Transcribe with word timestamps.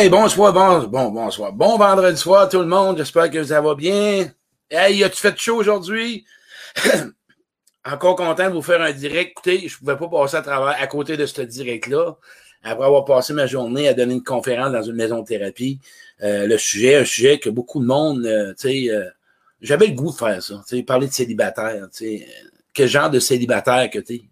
Hey, 0.00 0.08
bonsoir, 0.08 0.50
bon, 0.54 0.88
bon, 0.88 1.10
bonsoir. 1.10 1.52
Bon 1.52 1.76
vendredi 1.76 2.16
soir, 2.18 2.48
tout 2.48 2.60
le 2.60 2.64
monde. 2.64 2.96
J'espère 2.96 3.30
que 3.30 3.44
ça 3.44 3.60
va 3.60 3.74
bien. 3.74 4.32
Hey, 4.70 5.04
as-tu 5.04 5.18
fait 5.18 5.38
chaud 5.38 5.56
aujourd'hui? 5.56 6.24
Encore 7.84 8.16
content 8.16 8.48
de 8.48 8.54
vous 8.54 8.62
faire 8.62 8.80
un 8.80 8.92
direct. 8.92 9.32
Écoutez, 9.32 9.68
je 9.68 9.74
ne 9.74 9.78
pouvais 9.78 9.98
pas 9.98 10.08
passer 10.08 10.36
à 10.38 10.40
travers, 10.40 10.74
à 10.80 10.86
côté 10.86 11.18
de 11.18 11.26
ce 11.26 11.42
direct-là, 11.42 12.16
après 12.62 12.86
avoir 12.86 13.04
passé 13.04 13.34
ma 13.34 13.46
journée 13.46 13.88
à 13.88 13.92
donner 13.92 14.14
une 14.14 14.24
conférence 14.24 14.72
dans 14.72 14.82
une 14.82 14.96
maison 14.96 15.20
de 15.20 15.26
thérapie. 15.26 15.78
Euh, 16.22 16.46
le 16.46 16.56
sujet, 16.56 16.96
un 16.96 17.04
sujet 17.04 17.38
que 17.38 17.50
beaucoup 17.50 17.78
de 17.78 17.84
monde, 17.86 18.24
euh, 18.24 18.54
tu 18.58 18.70
sais, 18.70 18.90
euh, 18.90 19.04
j'avais 19.60 19.88
le 19.88 19.92
goût 19.92 20.12
de 20.12 20.16
faire 20.16 20.42
ça, 20.42 20.64
tu 20.66 20.78
sais, 20.78 20.82
parler 20.82 21.08
de 21.08 21.12
célibataire, 21.12 21.88
tu 21.92 21.98
sais, 22.20 22.26
quel 22.72 22.88
genre 22.88 23.10
de 23.10 23.20
célibataire 23.20 23.90
que 23.90 23.98
tu 23.98 24.16
sais. 24.16 24.22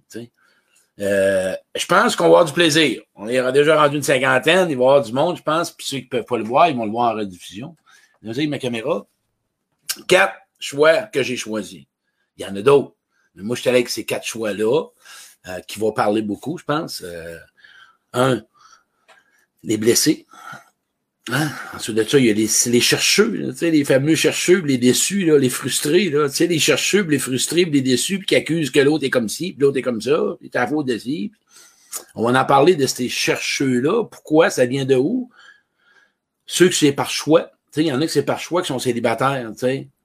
Euh, 1.00 1.54
je 1.76 1.86
pense 1.86 2.16
qu'on 2.16 2.24
va 2.24 2.28
avoir 2.28 2.44
du 2.44 2.52
plaisir. 2.52 3.02
On 3.14 3.28
est 3.28 3.52
déjà 3.52 3.80
rendu 3.80 3.96
une 3.96 4.02
cinquantaine, 4.02 4.68
il 4.70 4.76
va 4.76 4.84
y 4.84 4.86
avoir 4.86 5.02
du 5.02 5.12
monde, 5.12 5.36
je 5.36 5.42
pense, 5.42 5.70
puis 5.70 5.86
ceux 5.86 5.98
qui 5.98 6.06
peuvent 6.06 6.24
pas 6.24 6.38
le 6.38 6.44
voir, 6.44 6.68
ils 6.68 6.76
vont 6.76 6.84
le 6.84 6.90
voir 6.90 7.12
en 7.12 7.16
rediffusion. 7.16 7.76
Vous 8.22 8.48
ma 8.48 8.58
caméra. 8.58 9.06
Quatre 10.08 10.34
choix 10.58 11.02
que 11.02 11.22
j'ai 11.22 11.36
choisis. 11.36 11.84
Il 12.36 12.44
y 12.44 12.46
en 12.46 12.56
a 12.56 12.62
d'autres. 12.62 12.94
Mais 13.34 13.42
moi, 13.42 13.54
je 13.54 13.60
suis 13.60 13.68
allé 13.68 13.78
avec 13.78 13.90
ces 13.90 14.04
quatre 14.04 14.26
choix-là, 14.26 14.86
euh, 15.46 15.60
qui 15.60 15.78
vont 15.78 15.92
parler 15.92 16.22
beaucoup, 16.22 16.58
je 16.58 16.64
pense. 16.64 17.02
Euh, 17.04 17.38
un, 18.12 18.42
les 19.62 19.76
blessés. 19.76 20.26
Hein? 21.30 21.50
Ensuite 21.74 21.96
de 21.96 22.04
ça, 22.04 22.18
il 22.18 22.26
y 22.26 22.30
a 22.30 22.32
les, 22.32 22.48
les 22.66 22.80
chercheux, 22.80 23.52
sais, 23.54 23.70
les 23.70 23.84
fameux 23.84 24.14
chercheux, 24.14 24.62
les 24.64 24.78
déçus, 24.78 25.26
là, 25.26 25.38
les 25.38 25.50
frustrés, 25.50 26.08
là, 26.08 26.28
les 26.38 26.58
chercheux, 26.58 27.02
les 27.02 27.18
frustrés, 27.18 27.64
les 27.64 27.82
déçus, 27.82 28.20
qui 28.20 28.34
accusent 28.34 28.70
que 28.70 28.80
l'autre 28.80 29.04
est 29.04 29.10
comme 29.10 29.28
ci, 29.28 29.52
puis 29.52 29.60
l'autre 29.60 29.76
est 29.76 29.82
comme 29.82 30.00
ça, 30.00 30.36
puis 30.40 30.48
t'as 30.48 30.66
faute 30.66 30.86
de 30.86 30.96
ci. 30.96 31.32
On 32.14 32.30
va 32.30 32.40
en 32.40 32.44
parler 32.44 32.76
de 32.76 32.86
ces 32.86 33.08
chercheux-là. 33.08 34.04
Pourquoi? 34.04 34.50
Ça 34.50 34.66
vient 34.66 34.84
de 34.84 34.96
où? 34.96 35.30
Ceux 36.46 36.68
que 36.68 36.74
c'est 36.74 36.92
par 36.92 37.10
choix. 37.10 37.50
Il 37.76 37.82
y 37.82 37.92
en 37.92 38.00
a 38.00 38.06
que 38.06 38.12
c'est 38.12 38.22
par 38.22 38.40
choix 38.40 38.62
qui 38.62 38.68
sont 38.68 38.78
célibataires. 38.78 39.50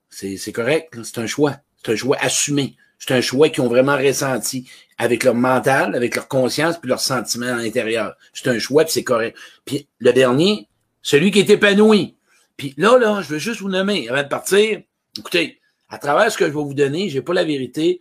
C'est, 0.09 0.37
c'est 0.37 0.51
correct, 0.51 0.95
c'est 1.03 1.19
un 1.19 1.27
choix. 1.27 1.57
C'est 1.83 1.93
un 1.93 1.95
choix 1.95 2.17
assumé. 2.19 2.75
C'est 2.99 3.13
un 3.13 3.21
choix 3.21 3.49
qu'ils 3.49 3.63
ont 3.63 3.67
vraiment 3.67 3.97
ressenti 3.97 4.69
avec 4.97 5.23
leur 5.23 5.35
mental, 5.35 5.95
avec 5.95 6.15
leur 6.15 6.27
conscience, 6.27 6.77
puis 6.77 6.87
leurs 6.87 7.01
sentiments 7.01 7.47
à 7.47 7.57
l'intérieur. 7.57 8.15
C'est 8.33 8.49
un 8.49 8.59
choix, 8.59 8.83
puis 8.83 8.93
c'est 8.93 9.03
correct. 9.03 9.37
Puis 9.65 9.87
le 9.99 10.13
dernier, 10.13 10.67
celui 11.03 11.29
qui 11.29 11.39
est 11.39 11.49
épanoui. 11.49 12.15
Puis 12.57 12.73
là, 12.77 12.97
là, 12.97 13.21
je 13.21 13.27
veux 13.27 13.39
juste 13.39 13.61
vous 13.61 13.69
nommer, 13.69 14.09
avant 14.09 14.23
de 14.23 14.27
partir, 14.27 14.81
écoutez, 15.17 15.59
à 15.89 15.99
travers 15.99 16.31
ce 16.31 16.37
que 16.37 16.45
je 16.45 16.49
vais 16.49 16.55
vous 16.55 16.73
donner, 16.73 17.09
j'ai 17.09 17.21
pas 17.21 17.33
la 17.33 17.43
vérité, 17.43 17.99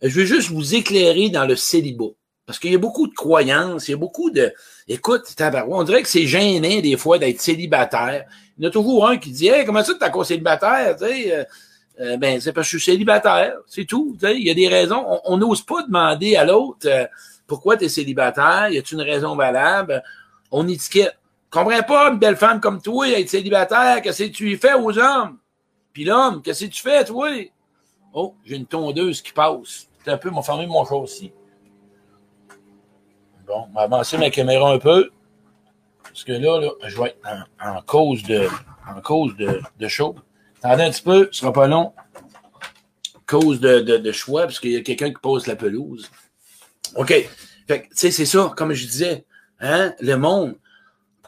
je 0.00 0.20
veux 0.20 0.24
juste 0.24 0.50
vous 0.50 0.74
éclairer 0.74 1.28
dans 1.28 1.44
le 1.44 1.56
célibat. 1.56 2.12
Parce 2.46 2.58
qu'il 2.58 2.72
y 2.72 2.74
a 2.74 2.78
beaucoup 2.78 3.06
de 3.06 3.14
croyances, 3.14 3.88
il 3.88 3.92
y 3.92 3.94
a 3.94 3.98
beaucoup 3.98 4.30
de... 4.30 4.52
Écoute, 4.86 5.22
on 5.68 5.82
dirait 5.82 6.02
que 6.02 6.08
c'est 6.08 6.26
gênant 6.26 6.80
des 6.80 6.96
fois 6.96 7.18
d'être 7.18 7.40
célibataire. 7.40 8.26
Il 8.58 8.64
y 8.64 8.66
en 8.66 8.68
a 8.68 8.72
toujours 8.72 9.08
un 9.08 9.16
qui 9.16 9.30
dit 9.30 9.48
Hey, 9.48 9.64
comment 9.64 9.82
ça 9.82 9.94
tu 9.94 10.04
es 10.04 10.06
encore 10.06 10.26
célibataire? 10.26 10.96
Euh, 11.00 11.44
euh, 12.00 12.16
ben, 12.18 12.40
c'est 12.40 12.52
parce 12.52 12.70
que 12.70 12.76
je 12.76 12.82
suis 12.82 12.92
célibataire, 12.92 13.54
c'est 13.66 13.86
tout. 13.86 14.16
Il 14.22 14.44
y 14.44 14.50
a 14.50 14.54
des 14.54 14.68
raisons. 14.68 15.04
On 15.24 15.38
n'ose 15.38 15.62
pas 15.62 15.82
demander 15.84 16.36
à 16.36 16.44
l'autre 16.44 16.86
euh, 16.86 17.06
pourquoi 17.46 17.76
tu 17.76 17.84
es 17.84 17.88
célibataire, 17.88 18.68
y 18.70 18.78
a-t-il 18.78 18.98
une 18.98 19.04
raison 19.04 19.36
valable? 19.36 20.02
On 20.50 20.68
étiquette 20.68 21.16
comprends 21.54 21.82
pas 21.82 22.10
une 22.10 22.18
belle 22.18 22.36
femme 22.36 22.60
comme 22.60 22.80
toi, 22.80 23.08
être 23.08 23.28
célibataire, 23.28 24.02
qu'est-ce 24.02 24.24
que 24.24 24.28
tu 24.28 24.56
fais 24.56 24.74
aux 24.74 24.98
hommes? 24.98 25.38
Puis 25.92 26.04
l'homme, 26.04 26.42
qu'est-ce 26.42 26.64
que 26.64 26.70
tu 26.70 26.82
fais, 26.82 27.04
toi? 27.04 27.30
Oh, 28.12 28.34
j'ai 28.44 28.56
une 28.56 28.66
tondeuse 28.66 29.22
qui 29.22 29.32
passe. 29.32 29.88
C'est 30.04 30.10
un 30.10 30.18
peu, 30.18 30.30
m'a 30.30 30.42
fermé 30.42 30.66
mon 30.66 30.82
aussi. 30.82 31.32
Bon, 33.46 33.66
on 33.70 33.74
va 33.74 33.82
avancer 33.82 34.18
ma 34.18 34.30
caméra 34.30 34.72
un 34.72 34.78
peu. 34.78 35.10
Parce 36.02 36.24
que 36.24 36.32
là, 36.32 36.60
là 36.60 36.70
je 36.86 37.00
vais 37.00 37.08
être 37.08 37.48
en, 37.60 37.82
cause 37.82 38.22
de 38.22 38.48
en 38.88 39.00
cause 39.00 39.36
de, 39.36 39.60
de 39.78 39.88
chaud. 39.88 40.14
Attendez 40.62 40.84
un 40.84 40.90
petit 40.90 41.02
peu, 41.02 41.28
ce 41.30 41.40
sera 41.40 41.52
pas 41.52 41.66
long. 41.66 41.92
Cause 43.26 43.60
de, 43.60 43.80
de, 43.80 43.96
de 43.96 44.12
choix, 44.12 44.42
parce 44.42 44.60
qu'il 44.60 44.72
y 44.72 44.76
a 44.76 44.82
quelqu'un 44.82 45.10
qui 45.10 45.20
pose 45.20 45.46
la 45.46 45.56
pelouse. 45.56 46.10
OK. 46.96 47.12
Fait 47.66 47.82
tu 47.82 47.88
sais, 47.92 48.10
c'est 48.10 48.26
ça, 48.26 48.52
comme 48.56 48.72
je 48.72 48.86
disais. 48.86 49.24
Hein, 49.60 49.94
le 50.00 50.16
monde, 50.16 50.56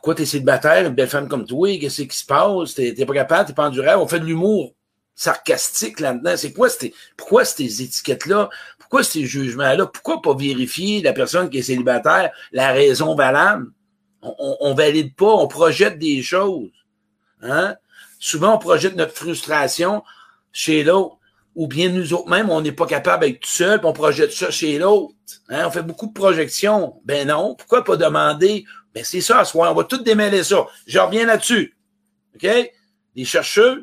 pourquoi 0.07 0.23
t'es 0.23 0.25
célibataire, 0.27 0.87
une 0.87 0.95
belle 0.95 1.09
femme 1.09 1.27
comme 1.27 1.45
toi, 1.45 1.77
qu'est-ce 1.81 2.03
qui 2.03 2.17
se 2.17 2.25
passe? 2.25 2.75
T'es, 2.75 2.95
pas 3.05 3.13
capable, 3.13 3.49
t'es 3.49 3.53
pas 3.53 3.67
endurable. 3.67 4.01
On 4.01 4.07
fait 4.07 4.21
de 4.21 4.25
l'humour 4.25 4.73
sarcastique 5.17 5.99
là-dedans. 5.99 6.37
C'est 6.37 6.53
quoi 6.53 6.69
c'était, 6.69 6.95
pourquoi 7.17 7.45
ces 7.45 7.83
étiquettes-là? 7.83 8.49
Pourquoi 8.79 9.03
ces 9.03 9.27
jugements-là? 9.27 9.87
Pourquoi 9.87 10.23
pas 10.23 10.33
vérifier 10.33 11.03
la 11.03 11.13
personne 11.13 11.51
qui 11.51 11.59
est 11.59 11.63
célibataire, 11.63 12.31
la 12.53 12.71
raison 12.71 13.17
valable? 13.17 13.73
On, 14.23 14.57
on, 14.61 14.75
valide 14.75 15.13
pas, 15.17 15.27
on 15.27 15.49
projette 15.49 15.99
des 15.99 16.23
choses. 16.23 16.71
Hein? 17.43 17.75
Souvent, 18.21 18.55
on 18.55 18.59
projette 18.59 18.95
notre 18.95 19.13
frustration 19.13 20.05
chez 20.53 20.85
l'autre. 20.85 21.17
Ou 21.57 21.67
bien 21.67 21.89
nous 21.89 22.15
autres 22.15 22.29
même, 22.29 22.49
on 22.51 22.61
n'est 22.61 22.71
pas 22.71 22.87
capable 22.87 23.25
d'être 23.25 23.41
tout 23.41 23.51
seul, 23.51 23.81
puis 23.81 23.89
on 23.89 23.93
projette 23.93 24.31
ça 24.31 24.53
chez 24.53 24.79
l'autre. 24.79 25.15
Hein? 25.49 25.65
On 25.67 25.71
fait 25.73 25.83
beaucoup 25.83 26.07
de 26.07 26.13
projections. 26.13 27.01
Ben 27.05 27.27
non, 27.27 27.57
pourquoi 27.57 27.83
pas 27.83 27.97
demander 27.97 28.67
ben, 28.97 29.05
c'est 29.05 29.21
ça, 29.21 29.45
soir. 29.45 29.71
On 29.71 29.75
va 29.75 29.85
tout 29.85 29.99
démêler 29.99 30.43
ça. 30.43 30.67
Je 30.87 30.99
reviens 30.99 31.27
là-dessus. 31.27 31.77
OK? 32.35 32.49
Les 33.15 33.25
chercheurs, 33.27 33.77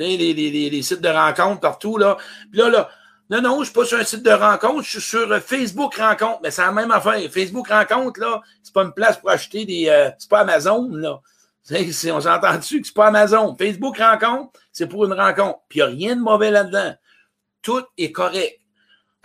les, 0.00 0.16
les, 0.16 0.34
les, 0.34 0.70
les, 0.70 0.82
sites 0.82 1.00
de 1.00 1.08
rencontres 1.08 1.60
partout, 1.60 1.98
là. 1.98 2.16
Puis 2.50 2.58
là, 2.58 2.68
là, 2.68 2.90
non, 3.30 3.40
non, 3.42 3.60
je 3.60 3.66
suis 3.66 3.72
pas 3.72 3.84
sur 3.84 3.96
un 3.96 4.02
site 4.02 4.24
de 4.24 4.30
rencontre, 4.32 4.82
je 4.82 4.98
suis 4.98 5.00
sur 5.00 5.30
euh, 5.30 5.38
Facebook 5.38 5.94
Rencontre. 5.94 6.40
Mais 6.42 6.50
c'est 6.50 6.62
la 6.62 6.72
même 6.72 6.90
affaire. 6.90 7.16
Facebook 7.30 7.68
Rencontre, 7.68 8.18
là, 8.18 8.40
c'est 8.60 8.74
pas 8.74 8.82
une 8.82 8.92
place 8.92 9.18
pour 9.18 9.30
acheter 9.30 9.64
des. 9.64 9.88
Euh, 9.88 10.10
c'est 10.18 10.28
pas 10.28 10.40
Amazon, 10.40 10.88
là. 10.90 11.20
on 11.70 12.20
s'entend 12.20 12.58
dessus 12.58 12.80
que 12.80 12.88
c'est 12.88 12.94
pas 12.94 13.06
Amazon? 13.06 13.54
Facebook 13.56 13.98
Rencontre, 13.98 14.50
c'est 14.72 14.88
pour 14.88 15.04
une 15.04 15.12
rencontre. 15.12 15.60
Puis 15.68 15.78
il 15.78 15.82
n'y 15.82 15.88
a 15.92 15.94
rien 15.94 16.16
de 16.16 16.22
mauvais 16.22 16.50
là-dedans. 16.50 16.92
Tout 17.62 17.84
est 17.96 18.10
correct. 18.10 18.60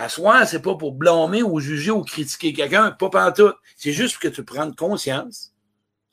À 0.01 0.09
soi, 0.09 0.47
c'est 0.47 0.63
pas 0.63 0.73
pour 0.73 0.94
blâmer 0.94 1.44
ou 1.44 1.59
juger 1.59 1.91
ou 1.91 2.01
critiquer 2.01 2.53
quelqu'un, 2.53 2.89
pas 2.89 3.31
tout. 3.31 3.53
C'est 3.75 3.91
juste 3.91 4.17
que 4.17 4.28
tu 4.28 4.44
prennes 4.44 4.73
conscience. 4.73 5.51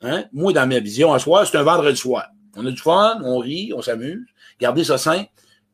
Hein? 0.01 0.25
Moi, 0.31 0.53
dans 0.53 0.67
ma 0.69 0.79
vision, 0.79 1.11
à 1.11 1.17
soi, 1.17 1.43
c'est 1.47 1.57
un 1.57 1.63
vendredi 1.63 1.99
soir. 1.99 2.27
On 2.55 2.63
a 2.67 2.69
du 2.69 2.77
fun, 2.79 3.19
on 3.23 3.39
rit, 3.39 3.73
on 3.75 3.81
s'amuse. 3.81 4.27
Gardez 4.59 4.83
ça 4.83 4.99
simple. 4.99 5.27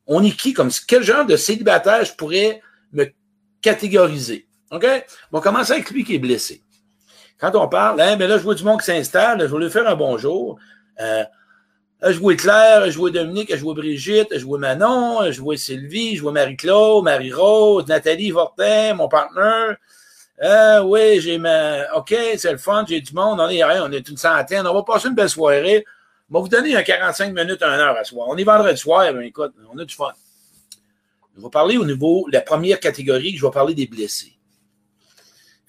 On 0.08 0.24
est 0.24 0.32
qui 0.32 0.54
comme 0.54 0.70
quel 0.88 1.04
genre 1.04 1.26
de 1.26 1.36
célibataire 1.36 2.06
je 2.06 2.14
pourrais 2.14 2.62
me 2.94 3.06
catégoriser? 3.62 4.48
OK? 4.72 4.86
On 5.34 5.42
commencer 5.42 5.74
avec 5.74 5.90
lui 5.90 6.06
qui 6.06 6.16
est 6.16 6.20
blessé. 6.20 6.64
Quand 7.38 7.54
on 7.56 7.68
parle, 7.68 8.00
hein, 8.00 8.16
mais 8.16 8.30
là, 8.30 8.38
je 8.38 8.44
vois 8.44 8.56
du 8.56 8.64
monde 8.64 8.80
qui 8.80 8.86
s'installe, 8.86 9.42
je 9.42 9.54
vais 9.54 9.66
lui 9.66 9.70
faire 9.70 9.90
un 9.90 9.96
bonjour. 9.98 10.58
Euh, 11.02 11.26
je 12.06 12.12
joué 12.12 12.36
Claire, 12.36 12.86
je 12.86 12.92
joué 12.92 13.12
Dominique, 13.12 13.50
je 13.52 13.58
joué 13.58 13.74
Brigitte, 13.74 14.28
je 14.32 14.40
joué 14.40 14.60
Manon, 14.60 15.26
je 15.26 15.32
joué 15.32 15.58
Sylvie, 15.58 16.16
je 16.16 16.22
joué 16.22 16.32
Marie-Claude, 16.32 17.04
Marie-Rose, 17.04 17.88
Nathalie 17.88 18.32
Fortin, 18.32 18.94
mon 18.94 19.08
partenaire. 19.08 19.78
Euh, 20.44 20.84
oui, 20.84 21.20
j'ai 21.22 21.38
ma. 21.38 21.96
OK, 21.96 22.14
c'est 22.38 22.52
le 22.52 22.58
fun, 22.58 22.86
j'ai 22.88 23.02
du 23.02 23.14
monde. 23.14 23.40
On 23.40 23.50
est, 23.50 23.64
on 23.64 23.92
est 23.92 24.08
une 24.08 24.18
centaine. 24.18 24.68
On 24.68 24.74
va 24.74 24.84
passer 24.84 25.08
une 25.08 25.16
belle 25.16 25.30
soirée. 25.30 25.86
On 26.30 26.36
va 26.36 26.40
vous 26.42 26.48
donner 26.50 26.76
un 26.76 26.84
45 26.84 27.34
minutes, 27.34 27.64
un 27.64 27.80
heure 27.80 27.98
à 27.98 28.04
soir. 28.04 28.28
On 28.30 28.36
est 28.36 28.44
vendredi 28.44 28.78
soir, 28.78 29.12
ben 29.14 29.22
écoute, 29.22 29.54
on 29.74 29.78
a 29.78 29.86
du 29.86 29.96
fun. 29.96 30.12
Je 31.38 31.42
vais 31.42 31.50
parler 31.50 31.78
au 31.78 31.86
niveau, 31.86 32.28
la 32.32 32.42
première 32.42 32.80
catégorie, 32.80 33.36
je 33.38 33.46
vais 33.46 33.52
parler 33.52 33.74
des 33.74 33.88
blessés 33.88 34.35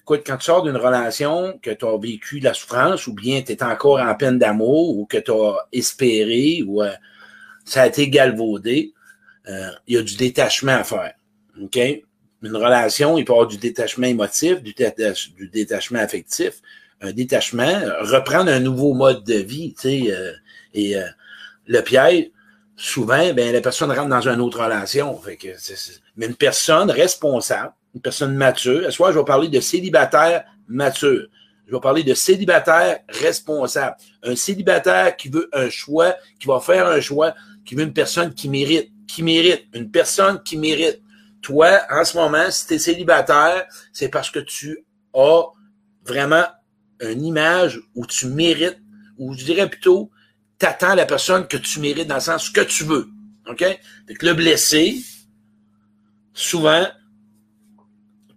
écoute, 0.07 0.23
quand 0.25 0.37
tu 0.37 0.45
sors 0.45 0.63
d'une 0.63 0.77
relation, 0.77 1.59
que 1.61 1.71
tu 1.71 1.85
as 1.85 1.97
vécu 1.97 2.39
de 2.39 2.45
la 2.45 2.53
souffrance, 2.53 3.07
ou 3.07 3.13
bien 3.13 3.41
tu 3.41 3.51
es 3.51 3.61
encore 3.61 3.99
en 3.99 4.15
peine 4.15 4.39
d'amour, 4.39 4.97
ou 4.97 5.05
que 5.05 5.17
tu 5.17 5.31
as 5.31 5.67
espéré, 5.73 6.63
ou 6.65 6.81
euh, 6.81 6.93
ça 7.65 7.81
a 7.81 7.87
été 7.87 8.09
galvaudé, 8.09 8.93
euh, 9.49 9.69
il 9.85 9.95
y 9.95 9.97
a 9.97 10.01
du 10.01 10.15
détachement 10.15 10.77
à 10.77 10.85
faire. 10.85 11.13
OK? 11.61 11.75
Une 11.75 12.55
relation, 12.55 13.17
il 13.17 13.25
peut 13.25 13.33
y 13.33 13.35
avoir 13.35 13.47
du 13.47 13.57
détachement 13.57 14.07
émotif, 14.07 14.63
du, 14.63 14.73
détachement 15.51 15.99
affectif, 15.99 16.61
un 17.01 17.11
détachement, 17.11 17.81
reprendre 17.99 18.49
un 18.49 18.61
nouveau 18.61 18.93
mode 18.93 19.25
de 19.25 19.35
vie, 19.35 19.73
tu 19.73 19.81
sais, 19.81 20.11
euh, 20.11 20.31
et 20.73 20.95
le 21.65 21.81
piège, 21.81 22.29
souvent, 22.77 23.33
ben, 23.33 23.51
la 23.51 23.59
personne 23.59 23.91
rentre 23.91 24.09
dans 24.09 24.29
une 24.29 24.39
autre 24.39 24.63
relation. 24.63 25.17
Fait 25.17 25.35
que 25.35 25.49
mais 26.15 26.27
une 26.27 26.35
personne 26.35 26.91
responsable, 26.91 27.73
une 27.95 28.01
personne 28.01 28.35
mature. 28.35 28.91
Ce 28.91 28.97
je 28.97 29.17
vais 29.19 29.25
parler 29.25 29.49
de 29.49 29.59
célibataire 29.59 30.43
mature? 30.67 31.27
Je 31.67 31.73
vais 31.73 31.81
parler 31.81 32.03
de 32.03 32.13
célibataire 32.13 32.99
responsable. 33.09 33.97
Un 34.23 34.35
célibataire 34.35 35.15
qui 35.17 35.29
veut 35.29 35.49
un 35.51 35.69
choix, 35.69 36.15
qui 36.39 36.47
va 36.47 36.59
faire 36.59 36.87
un 36.87 37.01
choix, 37.01 37.33
qui 37.65 37.75
veut 37.75 37.83
une 37.83 37.93
personne 37.93 38.33
qui 38.33 38.47
mérite, 38.47 38.89
qui 39.05 39.21
mérite, 39.21 39.65
une 39.73 39.91
personne 39.91 40.41
qui 40.43 40.57
mérite. 40.57 41.01
Toi, 41.41 41.81
en 41.91 42.05
ce 42.05 42.17
moment, 42.17 42.49
si 42.49 42.67
tu 42.67 42.73
es 42.75 42.79
célibataire, 42.79 43.65
c'est 43.91 44.09
parce 44.09 44.31
que 44.31 44.39
tu 44.39 44.85
as 45.13 45.43
vraiment 46.05 46.45
une 47.01 47.25
image 47.25 47.81
où 47.95 48.05
tu 48.05 48.27
mérites, 48.27 48.79
ou 49.17 49.33
je 49.33 49.43
dirais 49.43 49.69
plutôt, 49.69 50.09
t'attends 50.57 50.95
la 50.95 51.05
personne 51.05 51.47
que 51.47 51.57
tu 51.57 51.79
mérites 51.79 52.07
dans 52.07 52.15
le 52.15 52.21
sens 52.21 52.49
que 52.49 52.61
tu 52.61 52.85
veux. 52.85 53.09
OK? 53.47 53.59
Fait 53.59 54.21
le 54.21 54.33
blessé, 54.33 55.01
souvent, 56.33 56.87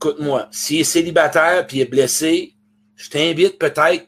écoute-moi, 0.01 0.49
s'il 0.51 0.81
est 0.81 0.85
célibataire 0.85 1.67
puis 1.67 1.77
il 1.77 1.81
est 1.83 1.91
blessé, 1.91 2.55
je 2.97 3.11
t'invite 3.11 3.59
peut-être, 3.59 4.07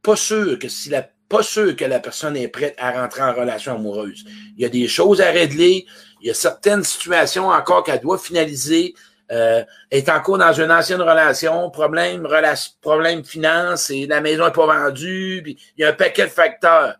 pas 0.00 0.14
sûr 0.14 0.58
que 0.60 0.68
si 0.68 0.90
la, 0.90 1.08
pas 1.28 1.42
sûr 1.42 1.74
que 1.74 1.84
la 1.84 1.98
personne 1.98 2.36
est 2.36 2.46
prête 2.46 2.76
à 2.78 2.92
rentrer 2.92 3.22
en 3.22 3.34
relation 3.34 3.74
amoureuse. 3.74 4.24
Il 4.56 4.62
y 4.62 4.64
a 4.64 4.68
des 4.68 4.86
choses 4.86 5.20
à 5.20 5.30
régler, 5.32 5.86
il 6.20 6.28
y 6.28 6.30
a 6.30 6.34
certaines 6.34 6.84
situations 6.84 7.48
encore 7.48 7.82
qu'elle 7.82 8.00
doit 8.00 8.18
finaliser. 8.18 8.94
Euh, 9.32 9.64
est 9.90 10.10
encore 10.10 10.36
dans 10.36 10.52
une 10.52 10.70
ancienne 10.70 11.00
relation, 11.00 11.70
problème, 11.70 12.26
relation, 12.26 12.72
problème 12.82 13.24
finance, 13.24 13.88
et 13.88 14.06
la 14.06 14.20
maison 14.20 14.44
n'est 14.44 14.52
pas 14.52 14.66
vendue, 14.66 15.40
puis 15.42 15.58
il 15.78 15.80
y 15.80 15.84
a 15.84 15.88
un 15.88 15.92
paquet 15.94 16.24
de 16.24 16.30
facteurs. 16.30 16.96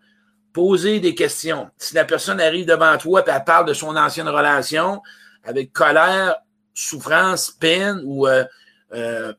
Poser 0.54 1.00
des 1.00 1.14
questions. 1.14 1.68
Si 1.76 1.94
la 1.94 2.06
personne 2.06 2.40
arrive 2.40 2.64
devant 2.64 2.96
toi 2.96 3.22
et 3.24 3.30
elle 3.30 3.44
parle 3.44 3.66
de 3.66 3.74
son 3.74 3.94
ancienne 3.94 4.28
relation 4.28 5.02
avec 5.44 5.74
colère, 5.74 6.36
souffrance, 6.74 7.50
peine 7.50 8.00
ou 8.04 8.26
euh, 8.26 8.44
euh, 8.92 9.32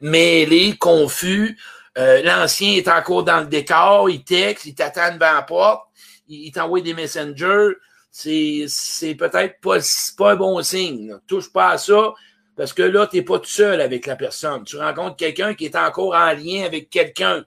mêlé, 0.00 0.76
confus. 0.76 1.58
Euh, 1.96 2.22
l'ancien 2.22 2.72
est 2.72 2.88
encore 2.88 3.22
dans 3.22 3.40
le 3.40 3.46
décor, 3.46 4.10
il 4.10 4.24
texte, 4.24 4.66
il 4.66 4.74
t'attend 4.74 5.14
devant 5.14 5.32
la 5.32 5.42
porte, 5.42 5.86
il, 6.28 6.50
t'envoie 6.50 6.80
des 6.80 6.94
messengers. 6.94 7.74
C'est, 8.10 9.14
peut-être 9.16 9.60
pas, 9.60 9.78
pas 10.16 10.32
un 10.32 10.36
bon 10.36 10.62
signe. 10.62 11.16
Touche 11.26 11.52
pas 11.52 11.70
à 11.70 11.78
ça, 11.78 12.12
parce 12.56 12.72
que 12.72 12.82
là, 12.82 13.06
tu 13.06 13.16
n'es 13.16 13.22
pas 13.22 13.38
tout 13.38 13.50
seul 13.50 13.80
avec 13.80 14.06
la 14.06 14.16
personne. 14.16 14.64
Tu 14.64 14.76
rencontres 14.76 15.16
quelqu'un 15.16 15.54
qui 15.54 15.66
est 15.66 15.76
encore 15.76 16.14
en 16.14 16.32
lien 16.32 16.64
avec 16.64 16.90
quelqu'un. 16.90 17.44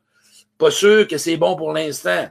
Pas 0.58 0.72
sûr 0.72 1.08
que 1.08 1.18
c'est 1.18 1.38
bon 1.38 1.56
pour 1.56 1.74
l'instant. 1.74 2.28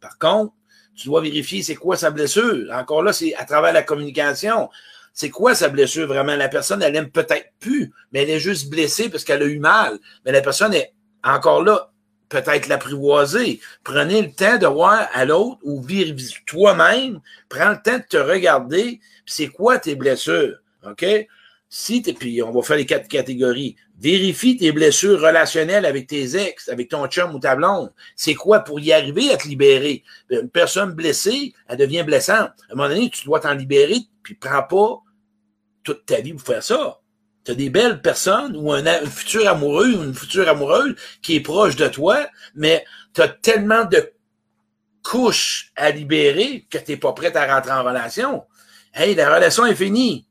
Par 0.00 0.18
contre, 0.18 0.52
tu 0.96 1.08
dois 1.08 1.20
vérifier 1.20 1.62
c'est 1.62 1.74
quoi 1.74 1.96
sa 1.96 2.10
blessure. 2.10 2.66
Encore 2.72 3.02
là, 3.02 3.12
c'est 3.12 3.34
à 3.34 3.44
travers 3.44 3.72
la 3.72 3.82
communication. 3.82 4.70
C'est 5.12 5.30
quoi 5.30 5.54
sa 5.54 5.68
blessure 5.68 6.06
vraiment? 6.06 6.36
La 6.36 6.48
personne, 6.48 6.82
elle 6.82 6.96
aime 6.96 7.10
peut-être 7.10 7.52
plus, 7.60 7.92
mais 8.12 8.22
elle 8.22 8.30
est 8.30 8.40
juste 8.40 8.68
blessée 8.68 9.08
parce 9.08 9.24
qu'elle 9.24 9.42
a 9.42 9.46
eu 9.46 9.58
mal. 9.58 9.98
Mais 10.24 10.32
la 10.32 10.42
personne 10.42 10.74
est 10.74 10.92
encore 11.22 11.62
là, 11.62 11.90
peut-être 12.28 12.68
l'apprivoiser. 12.68 13.60
Prenez 13.84 14.22
le 14.22 14.32
temps 14.32 14.58
de 14.58 14.66
voir 14.66 15.08
à 15.12 15.24
l'autre 15.24 15.58
ou 15.62 15.84
toi-même. 16.46 17.20
Prends 17.48 17.70
le 17.70 17.82
temps 17.82 17.98
de 17.98 18.04
te 18.08 18.16
regarder. 18.16 19.00
C'est 19.24 19.48
quoi 19.48 19.78
tes 19.78 19.94
blessures? 19.94 20.58
OK? 20.86 21.04
Si 21.68 22.00
puis 22.00 22.42
on 22.42 22.52
va 22.52 22.62
faire 22.62 22.76
les 22.76 22.86
quatre 22.86 23.08
catégories. 23.08 23.76
Vérifie 23.98 24.58
tes 24.58 24.72
blessures 24.72 25.20
relationnelles 25.20 25.86
avec 25.86 26.06
tes 26.06 26.36
ex, 26.36 26.68
avec 26.68 26.90
ton 26.90 27.06
chum 27.06 27.34
ou 27.34 27.38
ta 27.38 27.56
blonde. 27.56 27.92
C'est 28.14 28.34
quoi 28.34 28.60
pour 28.60 28.78
y 28.78 28.92
arriver 28.92 29.32
à 29.32 29.38
te 29.38 29.48
libérer? 29.48 30.04
Une 30.28 30.50
personne 30.50 30.92
blessée, 30.92 31.54
elle 31.66 31.78
devient 31.78 32.02
blessante. 32.02 32.50
À 32.68 32.72
un 32.72 32.76
moment 32.76 32.88
donné, 32.90 33.08
tu 33.08 33.24
dois 33.24 33.40
t'en 33.40 33.54
libérer, 33.54 34.00
puis 34.22 34.34
prends 34.34 34.62
pas 34.62 35.02
toute 35.82 36.04
ta 36.04 36.20
vie 36.20 36.34
pour 36.34 36.46
faire 36.46 36.62
ça. 36.62 37.00
Tu 37.44 37.52
as 37.52 37.54
des 37.54 37.70
belles 37.70 38.02
personnes 38.02 38.54
ou 38.56 38.70
un, 38.72 38.84
futur 39.06 39.48
amoureux 39.48 39.94
ou 39.94 40.04
une 40.04 40.14
future 40.14 40.48
amoureuse 40.48 40.94
qui 41.22 41.36
est 41.36 41.40
proche 41.40 41.76
de 41.76 41.88
toi, 41.88 42.26
mais 42.54 42.84
tu 43.14 43.22
as 43.22 43.28
tellement 43.28 43.84
de 43.84 44.12
couches 45.02 45.72
à 45.76 45.90
libérer 45.90 46.66
que 46.68 46.78
tu 46.78 46.90
n'es 46.90 46.96
pas 46.98 47.12
prête 47.12 47.36
à 47.36 47.54
rentrer 47.54 47.72
en 47.72 47.84
relation. 47.84 48.44
Hey, 48.92 49.14
la 49.14 49.32
relation 49.34 49.64
est 49.64 49.74
finie. 49.74 50.25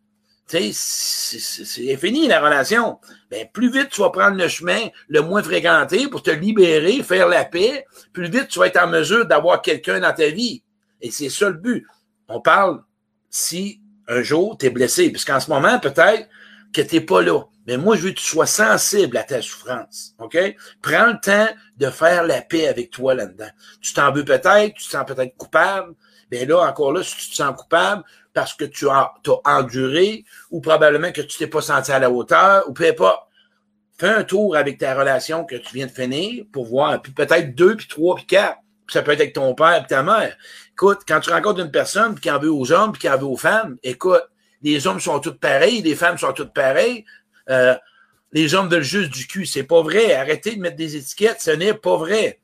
Tu 0.48 0.74
sais, 0.74 1.40
c'est 1.40 1.98
fini 1.98 2.28
la 2.28 2.40
relation. 2.40 3.00
Ben, 3.32 3.48
plus 3.52 3.72
vite 3.72 3.90
tu 3.90 4.02
vas 4.02 4.12
prendre 4.12 4.38
le 4.38 4.48
chemin 4.48 4.90
le 5.08 5.22
moins 5.22 5.42
fréquenté 5.42 6.08
pour 6.08 6.22
te 6.22 6.30
libérer, 6.30 7.02
faire 7.02 7.28
la 7.28 7.46
paix, 7.46 7.86
plus 8.14 8.30
vite 8.30 8.50
tu 8.50 8.60
vas 8.60 8.68
être 8.68 8.82
en 8.82 8.88
mesure 8.88 9.26
d'avoir 9.26 9.62
quelqu'un 9.62 10.00
dans 10.00 10.14
ta 10.14 10.30
vie. 10.30 10.62
Et 11.02 11.10
c'est 11.10 11.30
ça 11.30 11.50
le 11.50 11.56
but. 11.56 11.86
On 12.28 12.42
parle 12.42 12.84
si 13.30 13.82
un 14.08 14.22
jour, 14.22 14.58
tu 14.58 14.68
es 14.68 14.70
blessé. 14.70 15.10
Puisqu'en 15.12 15.40
ce 15.40 15.50
moment, 15.50 15.80
peut-être 15.80 16.28
que 16.74 16.82
tu 16.82 16.96
n'es 16.96 17.02
pas 17.02 17.22
là. 17.22 17.42
Mais 17.68 17.78
moi, 17.78 17.96
je 17.96 18.02
veux 18.02 18.10
que 18.12 18.20
tu 18.20 18.26
sois 18.26 18.46
sensible 18.46 19.18
à 19.18 19.24
ta 19.24 19.42
souffrance. 19.42 20.14
OK? 20.20 20.38
Prends 20.82 21.08
le 21.08 21.20
temps 21.20 21.50
de 21.78 21.90
faire 21.90 22.24
la 22.24 22.42
paix 22.42 22.68
avec 22.68 22.92
toi 22.92 23.16
là-dedans. 23.16 23.50
Tu 23.82 23.94
t'en 23.94 24.12
veux 24.12 24.24
peut-être, 24.26 24.76
tu 24.76 24.86
te 24.86 24.92
sens 24.92 25.06
peut-être 25.06 25.36
coupable. 25.38 25.96
Mais 26.32 26.46
là, 26.46 26.60
encore 26.60 26.92
là, 26.92 27.04
si 27.04 27.16
tu 27.16 27.30
te 27.32 27.36
sens 27.36 27.56
coupable 27.56 28.04
parce 28.36 28.54
que 28.54 28.66
tu 28.66 28.88
as, 28.90 29.14
enduré 29.46 30.26
ou 30.52 30.62
probablement 30.62 31.12
que 31.12 31.22
tu 31.22 31.38
t'es 31.38 31.48
pas 31.48 31.62
senti 31.62 31.92
à 31.92 31.98
la 31.98 32.12
hauteur 32.12 32.66
ou 32.68 32.74
peu 32.74 32.94
pas. 32.94 33.28
fais 33.98 34.10
un 34.10 34.24
tour 34.24 34.58
avec 34.58 34.78
ta 34.78 34.94
relation 34.94 35.46
que 35.46 35.56
tu 35.56 35.74
viens 35.74 35.88
de 35.88 35.92
finir 35.92 36.44
pour 36.52 36.66
voir, 36.66 37.02
puis 37.02 37.14
peut-être 37.14 37.56
deux, 37.56 37.78
puis 37.78 37.88
trois, 37.88 38.16
puis 38.16 38.26
quatre. 38.26 38.58
ça 38.90 39.02
peut 39.02 39.14
être 39.14 39.22
avec 39.22 39.34
ton 39.34 39.56
père 39.56 39.82
et 39.84 39.88
ta 39.88 40.04
mère. 40.04 40.36
Écoute, 40.74 41.00
quand 41.08 41.22
tu 41.22 41.32
rencontres 41.32 41.62
une 41.62 41.72
personne 41.72 42.20
qui 42.20 42.30
en 42.30 42.38
veut 42.38 42.52
aux 42.52 42.72
hommes, 42.74 42.92
puis 42.92 43.02
qui 43.02 43.10
en 43.10 43.18
veut 43.18 43.26
aux 43.26 43.38
femmes, 43.38 43.78
écoute, 43.82 44.24
les 44.62 44.86
hommes 44.86 45.00
sont 45.00 45.20
tous 45.20 45.38
pareils, 45.38 45.82
les 45.82 45.96
femmes 45.96 46.18
sont 46.18 46.34
toutes 46.34 46.54
pareilles. 46.54 47.06
Euh, 47.50 47.76
les 48.34 48.54
hommes 48.54 48.68
veulent 48.68 48.84
juste 48.84 49.12
du 49.12 49.28
cul. 49.28 49.46
C'est 49.46 49.64
pas 49.64 49.82
vrai. 49.82 50.14
Arrêtez 50.14 50.56
de 50.56 50.62
mettre 50.62 50.76
des 50.76 50.98
étiquettes. 50.98 51.40
Ce 51.40 51.52
n'est 51.52 51.74
pas 51.74 51.96
vrai. 51.96 52.40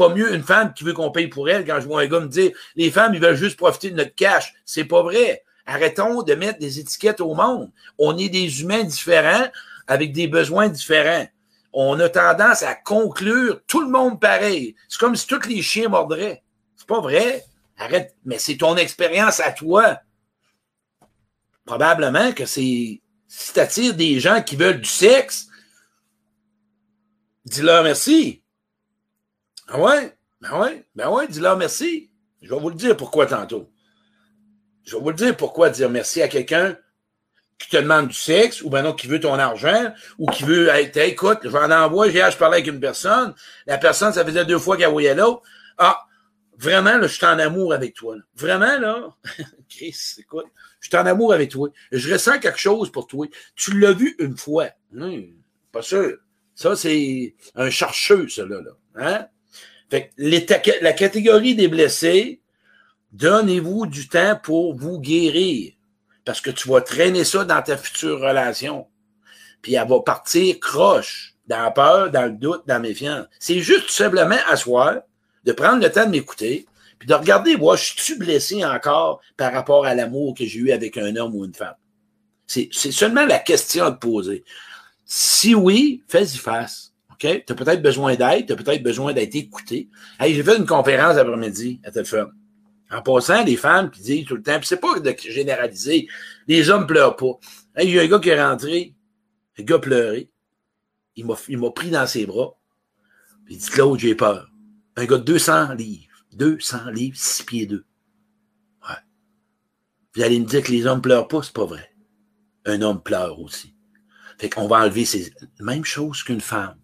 Pas 0.00 0.08
mieux 0.08 0.34
une 0.34 0.42
femme 0.42 0.72
qui 0.72 0.82
veut 0.82 0.94
qu'on 0.94 1.10
paye 1.10 1.26
pour 1.26 1.50
elle 1.50 1.66
quand 1.66 1.78
je 1.78 1.86
vois 1.86 2.00
un 2.00 2.06
gars 2.06 2.20
me 2.20 2.26
dire 2.26 2.52
les 2.74 2.90
femmes, 2.90 3.12
ils 3.12 3.20
veulent 3.20 3.36
juste 3.36 3.58
profiter 3.58 3.90
de 3.90 3.96
notre 3.96 4.14
cash. 4.14 4.54
C'est 4.64 4.86
pas 4.86 5.02
vrai. 5.02 5.44
Arrêtons 5.66 6.22
de 6.22 6.32
mettre 6.32 6.58
des 6.58 6.78
étiquettes 6.78 7.20
au 7.20 7.34
monde. 7.34 7.70
On 7.98 8.16
est 8.16 8.30
des 8.30 8.62
humains 8.62 8.82
différents 8.82 9.46
avec 9.86 10.14
des 10.14 10.26
besoins 10.26 10.70
différents. 10.70 11.28
On 11.74 12.00
a 12.00 12.08
tendance 12.08 12.62
à 12.62 12.74
conclure 12.76 13.60
tout 13.66 13.82
le 13.82 13.90
monde 13.90 14.18
pareil. 14.18 14.74
C'est 14.88 14.98
comme 14.98 15.16
si 15.16 15.26
tous 15.26 15.46
les 15.46 15.60
chiens 15.60 15.90
mordraient. 15.90 16.42
C'est 16.76 16.88
pas 16.88 17.02
vrai. 17.02 17.44
Arrête, 17.76 18.16
mais 18.24 18.38
c'est 18.38 18.56
ton 18.56 18.78
expérience 18.78 19.38
à 19.38 19.52
toi. 19.52 19.98
Probablement 21.66 22.32
que 22.32 22.46
c'est. 22.46 23.02
Si 23.28 23.52
tu 23.52 23.60
attires 23.60 23.94
des 23.94 24.18
gens 24.18 24.42
qui 24.42 24.56
veulent 24.56 24.80
du 24.80 24.88
sexe, 24.88 25.48
dis-leur 27.44 27.84
merci. 27.84 28.39
Ah 29.70 29.80
ouais? 29.80 30.16
Ben 30.40 30.58
ouais, 30.60 30.84
ben 30.94 31.08
ouais, 31.10 31.28
dis-leur 31.28 31.56
merci. 31.56 32.10
Je 32.42 32.52
vais 32.52 32.60
vous 32.60 32.70
le 32.70 32.74
dire 32.74 32.96
pourquoi 32.96 33.26
tantôt. 33.26 33.70
Je 34.84 34.96
vais 34.96 35.02
vous 35.02 35.10
le 35.10 35.16
dire 35.16 35.36
pourquoi 35.36 35.70
dire 35.70 35.90
merci 35.90 36.22
à 36.22 36.28
quelqu'un 36.28 36.76
qui 37.58 37.68
te 37.68 37.76
demande 37.76 38.08
du 38.08 38.14
sexe, 38.14 38.62
ou 38.62 38.70
ben 38.70 38.82
non, 38.82 38.94
qui 38.94 39.06
veut 39.06 39.20
ton 39.20 39.34
argent, 39.34 39.92
ou 40.18 40.26
qui 40.26 40.44
veut, 40.44 40.68
hey, 40.70 40.90
écoute, 40.94 41.40
j'en 41.44 41.70
envoie, 41.70 42.08
j'ai 42.08 42.26
je 42.30 42.36
parlais 42.38 42.56
avec 42.56 42.68
une 42.68 42.80
personne, 42.80 43.34
la 43.66 43.76
personne, 43.76 44.14
ça 44.14 44.24
faisait 44.24 44.46
deux 44.46 44.58
fois 44.58 44.78
qu'elle 44.78 44.90
voyait 44.90 45.14
l'autre. 45.14 45.42
Ah, 45.76 46.06
Vraiment, 46.60 46.98
là, 46.98 47.06
je 47.06 47.14
suis 47.14 47.24
en 47.24 47.38
amour 47.38 47.72
avec 47.72 47.94
toi. 47.94 48.16
Vraiment, 48.34 48.78
là, 48.78 49.16
Chris, 49.70 49.96
écoute, 50.18 50.44
je 50.80 50.88
suis 50.88 50.96
en 50.98 51.06
amour 51.06 51.32
avec 51.32 51.50
toi. 51.50 51.70
Je 51.90 52.12
ressens 52.12 52.38
quelque 52.38 52.58
chose 52.58 52.92
pour 52.92 53.06
toi. 53.06 53.26
Tu 53.56 53.78
l'as 53.78 53.92
vu 53.92 54.14
une 54.18 54.36
fois. 54.36 54.68
Hum, 54.94 55.24
pas 55.72 55.80
sûr. 55.80 56.18
Ça, 56.54 56.76
c'est 56.76 57.34
un 57.54 57.70
chercheux, 57.70 58.28
ça, 58.28 58.44
là. 58.44 58.58
Hein? 58.94 59.26
Fait 59.90 60.12
que 60.16 60.84
la 60.84 60.92
catégorie 60.92 61.54
des 61.54 61.68
blessés, 61.68 62.40
donnez-vous 63.12 63.86
du 63.86 64.08
temps 64.08 64.38
pour 64.42 64.76
vous 64.76 65.00
guérir. 65.00 65.72
Parce 66.24 66.40
que 66.40 66.50
tu 66.50 66.68
vas 66.68 66.80
traîner 66.80 67.24
ça 67.24 67.44
dans 67.44 67.60
ta 67.60 67.76
future 67.76 68.20
relation. 68.20 68.86
Puis 69.62 69.74
elle 69.74 69.88
va 69.88 70.00
partir 70.00 70.58
croche, 70.60 71.34
dans 71.46 71.62
la 71.62 71.70
peur, 71.70 72.10
dans 72.10 72.26
le 72.26 72.32
doute, 72.32 72.62
dans 72.66 72.74
la 72.74 72.80
méfiance. 72.80 73.26
C'est 73.38 73.60
juste 73.60 73.86
tout 73.86 73.92
simplement 73.92 74.38
asseoir, 74.48 75.00
de 75.44 75.52
prendre 75.52 75.82
le 75.82 75.90
temps 75.90 76.06
de 76.06 76.10
m'écouter, 76.10 76.66
puis 76.98 77.08
de 77.08 77.14
regarder, 77.14 77.56
moi, 77.56 77.76
je 77.76 77.94
suis 77.96 78.14
blessé 78.14 78.64
encore 78.64 79.20
par 79.36 79.52
rapport 79.52 79.86
à 79.86 79.94
l'amour 79.94 80.34
que 80.34 80.44
j'ai 80.44 80.60
eu 80.60 80.70
avec 80.70 80.98
un 80.98 81.16
homme 81.16 81.34
ou 81.34 81.44
une 81.44 81.54
femme? 81.54 81.74
C'est 82.46 82.70
seulement 82.72 83.24
la 83.24 83.38
question 83.38 83.86
à 83.86 83.92
te 83.92 83.98
poser. 83.98 84.44
Si 85.04 85.54
oui, 85.54 86.02
fais-y 86.08 86.36
face. 86.36 86.89
Tu 87.20 87.28
as 87.28 87.54
peut-être 87.54 87.82
besoin 87.82 88.16
d'aide, 88.16 88.46
tu 88.46 88.54
as 88.54 88.56
peut-être 88.56 88.82
besoin 88.82 89.12
d'être 89.12 89.34
écouté. 89.34 89.90
Hey, 90.18 90.34
j'ai 90.34 90.42
fait 90.42 90.56
une 90.56 90.64
conférence 90.64 91.18
après-midi 91.18 91.78
à 91.84 91.90
Telford. 91.90 92.30
En 92.90 93.02
passant, 93.02 93.44
les 93.44 93.56
femmes 93.56 93.90
qui 93.90 94.00
disent 94.00 94.24
tout 94.24 94.36
le 94.36 94.42
temps, 94.42 94.58
puis 94.58 94.66
c'est 94.66 94.80
pas 94.80 94.98
de 94.98 95.14
généraliser, 95.28 96.08
les 96.48 96.70
hommes 96.70 96.86
pleurent 96.86 97.16
pas. 97.16 97.38
Hey, 97.76 97.88
il 97.88 97.94
y 97.94 97.98
a 97.98 98.02
un 98.02 98.06
gars 98.06 98.18
qui 98.18 98.30
est 98.30 98.42
rentré, 98.42 98.94
le 99.58 99.64
gars 99.64 99.78
pleurait. 99.78 100.30
Il 101.14 101.26
m'a 101.26 101.70
pris 101.70 101.90
dans 101.90 102.06
ses 102.06 102.24
bras. 102.24 102.56
Il 103.50 103.58
dit, 103.58 103.68
Claude, 103.68 103.98
j'ai 103.98 104.14
peur. 104.14 104.50
Un 104.96 105.04
gars 105.04 105.18
de 105.18 105.24
200 105.24 105.74
livres. 105.74 106.24
200 106.32 106.90
livres, 106.90 107.18
6 107.18 107.42
pieds 107.42 107.66
2. 107.66 107.84
Ouais. 108.88 108.94
Vous 110.14 110.22
allez 110.22 110.40
me 110.40 110.46
dire 110.46 110.62
que 110.62 110.72
les 110.72 110.86
hommes 110.86 111.02
pleurent 111.02 111.28
pas, 111.28 111.42
c'est 111.42 111.52
pas 111.52 111.66
vrai. 111.66 111.94
Un 112.64 112.80
homme 112.80 113.02
pleure 113.02 113.38
aussi. 113.38 113.74
Fait 114.38 114.48
qu'on 114.48 114.68
va 114.68 114.78
enlever 114.78 115.04
ces... 115.04 115.34
Même 115.58 115.84
chose 115.84 116.22
qu'une 116.22 116.40
femme. 116.40 116.79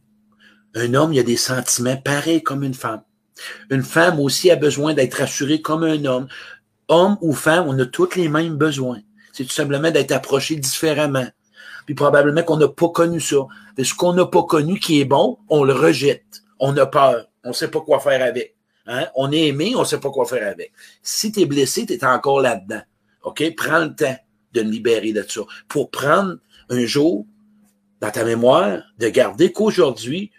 Un 0.76 0.94
homme, 0.94 1.12
il 1.12 1.18
a 1.18 1.24
des 1.24 1.36
sentiments 1.36 1.96
pareils 1.96 2.42
comme 2.42 2.62
une 2.62 2.74
femme. 2.74 3.02
Une 3.70 3.82
femme 3.82 4.20
aussi 4.20 4.50
a 4.50 4.56
besoin 4.56 4.94
d'être 4.94 5.14
rassurée 5.14 5.60
comme 5.60 5.82
un 5.82 6.04
homme. 6.04 6.28
Homme 6.88 7.18
ou 7.20 7.32
femme, 7.32 7.66
on 7.66 7.76
a 7.80 7.86
tous 7.86 8.14
les 8.14 8.28
mêmes 8.28 8.56
besoins. 8.56 9.00
C'est 9.32 9.44
tout 9.44 9.50
simplement 9.50 9.90
d'être 9.90 10.12
approché 10.12 10.54
différemment. 10.54 11.26
Puis 11.86 11.94
probablement 11.94 12.42
qu'on 12.42 12.56
n'a 12.56 12.68
pas 12.68 12.88
connu 12.90 13.20
ça. 13.20 13.46
Ce 13.82 13.94
qu'on 13.94 14.12
n'a 14.12 14.26
pas 14.26 14.44
connu 14.44 14.78
qui 14.78 15.00
est 15.00 15.04
bon, 15.04 15.38
on 15.48 15.64
le 15.64 15.72
rejette. 15.72 16.42
On 16.60 16.76
a 16.76 16.86
peur 16.86 17.26
on 17.46 17.50
ne 17.50 17.54
sait 17.54 17.68
pas 17.68 17.80
quoi 17.80 18.00
faire 18.00 18.22
avec. 18.22 18.56
Hein? 18.86 19.06
On 19.14 19.30
est 19.30 19.46
aimé, 19.46 19.74
on 19.76 19.80
ne 19.80 19.84
sait 19.84 20.00
pas 20.00 20.10
quoi 20.10 20.26
faire 20.26 20.50
avec. 20.50 20.72
Si 21.00 21.30
tu 21.30 21.40
es 21.40 21.46
blessé, 21.46 21.86
tu 21.86 21.94
es 21.94 22.04
encore 22.04 22.40
là-dedans. 22.40 22.82
OK? 23.22 23.42
Prends 23.56 23.78
le 23.78 23.94
temps 23.94 24.16
de 24.52 24.62
me 24.62 24.70
libérer 24.70 25.12
de 25.12 25.24
ça. 25.26 25.42
Pour 25.68 25.90
prendre 25.90 26.36
un 26.68 26.84
jour, 26.86 27.24
dans 28.00 28.10
ta 28.10 28.24
mémoire, 28.24 28.82
de 28.98 29.08
garder 29.08 29.52
qu'aujourd'hui, 29.52 30.32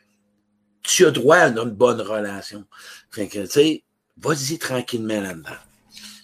tu 0.87 1.05
as 1.05 1.11
droit 1.11 1.37
à 1.37 1.47
une 1.49 1.69
bonne 1.69 2.01
relation. 2.01 2.65
Fait 3.11 3.27
que, 3.27 3.39
tu 3.39 3.47
sais, 3.47 3.83
vas-y 4.17 4.57
tranquillement 4.57 5.21
là-dedans. 5.21 5.49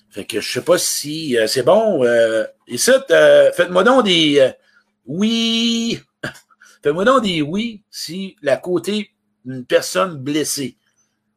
Fait 0.10 0.26
que 0.26 0.40
je 0.42 0.52
sais 0.52 0.64
pas 0.64 0.78
si 0.78 1.38
euh, 1.38 1.48
c'est 1.48 1.64
bon. 1.64 2.04
Euh, 2.04 2.46
et 2.68 2.78
ça, 2.78 3.04
euh, 3.12 3.52
faites-moi 3.52 3.84
donc 3.84 4.06
des 4.06 4.40
euh, 4.40 4.52
oui. 5.06 6.00
faites-moi 6.84 7.04
donc 7.04 7.24
des 7.24 7.42
oui 7.42 7.84
si 7.90 8.36
la 8.42 8.58
côté 8.58 9.10
d'une 9.44 9.66
personne 9.66 10.16
blessée. 10.16 10.78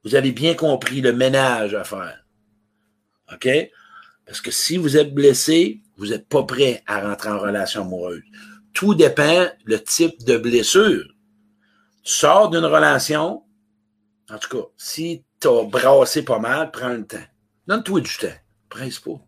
Vous 0.04 0.14
avez 0.14 0.30
bien 0.30 0.54
compris 0.54 1.00
le 1.00 1.12
ménage 1.12 1.74
à 1.74 1.84
faire. 1.84 2.24
OK? 3.32 3.48
Parce 4.24 4.40
que 4.40 4.50
si 4.50 4.76
vous 4.76 4.96
êtes 4.96 5.14
blessé, 5.14 5.80
vous 5.96 6.08
n'êtes 6.08 6.28
pas 6.28 6.44
prêt 6.44 6.82
à 6.86 7.00
rentrer 7.00 7.30
en 7.30 7.38
relation 7.38 7.82
amoureuse. 7.82 8.22
Tout 8.72 8.94
dépend 8.94 9.48
le 9.64 9.82
type 9.82 10.22
de 10.24 10.36
blessure. 10.36 11.15
Tu 12.06 12.12
sors 12.12 12.50
d'une 12.50 12.64
relation, 12.64 13.42
en 14.30 14.38
tout 14.38 14.56
cas, 14.56 14.64
si 14.76 15.24
tu 15.40 15.48
as 15.48 15.64
brassé 15.64 16.22
pas 16.22 16.38
mal, 16.38 16.70
prends 16.70 16.90
le 16.90 17.04
temps. 17.04 17.16
Donne-toi 17.66 18.00
du 18.00 18.16
temps. 18.16 18.28
Presse 18.68 19.00
pas. 19.00 19.18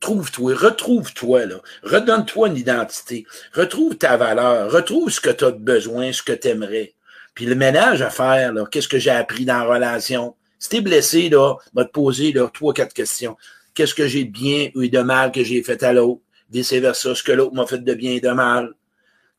Trouve-toi, 0.00 0.56
retrouve-toi, 0.56 1.46
là. 1.46 1.60
Redonne-toi 1.84 2.48
une 2.48 2.56
identité. 2.56 3.24
Retrouve 3.52 3.96
ta 3.96 4.16
valeur. 4.16 4.72
Retrouve 4.72 5.08
ce 5.08 5.20
que 5.20 5.30
tu 5.30 5.44
as 5.44 5.52
besoin, 5.52 6.12
ce 6.12 6.24
que 6.24 6.32
tu 6.32 6.48
aimerais. 6.48 6.96
Puis 7.32 7.46
le 7.46 7.54
ménage 7.54 8.02
à 8.02 8.10
faire, 8.10 8.52
là, 8.52 8.66
qu'est-ce 8.68 8.88
que 8.88 8.98
j'ai 8.98 9.10
appris 9.10 9.44
dans 9.44 9.58
la 9.58 9.74
relation? 9.74 10.34
Si 10.58 10.68
t'es 10.68 10.80
blessé, 10.80 11.28
là, 11.28 11.54
va 11.74 11.84
te 11.84 11.92
poser 11.92 12.32
là, 12.32 12.50
trois, 12.52 12.74
quatre 12.74 12.92
questions. 12.92 13.36
Qu'est-ce 13.74 13.94
que 13.94 14.08
j'ai 14.08 14.24
de 14.24 14.32
bien 14.32 14.70
ou 14.74 14.84
de 14.84 14.98
mal 14.98 15.30
que 15.30 15.44
j'ai 15.44 15.62
fait 15.62 15.84
à 15.84 15.92
l'autre? 15.92 16.22
Vice-versa, 16.50 17.14
ce 17.14 17.22
que 17.22 17.30
l'autre 17.30 17.54
m'a 17.54 17.68
fait 17.68 17.78
de 17.78 17.94
bien 17.94 18.14
et 18.14 18.20
de 18.20 18.30
mal. 18.30 18.74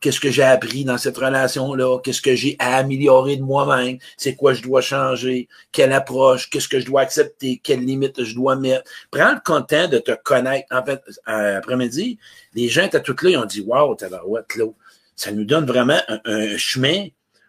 Qu'est-ce 0.03 0.19
que 0.19 0.31
j'ai 0.31 0.43
appris 0.43 0.83
dans 0.83 0.97
cette 0.97 1.17
relation-là? 1.17 1.99
Qu'est-ce 2.03 2.21
que 2.21 2.35
j'ai 2.35 2.57
à 2.59 2.75
améliorer 2.75 3.37
de 3.37 3.41
moi-même? 3.41 3.99
C'est 4.17 4.35
quoi 4.35 4.53
je 4.53 4.61
dois 4.61 4.81
changer? 4.81 5.47
Quelle 5.71 5.93
approche? 5.93 6.49
Qu'est-ce 6.49 6.67
que 6.67 6.81
je 6.81 6.85
dois 6.85 6.99
accepter? 6.99 7.61
Quelles 7.63 7.85
limites 7.85 8.21
je 8.21 8.35
dois 8.35 8.57
mettre? 8.57 8.83
Prends 9.11 9.31
le 9.31 9.39
content 9.39 9.87
de 9.87 9.99
te 9.99 10.11
connaître. 10.11 10.67
En 10.71 10.83
fait, 10.83 11.01
euh, 11.29 11.57
après-midi, 11.57 12.19
les 12.53 12.67
gens 12.67 12.83
étaient 12.83 13.01
tous 13.01 13.15
là, 13.23 13.29
ils 13.29 13.37
ont 13.37 13.45
dit, 13.45 13.61
wow, 13.61 13.95
tabarouette, 13.95 14.53
là. 14.57 14.65
Ça 15.15 15.31
nous 15.31 15.45
donne 15.45 15.65
vraiment 15.65 16.01
un, 16.09 16.19
un 16.25 16.57
chemin 16.57 17.07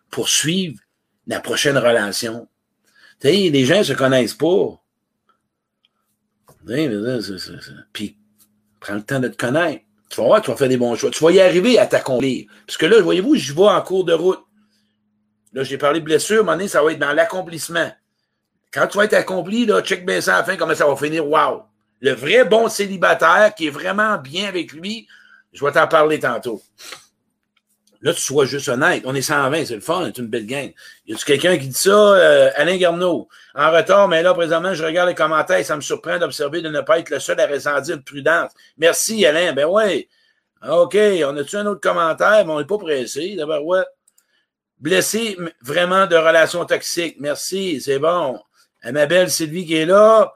pour 0.08 0.28
suivre 0.28 0.78
la 1.26 1.40
prochaine 1.40 1.76
relation. 1.76 2.46
Tu 3.20 3.30
sais, 3.30 3.50
les 3.50 3.64
gens 3.64 3.82
se 3.82 3.94
connaissent 3.94 4.34
pas. 4.34 4.80
Puis, 7.92 8.16
prends 8.78 8.94
le 8.94 9.02
temps 9.02 9.18
de 9.18 9.26
te 9.26 9.37
connaître. 9.37 9.82
Tu 10.14 10.21
vas 10.21 10.28
voir, 10.28 10.40
tu 10.40 10.50
vas 10.52 10.56
faire 10.56 10.68
des 10.68 10.76
bons 10.76 10.94
choix. 10.94 11.11
Tu 11.11 11.25
vas 11.25 11.33
y 11.33 11.40
arriver 11.40 11.76
à 11.76 11.87
t'accomplir. 11.87 12.47
Parce 12.68 12.76
que 12.76 12.87
là, 12.87 13.00
voyez-vous, 13.00 13.35
je 13.35 13.52
vais 13.52 13.62
en 13.62 13.83
cours 13.83 14.04
de 14.04 14.12
route. 14.12 14.38
Là, 15.52 15.64
j'ai 15.64 15.76
parlé 15.76 15.99
de 15.99 16.04
blessure, 16.04 16.49
à 16.49 16.52
un 16.52 16.68
ça 16.68 16.85
va 16.85 16.92
être 16.92 17.00
dans 17.00 17.12
l'accomplissement. 17.12 17.90
Quand 18.73 18.87
tu 18.87 18.97
vas 18.97 19.06
être 19.06 19.14
accompli, 19.14 19.66
là, 19.66 19.83
check 19.83 20.06
bien 20.06 20.21
ça 20.21 20.37
à 20.37 20.44
fin, 20.44 20.56
comment 20.56 20.75
ça 20.76 20.87
va 20.87 20.94
finir. 20.94 21.26
Wow! 21.26 21.64
Le 22.00 22.12
vrai 22.12 22.44
bon 22.44 22.68
célibataire 22.68 23.52
qui 23.56 23.66
est 23.66 23.71
vraiment 23.71 24.16
bien 24.16 24.47
avec 24.47 24.73
lui, 24.73 25.09
je 25.52 25.64
vais 25.64 25.73
t'en 25.73 25.88
parler 25.88 26.21
tantôt. 26.21 26.62
Là, 28.04 28.12
tu 28.12 28.20
sois 28.20 28.44
juste 28.44 28.68
honnête. 28.68 29.02
On 29.06 29.14
est 29.14 29.23
120, 29.23 29.64
c'est 29.64 29.75
le 29.75 29.80
fun, 29.80 30.04
c'est 30.04 30.18
une 30.20 30.26
belle 30.26 30.44
gang. 30.44 30.70
Y 31.06 31.14
a-tu 31.14 31.25
quelqu'un 31.25 31.56
qui 31.56 31.68
dit 31.68 31.75
ça? 31.75 31.90
Euh, 31.90 32.50
Alain 32.54 32.76
Garneau? 32.76 33.28
En 33.54 33.73
retard, 33.73 34.08
mais 34.08 34.23
là, 34.23 34.34
présentement, 34.34 34.75
je 34.75 34.84
regarde 34.84 35.08
les 35.08 35.14
commentaires 35.14 35.56
et 35.56 35.64
ça 35.64 35.75
me 35.75 35.80
surprend 35.80 36.18
d'observer 36.18 36.61
de 36.61 36.68
ne 36.68 36.82
pas 36.82 36.99
être 36.99 37.08
le 37.08 37.18
seul 37.18 37.40
à 37.40 37.46
ressentir 37.46 37.96
de 37.96 38.02
prudence. 38.02 38.52
Merci, 38.76 39.25
Alain. 39.25 39.54
Ben 39.54 39.64
ouais. 39.64 40.06
OK, 40.68 40.96
on 40.96 41.37
a-tu 41.38 41.56
un 41.56 41.64
autre 41.64 41.80
commentaire? 41.80 42.44
Mais 42.44 42.52
on 42.52 42.58
n'est 42.58 42.66
pas 42.66 42.76
pressé. 42.76 43.37
D'abord, 43.37 43.64
ouais. 43.64 43.84
Blessé 44.78 45.38
vraiment 45.62 46.06
de 46.06 46.16
relations 46.16 46.66
toxiques. 46.66 47.16
Merci, 47.20 47.80
c'est 47.80 47.99
bon. 47.99 48.38
À 48.82 48.92
ma 48.92 49.06
belle 49.06 49.30
Sylvie 49.30 49.64
qui 49.64 49.76
est 49.76 49.87
là. 49.87 50.34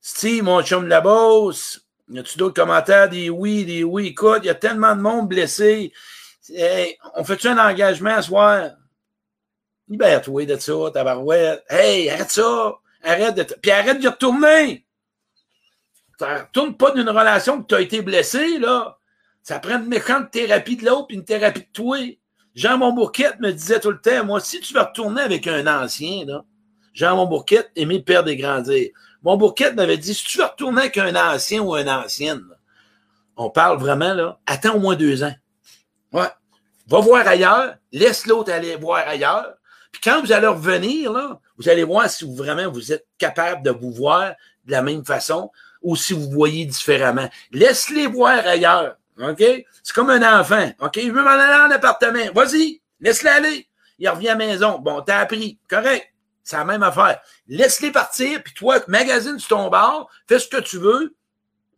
Steve, 0.00 0.44
mon 0.44 0.62
chum 0.62 0.84
de 0.84 0.88
la 0.88 1.00
bosse. 1.00 1.80
Y 2.08 2.20
a-tu 2.20 2.38
d'autres 2.38 2.54
commentaires? 2.54 3.08
Des 3.08 3.30
oui, 3.30 3.64
des 3.64 3.82
oui. 3.82 4.08
Écoute, 4.08 4.42
il 4.44 4.46
y 4.46 4.50
a 4.50 4.54
tellement 4.54 4.94
de 4.94 5.00
monde 5.00 5.28
blessé. 5.28 5.92
On 7.14 7.24
fait-tu 7.24 7.48
un 7.48 7.58
engagement 7.58 8.16
à 8.16 8.22
soir? 8.22 8.70
Libère-toi 9.88 10.46
de 10.46 10.56
ça, 10.56 10.74
tabarouette. 10.92 11.64
Hey, 11.68 12.08
arrête 12.08 12.30
ça! 12.30 12.74
Arrête 13.02 13.34
de. 13.34 13.42
Puis 13.42 13.70
arrête 13.70 14.00
de 14.00 14.08
retourner! 14.08 14.86
Tu 16.18 16.24
retournes 16.24 16.76
pas 16.76 16.92
d'une 16.92 17.08
relation 17.08 17.62
que 17.62 17.66
tu 17.66 17.74
as 17.74 17.80
été 17.80 18.02
blessé, 18.02 18.58
là. 18.58 18.98
Ça 19.42 19.58
prend 19.58 19.78
une 19.78 19.88
méchante 19.88 20.30
thérapie 20.30 20.76
de 20.76 20.84
l'autre 20.84 21.08
puis 21.08 21.16
une 21.16 21.24
thérapie 21.24 21.60
de 21.60 21.72
toi. 21.72 21.98
Jean 22.54 22.78
Monbourquette 22.78 23.40
me 23.40 23.52
disait 23.52 23.80
tout 23.80 23.90
le 23.90 24.00
temps, 24.00 24.24
moi, 24.24 24.40
si 24.40 24.60
tu 24.60 24.74
veux 24.74 24.80
retourner 24.80 25.22
avec 25.22 25.46
un 25.46 25.66
ancien, 25.66 26.24
là, 26.26 26.44
Jean 26.92 27.16
Monbourquette 27.16 27.70
aimait 27.76 28.00
père 28.00 28.22
des 28.22 28.36
grandir. 28.36 28.90
Monbourquette 29.22 29.74
m'avait 29.74 29.96
dit, 29.96 30.14
si 30.14 30.24
tu 30.24 30.38
veux 30.38 30.44
retourner 30.44 30.82
avec 30.82 30.98
un 30.98 31.14
ancien 31.16 31.62
ou 31.62 31.74
une 31.76 31.88
ancienne, 31.88 32.44
on 33.36 33.50
parle 33.50 33.78
vraiment, 33.78 34.12
là, 34.14 34.38
attends 34.46 34.74
au 34.74 34.80
moins 34.80 34.96
deux 34.96 35.22
ans. 35.22 35.34
Ouais. 36.12 36.28
Va 36.86 37.00
voir 37.00 37.26
ailleurs, 37.26 37.76
laisse 37.92 38.26
l'autre 38.26 38.52
aller 38.52 38.76
voir 38.76 39.06
ailleurs. 39.06 39.54
Puis 39.92 40.00
quand 40.02 40.20
vous 40.20 40.32
allez 40.32 40.46
revenir, 40.46 41.12
là, 41.12 41.40
vous 41.56 41.68
allez 41.68 41.84
voir 41.84 42.08
si 42.08 42.24
vous, 42.24 42.34
vraiment 42.34 42.70
vous 42.70 42.92
êtes 42.92 43.06
capable 43.18 43.62
de 43.62 43.70
vous 43.70 43.92
voir 43.92 44.34
de 44.64 44.72
la 44.72 44.82
même 44.82 45.04
façon 45.04 45.50
ou 45.82 45.96
si 45.96 46.12
vous 46.12 46.30
voyez 46.30 46.64
différemment. 46.64 47.28
Laisse-les 47.52 48.06
voir 48.06 48.46
ailleurs. 48.46 48.96
OK? 49.20 49.42
C'est 49.82 49.94
comme 49.94 50.10
un 50.10 50.40
enfant. 50.40 50.70
OK? 50.80 50.96
Il 50.96 51.12
veut 51.12 51.22
m'en 51.22 51.30
aller 51.30 51.72
en 51.72 51.74
appartement. 51.74 52.32
Vas-y, 52.34 52.80
laisse-le 53.00 53.30
aller. 53.30 53.68
Il 53.98 54.08
revient 54.08 54.28
à 54.28 54.34
la 54.34 54.46
maison. 54.46 54.78
Bon, 54.78 55.02
t'as 55.02 55.18
appris. 55.18 55.58
Correct. 55.68 56.06
C'est 56.42 56.56
la 56.56 56.64
même 56.64 56.82
affaire. 56.82 57.20
Laisse-les 57.46 57.92
partir, 57.92 58.42
puis 58.42 58.54
toi, 58.54 58.80
magasine 58.88 59.38
sur 59.38 59.56
ton 59.56 59.68
bar, 59.68 60.08
fais 60.26 60.38
ce 60.38 60.48
que 60.48 60.56
tu 60.56 60.78
veux, 60.78 61.14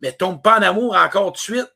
mais 0.01 0.13
tombe 0.13 0.41
pas 0.41 0.57
en 0.57 0.61
amour 0.61 0.95
encore 0.95 1.33
de 1.33 1.37
suite. 1.37 1.71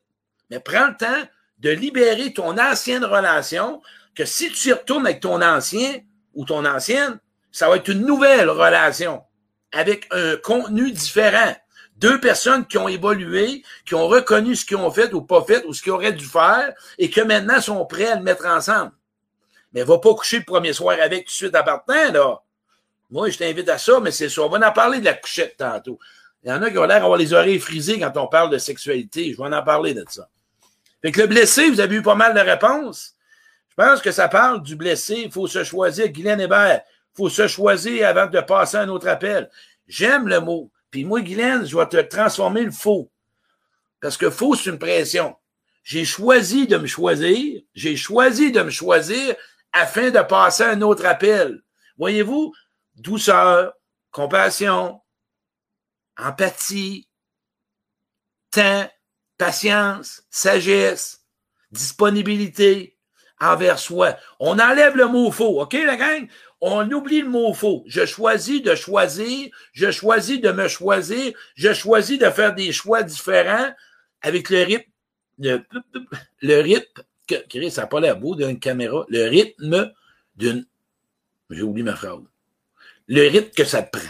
Mais 0.50 0.58
prends 0.58 0.88
le 0.88 0.96
temps 0.96 1.28
de 1.60 1.70
libérer 1.70 2.32
ton 2.32 2.58
ancienne 2.58 3.04
relation, 3.04 3.82
que 4.14 4.24
si 4.24 4.50
tu 4.50 4.68
y 4.68 4.72
retournes 4.72 5.06
avec 5.06 5.20
ton 5.20 5.42
ancien 5.42 6.00
ou 6.34 6.44
ton 6.44 6.64
ancienne, 6.64 7.18
ça 7.52 7.68
va 7.68 7.76
être 7.76 7.88
une 7.88 8.04
nouvelle 8.04 8.50
relation 8.50 9.22
avec 9.72 10.06
un 10.10 10.36
contenu 10.36 10.90
différent. 10.92 11.54
Deux 11.96 12.20
personnes 12.20 12.66
qui 12.66 12.78
ont 12.78 12.86
évolué, 12.86 13.62
qui 13.84 13.94
ont 13.96 14.06
reconnu 14.06 14.54
ce 14.54 14.64
qu'ils 14.64 14.76
ont 14.76 14.90
fait 14.90 15.12
ou 15.12 15.22
pas 15.22 15.42
fait 15.42 15.64
ou 15.66 15.72
ce 15.72 15.82
qu'ils 15.82 15.92
auraient 15.92 16.12
dû 16.12 16.24
faire 16.24 16.72
et 16.96 17.10
que 17.10 17.20
maintenant 17.20 17.60
sont 17.60 17.84
prêts 17.86 18.06
à 18.06 18.14
le 18.14 18.22
mettre 18.22 18.46
ensemble. 18.46 18.92
Mais 19.72 19.82
va 19.82 19.98
pas 19.98 20.14
coucher 20.14 20.38
le 20.38 20.44
premier 20.44 20.72
soir 20.72 20.96
avec 21.02 21.24
tout 21.24 21.30
de 21.30 21.36
suite 21.36 21.54
à 21.54 21.62
là. 21.64 22.42
Moi, 23.10 23.30
je 23.30 23.38
t'invite 23.38 23.68
à 23.68 23.78
ça, 23.78 24.00
mais 24.00 24.10
c'est 24.10 24.28
ça. 24.28 24.42
On 24.42 24.48
va 24.48 24.68
en 24.68 24.72
parler 24.72 25.00
de 25.00 25.04
la 25.06 25.14
couchette 25.14 25.56
tantôt. 25.56 25.98
Il 26.44 26.50
y 26.50 26.52
en 26.52 26.62
a 26.62 26.70
qui 26.70 26.78
ont 26.78 26.84
l'air 26.84 27.00
d'avoir 27.00 27.18
les 27.18 27.32
oreilles 27.32 27.58
frisées 27.58 27.98
quand 27.98 28.12
on 28.16 28.28
parle 28.28 28.50
de 28.50 28.58
sexualité. 28.58 29.32
Je 29.32 29.42
vais 29.42 29.54
en 29.54 29.62
parler 29.62 29.94
de 29.94 30.04
ça. 30.08 30.28
Fait 31.02 31.12
que 31.12 31.20
le 31.20 31.26
blessé, 31.26 31.68
vous 31.70 31.80
avez 31.80 31.96
eu 31.96 32.02
pas 32.02 32.14
mal 32.14 32.34
de 32.34 32.40
réponses. 32.40 33.14
Je 33.68 33.74
pense 33.76 34.02
que 34.02 34.10
ça 34.10 34.28
parle 34.28 34.62
du 34.62 34.74
blessé. 34.74 35.22
Il 35.26 35.32
faut 35.32 35.46
se 35.46 35.62
choisir. 35.62 36.08
Guylaine 36.08 36.40
Hébert, 36.40 36.82
il 36.84 37.16
faut 37.16 37.28
se 37.28 37.46
choisir 37.46 38.08
avant 38.08 38.26
de 38.26 38.40
passer 38.40 38.76
un 38.76 38.88
autre 38.88 39.08
appel. 39.08 39.48
J'aime 39.86 40.28
le 40.28 40.40
mot. 40.40 40.70
Puis 40.90 41.04
moi, 41.04 41.20
Guylaine, 41.20 41.64
je 41.64 41.76
vais 41.76 41.86
te 41.86 42.00
transformer 42.00 42.62
le 42.62 42.72
faux. 42.72 43.10
Parce 44.00 44.16
que 44.16 44.30
faux, 44.30 44.54
c'est 44.54 44.70
une 44.70 44.78
pression. 44.78 45.36
J'ai 45.84 46.04
choisi 46.04 46.66
de 46.66 46.76
me 46.76 46.86
choisir. 46.86 47.62
J'ai 47.74 47.96
choisi 47.96 48.52
de 48.52 48.62
me 48.62 48.70
choisir 48.70 49.36
afin 49.72 50.10
de 50.10 50.20
passer 50.20 50.64
un 50.64 50.82
autre 50.82 51.06
appel. 51.06 51.62
Voyez-vous, 51.96 52.52
douceur, 52.96 53.72
compassion, 54.10 55.00
empathie, 56.16 57.08
temps, 58.50 58.88
patience, 59.38 60.24
sagesse, 60.30 61.24
disponibilité 61.70 62.98
envers 63.40 63.78
soi. 63.78 64.16
On 64.40 64.58
enlève 64.58 64.96
le 64.96 65.06
mot 65.06 65.30
faux, 65.30 65.60
OK, 65.62 65.74
la 65.74 65.96
gang? 65.96 66.28
On 66.60 66.90
oublie 66.90 67.22
le 67.22 67.28
mot 67.28 67.54
faux. 67.54 67.84
Je 67.86 68.04
choisis 68.04 68.60
de 68.62 68.74
choisir, 68.74 69.48
je 69.72 69.90
choisis 69.90 70.40
de 70.40 70.50
me 70.50 70.66
choisir, 70.66 71.32
je 71.54 71.72
choisis 71.72 72.18
de 72.18 72.28
faire 72.30 72.54
des 72.54 72.72
choix 72.72 73.02
différents 73.02 73.70
avec 74.20 74.50
le 74.50 74.64
rythme, 74.64 74.90
le, 75.38 76.60
rythme, 76.60 77.02
que, 77.28 77.70
ça 77.70 77.82
n'a 77.82 77.86
pas 77.86 78.00
l'air 78.00 78.18
beau 78.18 78.34
d'une 78.34 78.58
caméra, 78.58 79.06
le 79.08 79.28
rythme 79.28 79.92
d'une, 80.34 80.66
j'ai 81.50 81.62
oublié 81.62 81.84
ma 81.84 81.94
phrase, 81.94 82.18
le 83.06 83.28
rythme 83.28 83.50
que 83.56 83.64
ça 83.64 83.82
prend. 83.82 84.00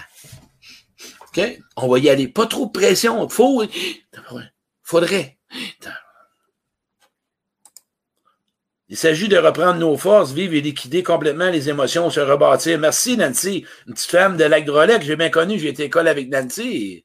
OK? 1.28 1.58
On 1.76 1.88
va 1.88 1.98
y 1.98 2.08
aller. 2.08 2.28
Pas 2.28 2.46
trop 2.46 2.66
de 2.66 2.72
pression. 2.72 3.28
Faut, 3.28 3.62
Faudrait. 4.88 5.36
Il 8.88 8.96
s'agit 8.96 9.28
de 9.28 9.36
reprendre 9.36 9.78
nos 9.78 9.98
forces, 9.98 10.32
vivre 10.32 10.54
et 10.54 10.62
liquider 10.62 11.02
complètement 11.02 11.50
les 11.50 11.68
émotions, 11.68 12.08
se 12.08 12.20
rebâtir. 12.20 12.78
Merci, 12.78 13.18
Nancy. 13.18 13.66
Une 13.86 13.92
petite 13.92 14.10
femme 14.10 14.38
de 14.38 14.44
lac 14.44 14.64
que 14.64 15.02
j'ai 15.02 15.16
bien 15.16 15.28
connue. 15.28 15.58
J'ai 15.58 15.68
été 15.68 15.84
école 15.84 16.08
avec 16.08 16.30
Nancy. 16.30 17.04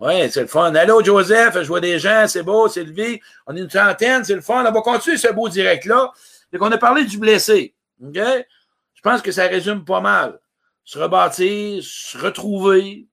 Ouais, 0.00 0.28
c'est 0.28 0.40
le 0.40 0.48
fun. 0.48 0.74
Allô, 0.74 1.04
Joseph, 1.04 1.54
je 1.54 1.68
vois 1.68 1.78
des 1.78 2.00
gens, 2.00 2.26
c'est 2.26 2.42
beau, 2.42 2.66
Sylvie. 2.68 3.20
On 3.46 3.54
est 3.54 3.60
une 3.60 3.70
centaine, 3.70 4.24
c'est 4.24 4.34
le 4.34 4.40
fun. 4.40 4.66
On 4.66 4.72
va 4.72 4.80
continuer 4.80 5.16
ce 5.16 5.32
beau 5.32 5.48
direct-là. 5.48 6.10
Donc, 6.52 6.62
on 6.62 6.72
a 6.72 6.78
parlé 6.78 7.04
du 7.04 7.16
blessé. 7.16 7.76
OK? 8.02 8.16
Je 8.16 9.00
pense 9.04 9.22
que 9.22 9.30
ça 9.30 9.46
résume 9.46 9.84
pas 9.84 10.00
mal. 10.00 10.40
Se 10.82 10.98
rebâtir, 10.98 11.80
se 11.80 12.18
retrouver, 12.18 13.06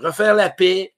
refaire 0.00 0.34
la 0.34 0.50
paix, 0.50 0.96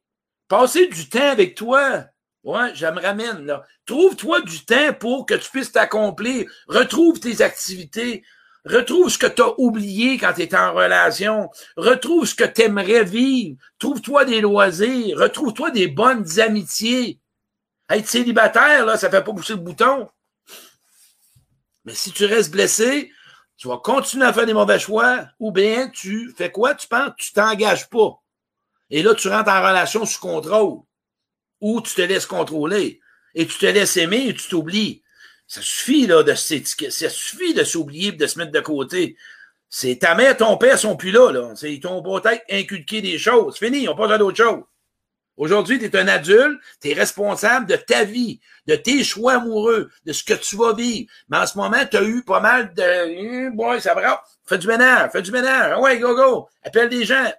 passer 0.48 0.86
du 0.86 1.10
temps 1.10 1.30
avec 1.30 1.56
toi. 1.56 2.06
Ouais, 2.44 2.74
je 2.74 2.86
me 2.86 3.00
ramène 3.00 3.46
là. 3.46 3.64
Trouve-toi 3.86 4.42
du 4.42 4.64
temps 4.64 4.92
pour 5.00 5.24
que 5.24 5.34
tu 5.34 5.50
puisses 5.50 5.72
t'accomplir. 5.72 6.46
Retrouve 6.68 7.18
tes 7.18 7.40
activités. 7.40 8.22
Retrouve 8.66 9.10
ce 9.10 9.18
que 9.18 9.26
tu 9.26 9.42
as 9.42 9.58
oublié 9.58 10.18
quand 10.18 10.32
tu 10.34 10.48
en 10.54 10.74
relation. 10.74 11.50
Retrouve 11.76 12.26
ce 12.26 12.34
que 12.34 12.44
tu 12.44 12.62
aimerais 12.62 13.04
vivre. 13.04 13.56
Trouve-toi 13.78 14.26
des 14.26 14.42
loisirs. 14.42 15.18
Retrouve-toi 15.18 15.70
des 15.70 15.88
bonnes 15.88 16.38
amitiés. 16.38 17.18
Être 17.88 18.08
célibataire, 18.08 18.86
là, 18.86 18.96
ça 18.96 19.10
fait 19.10 19.22
pas 19.22 19.32
pousser 19.32 19.54
le 19.54 19.60
bouton. 19.60 20.08
Mais 21.84 21.94
si 21.94 22.12
tu 22.12 22.24
restes 22.24 22.50
blessé, 22.50 23.10
tu 23.56 23.68
vas 23.68 23.78
continuer 23.78 24.26
à 24.26 24.32
faire 24.32 24.46
des 24.46 24.54
mauvais 24.54 24.78
choix, 24.78 25.26
ou 25.38 25.52
bien 25.52 25.88
tu 25.88 26.34
fais 26.36 26.50
quoi? 26.50 26.74
Tu 26.74 26.88
penses? 26.88 27.12
Tu 27.18 27.32
t'engages 27.32 27.88
pas. 27.88 28.22
Et 28.90 29.02
là, 29.02 29.14
tu 29.14 29.28
rentres 29.28 29.50
en 29.50 29.66
relation 29.66 30.04
sous 30.06 30.20
contrôle. 30.20 30.80
Ou 31.64 31.80
tu 31.80 31.94
te 31.94 32.02
laisses 32.02 32.26
contrôler. 32.26 33.00
Et 33.34 33.46
tu 33.46 33.56
te 33.56 33.64
laisses 33.64 33.96
aimer 33.96 34.26
et 34.28 34.34
tu 34.34 34.50
t'oublies. 34.50 35.02
Ça 35.46 35.62
suffit, 35.62 36.06
là, 36.06 36.22
de. 36.22 36.34
Ça 36.34 37.08
suffit 37.08 37.54
de 37.54 37.64
s'oublier 37.64 38.08
et 38.08 38.12
de 38.12 38.26
se 38.26 38.38
mettre 38.38 38.52
de 38.52 38.60
côté. 38.60 39.16
C'est 39.70 39.96
ta 39.96 40.14
mère, 40.14 40.36
ton 40.36 40.58
père 40.58 40.78
sont 40.78 40.94
plus 40.94 41.10
là, 41.10 41.32
là. 41.32 41.54
Ils 41.62 41.80
t'ont 41.80 42.02
peut-être 42.02 42.44
inculqué 42.50 43.00
des 43.00 43.16
choses. 43.16 43.56
Fini, 43.56 43.88
on 43.88 43.96
passe 43.96 44.10
à 44.10 44.18
d'autres 44.18 44.36
choses. 44.36 44.62
Aujourd'hui, 45.38 45.78
tu 45.78 45.86
es 45.86 45.96
un 45.96 46.06
adulte, 46.06 46.60
tu 46.82 46.90
es 46.90 46.92
responsable 46.92 47.66
de 47.66 47.76
ta 47.76 48.04
vie, 48.04 48.40
de 48.66 48.76
tes 48.76 49.02
choix 49.02 49.36
amoureux, 49.36 49.90
de 50.04 50.12
ce 50.12 50.22
que 50.22 50.34
tu 50.34 50.56
vas 50.56 50.74
vivre. 50.74 51.10
Mais 51.30 51.38
en 51.38 51.46
ce 51.46 51.56
moment, 51.56 51.82
tu 51.90 51.96
as 51.96 52.02
eu 52.02 52.22
pas 52.24 52.40
mal 52.40 52.74
de. 52.74 53.56
Boy, 53.56 53.80
ça 53.80 53.94
va. 53.94 54.22
Fais 54.44 54.58
du 54.58 54.66
ménage, 54.66 55.12
fais 55.12 55.22
du 55.22 55.32
ménage. 55.32 55.80
Ouais, 55.80 55.98
go, 55.98 56.14
go. 56.14 56.48
Appelle 56.62 56.90
des 56.90 57.06
gens. 57.06 57.32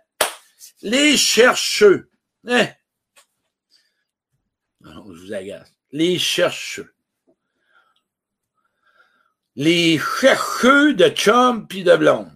Les 0.82 1.16
chercheux. 1.16 2.10
Hein? 2.48 2.70
Je 4.86 5.00
vous 5.00 5.34
agace. 5.34 5.74
Les 5.92 6.20
chercheux. 6.20 6.94
Les 9.56 9.98
chercheux 9.98 10.94
de 10.94 11.10
chum 11.10 11.68
puis 11.68 11.84
de 11.84 11.96
blonde. 11.96 12.32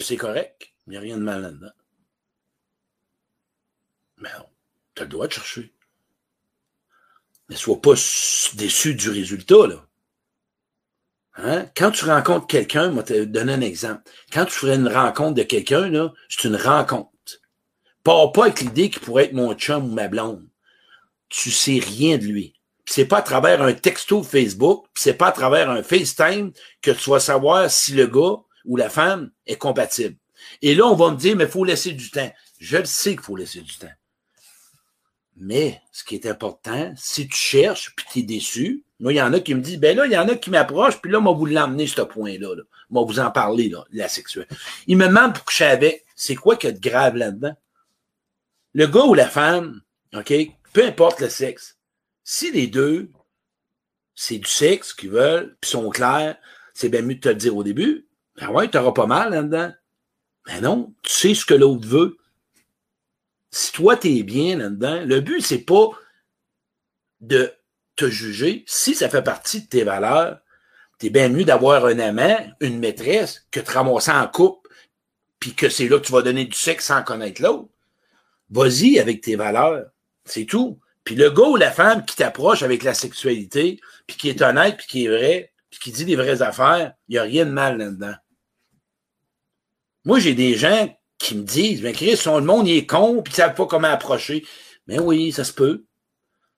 c'est 0.00 0.16
correct. 0.16 0.74
Il 0.86 0.90
n'y 0.90 0.96
a 0.96 1.00
rien 1.00 1.16
de 1.16 1.22
mal 1.22 1.42
là-dedans. 1.42 1.72
Mais. 4.18 4.30
Tu 4.94 5.02
as 5.02 5.04
le 5.06 5.10
droit 5.10 5.26
de 5.26 5.32
chercher. 5.32 5.74
Mais 7.48 7.56
sois 7.56 7.80
pas 7.80 7.94
déçu 8.54 8.94
du 8.94 9.10
résultat, 9.10 9.66
là. 9.66 9.86
Hein? 11.36 11.66
Quand 11.76 11.90
tu 11.90 12.04
rencontres 12.04 12.46
quelqu'un, 12.46 12.90
moi, 12.90 13.02
te 13.02 13.24
donner 13.24 13.54
un 13.54 13.60
exemple. 13.60 14.08
Quand 14.32 14.44
tu 14.44 14.52
ferais 14.52 14.76
une 14.76 14.88
rencontre 14.88 15.34
de 15.34 15.42
quelqu'un, 15.42 15.88
là, 15.88 16.12
c'est 16.28 16.46
une 16.46 16.56
rencontre. 16.56 17.10
Pas 18.04 18.28
pas 18.28 18.44
avec 18.44 18.60
l'idée 18.60 18.90
qu'il 18.90 19.00
pourrait 19.00 19.24
être 19.24 19.32
mon 19.32 19.54
chum 19.54 19.84
ou 19.84 19.94
ma 19.94 20.06
blonde. 20.06 20.48
Tu 21.36 21.50
sais 21.50 21.80
rien 21.80 22.16
de 22.16 22.24
lui. 22.24 22.54
c'est 22.86 23.06
pas 23.06 23.18
à 23.18 23.22
travers 23.22 23.60
un 23.60 23.72
texto 23.72 24.22
Facebook, 24.22 24.86
c'est 24.94 25.14
pas 25.14 25.28
à 25.28 25.32
travers 25.32 25.68
un 25.68 25.82
FaceTime 25.82 26.52
que 26.80 26.92
tu 26.92 27.10
vas 27.10 27.18
savoir 27.18 27.68
si 27.70 27.92
le 27.92 28.06
gars 28.06 28.36
ou 28.64 28.76
la 28.76 28.88
femme 28.88 29.32
est 29.46 29.56
compatible. 29.56 30.16
Et 30.62 30.76
là, 30.76 30.86
on 30.86 30.94
va 30.94 31.10
me 31.10 31.16
dire, 31.16 31.34
mais 31.34 31.44
il 31.44 31.50
faut 31.50 31.64
laisser 31.64 31.90
du 31.90 32.10
temps. 32.10 32.32
Je 32.60 32.76
le 32.76 32.84
sais 32.84 33.12
qu'il 33.12 33.22
faut 33.22 33.34
laisser 33.34 33.62
du 33.62 33.76
temps. 33.76 33.92
Mais 35.36 35.82
ce 35.90 36.04
qui 36.04 36.14
est 36.14 36.26
important, 36.26 36.92
si 36.96 37.26
tu 37.26 37.36
cherches 37.36 37.96
puis 37.96 38.06
tu 38.12 38.18
es 38.20 38.22
déçu, 38.22 38.84
moi, 39.00 39.12
il 39.12 39.16
y 39.16 39.22
en 39.22 39.32
a 39.32 39.40
qui 39.40 39.56
me 39.56 39.60
disent, 39.60 39.80
ben 39.80 39.96
là, 39.96 40.06
il 40.06 40.12
y 40.12 40.18
en 40.18 40.28
a 40.28 40.36
qui 40.36 40.50
m'approchent, 40.50 41.00
puis 41.00 41.10
là, 41.10 41.18
moi, 41.18 41.32
vous 41.32 41.46
l'emmener 41.46 41.88
ce 41.88 42.02
point-là. 42.02 42.54
Là. 42.54 42.62
Moi, 42.90 43.04
vous 43.04 43.18
en 43.18 43.32
parler, 43.32 43.68
là, 43.70 43.84
la 43.90 44.08
sexuelle. 44.08 44.46
Il 44.86 44.96
me 44.98 45.08
demande 45.08 45.34
pour 45.34 45.44
coucher 45.44 45.64
avec. 45.64 46.04
C'est 46.14 46.36
quoi 46.36 46.54
qu'il 46.54 46.70
y 46.70 46.72
a 46.72 46.76
de 46.76 46.80
grave 46.80 47.16
là-dedans? 47.16 47.56
Le 48.74 48.86
gars 48.86 49.04
ou 49.04 49.14
la 49.14 49.28
femme, 49.28 49.82
OK, 50.14 50.32
peu 50.74 50.84
importe 50.84 51.20
le 51.20 51.30
sexe, 51.30 51.78
si 52.22 52.52
les 52.52 52.66
deux, 52.66 53.10
c'est 54.14 54.38
du 54.38 54.48
sexe 54.48 54.92
qu'ils 54.92 55.10
veulent, 55.10 55.56
puis 55.62 55.70
sont 55.70 55.88
clairs, 55.88 56.36
c'est 56.74 56.90
bien 56.90 57.00
mieux 57.00 57.14
de 57.14 57.20
te 57.20 57.30
le 57.30 57.34
dire 57.36 57.56
au 57.56 57.64
début. 57.64 58.06
Ben 58.36 58.50
ouais, 58.50 58.68
tu 58.68 58.76
auras 58.76 58.92
pas 58.92 59.06
mal 59.06 59.30
là-dedans. 59.30 59.72
Ben 60.46 60.60
non, 60.60 60.94
tu 61.02 61.10
sais 61.10 61.34
ce 61.34 61.46
que 61.46 61.54
l'autre 61.54 61.88
veut 61.88 62.18
si 63.54 63.70
toi, 63.70 63.96
tu 63.96 64.08
es 64.08 64.24
bien 64.24 64.56
là-dedans, 64.56 65.04
le 65.06 65.20
but, 65.20 65.40
c'est 65.40 65.64
pas 65.64 65.90
de 67.20 67.54
te 67.94 68.10
juger. 68.10 68.64
Si 68.66 68.96
ça 68.96 69.08
fait 69.08 69.22
partie 69.22 69.62
de 69.62 69.68
tes 69.68 69.84
valeurs, 69.84 70.40
t'es 70.98 71.08
bien 71.08 71.28
mieux 71.28 71.44
d'avoir 71.44 71.86
un 71.86 72.00
amant, 72.00 72.36
une 72.58 72.80
maîtresse, 72.80 73.46
que 73.52 73.60
de 73.60 73.70
ramasser 73.70 74.10
en 74.10 74.26
couple, 74.26 74.68
puis 75.38 75.54
que 75.54 75.68
c'est 75.68 75.86
là 75.86 75.98
que 76.00 76.04
tu 76.04 76.10
vas 76.10 76.22
donner 76.22 76.46
du 76.46 76.56
sexe 76.56 76.86
sans 76.86 77.04
connaître 77.04 77.40
l'autre. 77.42 77.68
Vas-y 78.50 78.98
avec 78.98 79.20
tes 79.20 79.36
valeurs. 79.36 79.86
C'est 80.24 80.46
tout. 80.46 80.78
Puis 81.04 81.14
le 81.14 81.30
gars 81.30 81.48
ou 81.48 81.56
la 81.56 81.70
femme 81.70 82.04
qui 82.04 82.16
t'approche 82.16 82.62
avec 82.62 82.82
la 82.82 82.94
sexualité, 82.94 83.78
puis 84.06 84.16
qui 84.16 84.28
est 84.28 84.40
honnête, 84.42 84.76
puis 84.78 84.86
qui 84.86 85.04
est 85.04 85.08
vrai, 85.08 85.52
puis 85.70 85.80
qui 85.80 85.92
dit 85.92 86.04
des 86.04 86.16
vraies 86.16 86.42
affaires, 86.42 86.94
il 87.08 87.12
n'y 87.12 87.18
a 87.18 87.22
rien 87.22 87.44
de 87.44 87.50
mal 87.50 87.78
là-dedans. 87.78 88.14
Moi, 90.04 90.18
j'ai 90.18 90.34
des 90.34 90.54
gens 90.54 90.94
qui 91.18 91.36
me 91.36 91.42
disent, 91.42 91.82
ben 91.82 91.94
Chris, 91.94 92.20
le 92.26 92.40
monde 92.40 92.68
il 92.68 92.76
est 92.76 92.86
con, 92.86 93.22
puis 93.22 93.32
ils 93.32 93.36
savent 93.36 93.54
pas 93.54 93.66
comment 93.66 93.88
approcher. 93.88 94.44
Mais 94.86 94.98
ben 94.98 95.04
oui, 95.04 95.32
ça 95.32 95.44
se 95.44 95.52
peut. 95.52 95.84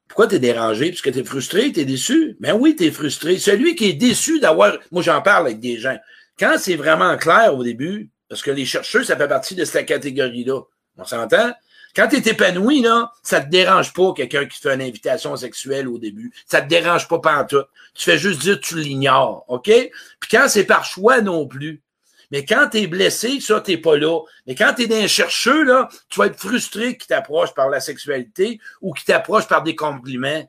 Pourquoi 0.08 0.28
t'es 0.28 0.38
dérangé? 0.38 0.90
Parce 0.90 1.02
que 1.02 1.10
t'es 1.10 1.24
frustré, 1.24 1.72
t'es 1.72 1.84
déçu? 1.84 2.36
Ben 2.40 2.54
oui, 2.54 2.76
t'es 2.76 2.90
frustré. 2.90 3.38
Celui 3.38 3.74
qui 3.74 3.86
est 3.86 3.92
déçu 3.94 4.40
d'avoir, 4.40 4.78
moi 4.92 5.02
j'en 5.02 5.20
parle 5.22 5.46
avec 5.46 5.60
des 5.60 5.78
gens. 5.78 5.96
Quand 6.38 6.56
c'est 6.58 6.76
vraiment 6.76 7.16
clair 7.16 7.54
au 7.54 7.64
début, 7.64 8.10
parce 8.28 8.42
que 8.42 8.50
les 8.50 8.64
chercheurs, 8.64 9.04
ça 9.04 9.16
fait 9.16 9.28
partie 9.28 9.54
de 9.54 9.64
cette 9.64 9.86
catégorie-là. 9.86 10.60
On 10.96 11.04
s'entend? 11.04 11.52
Quand 11.96 12.08
tu 12.08 12.16
es 12.16 12.28
épanoui, 12.28 12.82
là, 12.82 13.10
ça 13.22 13.40
te 13.40 13.48
dérange 13.48 13.94
pas 13.94 14.12
quelqu'un 14.14 14.44
qui 14.44 14.60
te 14.60 14.68
fait 14.68 14.74
une 14.74 14.82
invitation 14.82 15.34
sexuelle 15.34 15.88
au 15.88 15.98
début. 15.98 16.30
Ça 16.44 16.60
te 16.60 16.68
dérange 16.68 17.08
pas 17.08 17.44
tout. 17.44 17.64
Tu 17.94 18.04
fais 18.04 18.18
juste 18.18 18.42
dire 18.42 18.60
tu 18.60 18.78
l'ignores, 18.78 19.46
OK? 19.48 19.64
Puis 19.64 20.30
quand 20.30 20.46
c'est 20.48 20.64
par 20.64 20.84
choix 20.84 21.22
non 21.22 21.46
plus, 21.46 21.82
mais 22.30 22.44
quand 22.44 22.68
tu 22.70 22.78
es 22.78 22.86
blessé, 22.86 23.40
ça, 23.40 23.62
tu 23.62 23.80
pas 23.80 23.96
là. 23.96 24.20
Mais 24.46 24.54
quand 24.54 24.74
tu 24.74 24.82
es 24.82 24.86
dans 24.88 24.96
un 24.96 25.06
chercheur, 25.06 25.64
là, 25.64 25.88
tu 26.10 26.18
vas 26.18 26.26
être 26.26 26.38
frustré 26.38 26.98
qui 26.98 27.06
t'approche 27.06 27.54
par 27.54 27.70
la 27.70 27.80
sexualité 27.80 28.60
ou 28.82 28.92
qui 28.92 29.06
t'approche 29.06 29.48
par 29.48 29.62
des 29.62 29.74
compliments 29.74 30.46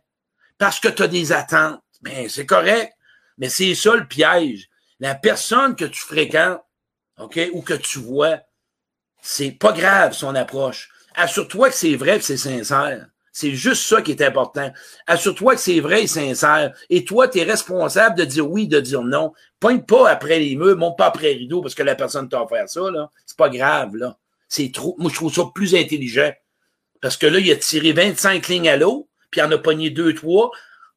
parce 0.58 0.82
que 0.82 0.90
tu 0.90 1.04
as 1.04 1.08
des 1.08 1.32
attentes. 1.32 1.82
Ben, 2.02 2.28
c'est 2.28 2.46
correct. 2.46 2.92
Mais 3.38 3.48
c'est 3.48 3.74
ça 3.74 3.96
le 3.96 4.08
piège. 4.08 4.70
La 5.00 5.16
personne 5.16 5.76
que 5.76 5.86
tu 5.86 6.02
fréquentes, 6.02 6.60
OK, 7.20 7.40
ou 7.54 7.62
que 7.62 7.76
tu 7.76 8.00
vois, 8.00 8.40
c'est 9.22 9.52
pas 9.52 9.72
grave 9.72 10.14
son 10.14 10.36
approche. 10.36 10.90
Assure-toi 11.18 11.70
que 11.70 11.76
c'est 11.76 11.96
vrai 11.96 12.18
et 12.18 12.22
c'est 12.22 12.38
sincère. 12.38 13.08
C'est 13.32 13.54
juste 13.54 13.84
ça 13.84 14.02
qui 14.02 14.12
est 14.12 14.22
important. 14.22 14.72
Assure-toi 15.08 15.56
que 15.56 15.62
c'est 15.62 15.80
vrai 15.80 16.04
et 16.04 16.08
sincère. 16.08 16.74
Et 16.90 17.04
toi, 17.06 17.28
tu 17.28 17.40
es 17.40 17.44
responsable 17.44 18.18
de 18.18 18.24
dire 18.24 18.50
oui, 18.50 18.68
de 18.68 18.80
dire 18.80 19.02
non. 19.02 19.34
Pointe 19.60 19.86
pas 19.86 20.10
après 20.10 20.40
les 20.40 20.56
murs, 20.56 20.78
monte 20.78 20.98
pas 20.98 21.08
après 21.08 21.34
les 21.34 21.40
rideaux 21.40 21.62
parce 21.62 21.76
que 21.76 21.84
la 21.84 21.96
personne 21.96 22.30
t'a 22.30 22.42
offert 22.42 22.70
ça, 22.70 22.90
là. 22.92 23.12
C'est 23.26 23.38
pas 23.38 23.50
grave, 23.50 23.96
là. 23.96 24.18
C'est 24.48 24.72
trop. 24.72 24.96
Moi, 25.00 25.10
je 25.12 25.16
trouve 25.16 25.34
ça 25.34 25.44
plus 25.54 25.76
intelligent. 25.76 26.32
Parce 27.02 27.18
que 27.18 27.28
là, 27.28 27.40
il 27.40 27.52
a 27.52 27.56
tiré 27.56 27.94
25 27.94 28.48
lignes 28.48 28.70
à 28.70 28.78
l'eau, 28.78 29.10
puis 29.32 29.42
il 29.42 29.44
en 29.44 29.52
a 29.52 29.58
pogné 29.58 29.90
deux, 29.90 30.14
trois, 30.14 30.52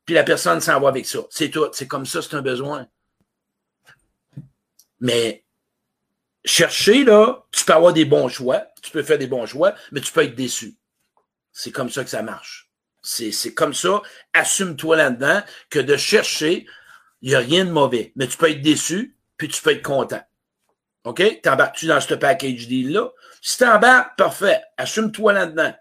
puis 0.04 0.14
la 0.14 0.22
personne 0.22 0.60
s'en 0.60 0.80
va 0.80 0.88
avec 0.88 1.06
ça. 1.06 1.20
C'est 1.30 1.48
tout. 1.50 1.66
C'est 1.72 1.86
comme 1.86 2.06
ça, 2.06 2.20
c'est 2.22 2.34
un 2.34 2.42
besoin. 2.42 2.86
Mais 5.00 5.44
chercher, 6.44 7.04
là, 7.04 7.44
tu 7.52 7.64
peux 7.64 7.72
avoir 7.72 7.92
des 7.92 8.04
bons 8.04 8.28
choix, 8.28 8.62
tu 8.80 8.90
peux 8.90 9.02
faire 9.02 9.18
des 9.18 9.26
bons 9.26 9.46
choix, 9.46 9.74
mais 9.92 10.00
tu 10.00 10.12
peux 10.12 10.22
être 10.22 10.34
déçu. 10.34 10.76
C'est 11.52 11.72
comme 11.72 11.90
ça 11.90 12.04
que 12.04 12.10
ça 12.10 12.22
marche. 12.22 12.70
C'est 13.02 13.54
comme 13.54 13.74
ça. 13.74 14.02
Assume-toi 14.34 14.96
là-dedans 14.96 15.42
que 15.70 15.78
de 15.78 15.96
chercher, 15.96 16.66
il 17.22 17.30
n'y 17.30 17.34
a 17.34 17.40
rien 17.40 17.64
de 17.64 17.70
mauvais. 17.70 18.12
Mais 18.16 18.26
tu 18.26 18.36
peux 18.36 18.50
être 18.50 18.62
déçu, 18.62 19.16
puis 19.36 19.48
tu 19.48 19.60
peux 19.62 19.70
être 19.70 19.82
content. 19.82 20.22
OK? 21.04 21.40
T'embarques-tu 21.42 21.86
dans 21.86 22.00
ce 22.00 22.14
package 22.14 22.68
deal-là? 22.68 23.10
Si 23.40 23.58
t'embarques, 23.58 24.16
parfait. 24.18 24.62
Assume-toi 24.76 25.32
là-dedans. 25.32 25.74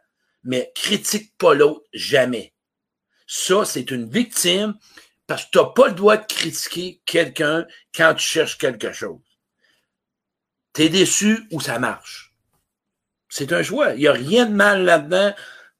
Mais 0.43 0.71
critique 0.73 1.37
pas 1.37 1.53
l'autre 1.53 1.85
jamais. 1.93 2.53
Ça, 3.27 3.65
c'est 3.65 3.91
une 3.91 4.09
victime 4.09 4.75
parce 5.27 5.45
que 5.45 5.49
tu 5.51 5.57
n'as 5.59 5.65
pas 5.65 5.89
le 5.89 5.93
droit 5.93 6.17
de 6.17 6.25
critiquer 6.25 7.01
quelqu'un 7.05 7.67
quand 7.93 8.15
tu 8.15 8.25
cherches 8.25 8.57
quelque 8.57 8.93
chose. 8.93 9.19
Tu 10.73 10.83
es 10.83 10.89
déçu 10.89 11.45
ou 11.51 11.59
ça 11.59 11.77
marche. 11.79 12.28
C'est 13.29 13.53
un 13.53 13.63
choix. 13.63 13.93
Il 13.93 13.99
n'y 13.99 14.07
a 14.07 14.13
rien 14.13 14.45
de 14.45 14.53
mal 14.53 14.83
là-dedans 14.83 15.33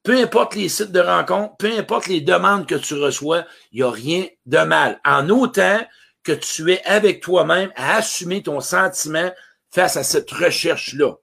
peu 0.04 0.18
importe 0.18 0.56
les 0.56 0.70
sites 0.70 0.92
de 0.92 1.00
rencontres, 1.00 1.56
peu 1.58 1.72
importe 1.78 2.08
les 2.08 2.22
demandes 2.22 2.68
que 2.68 2.76
tu 2.76 2.94
reçois, 2.96 3.46
il 3.72 3.82
n'y 3.82 3.84
a 3.84 3.92
rien 3.92 4.28
de 4.46 4.60
mal. 4.60 5.00
En 5.06 5.30
autant 5.30 5.86
que 6.24 6.32
tu 6.32 6.72
es 6.72 6.84
avec 6.86 7.22
toi-même 7.22 7.72
à 7.76 7.98
assumer 7.98 8.44
ton 8.44 8.60
sentiment 8.60 9.32
face 9.70 9.98
à 9.98 10.04
cette 10.04 10.32
recherche-là. 10.32 11.16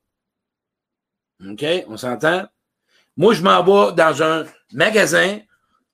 OK? 1.45 1.65
On 1.89 1.97
s'entend? 1.97 2.47
Moi, 3.17 3.35
je 3.35 3.43
m'en 3.43 3.63
vais 3.63 3.95
dans 3.95 4.23
un 4.23 4.45
magasin, 4.73 5.41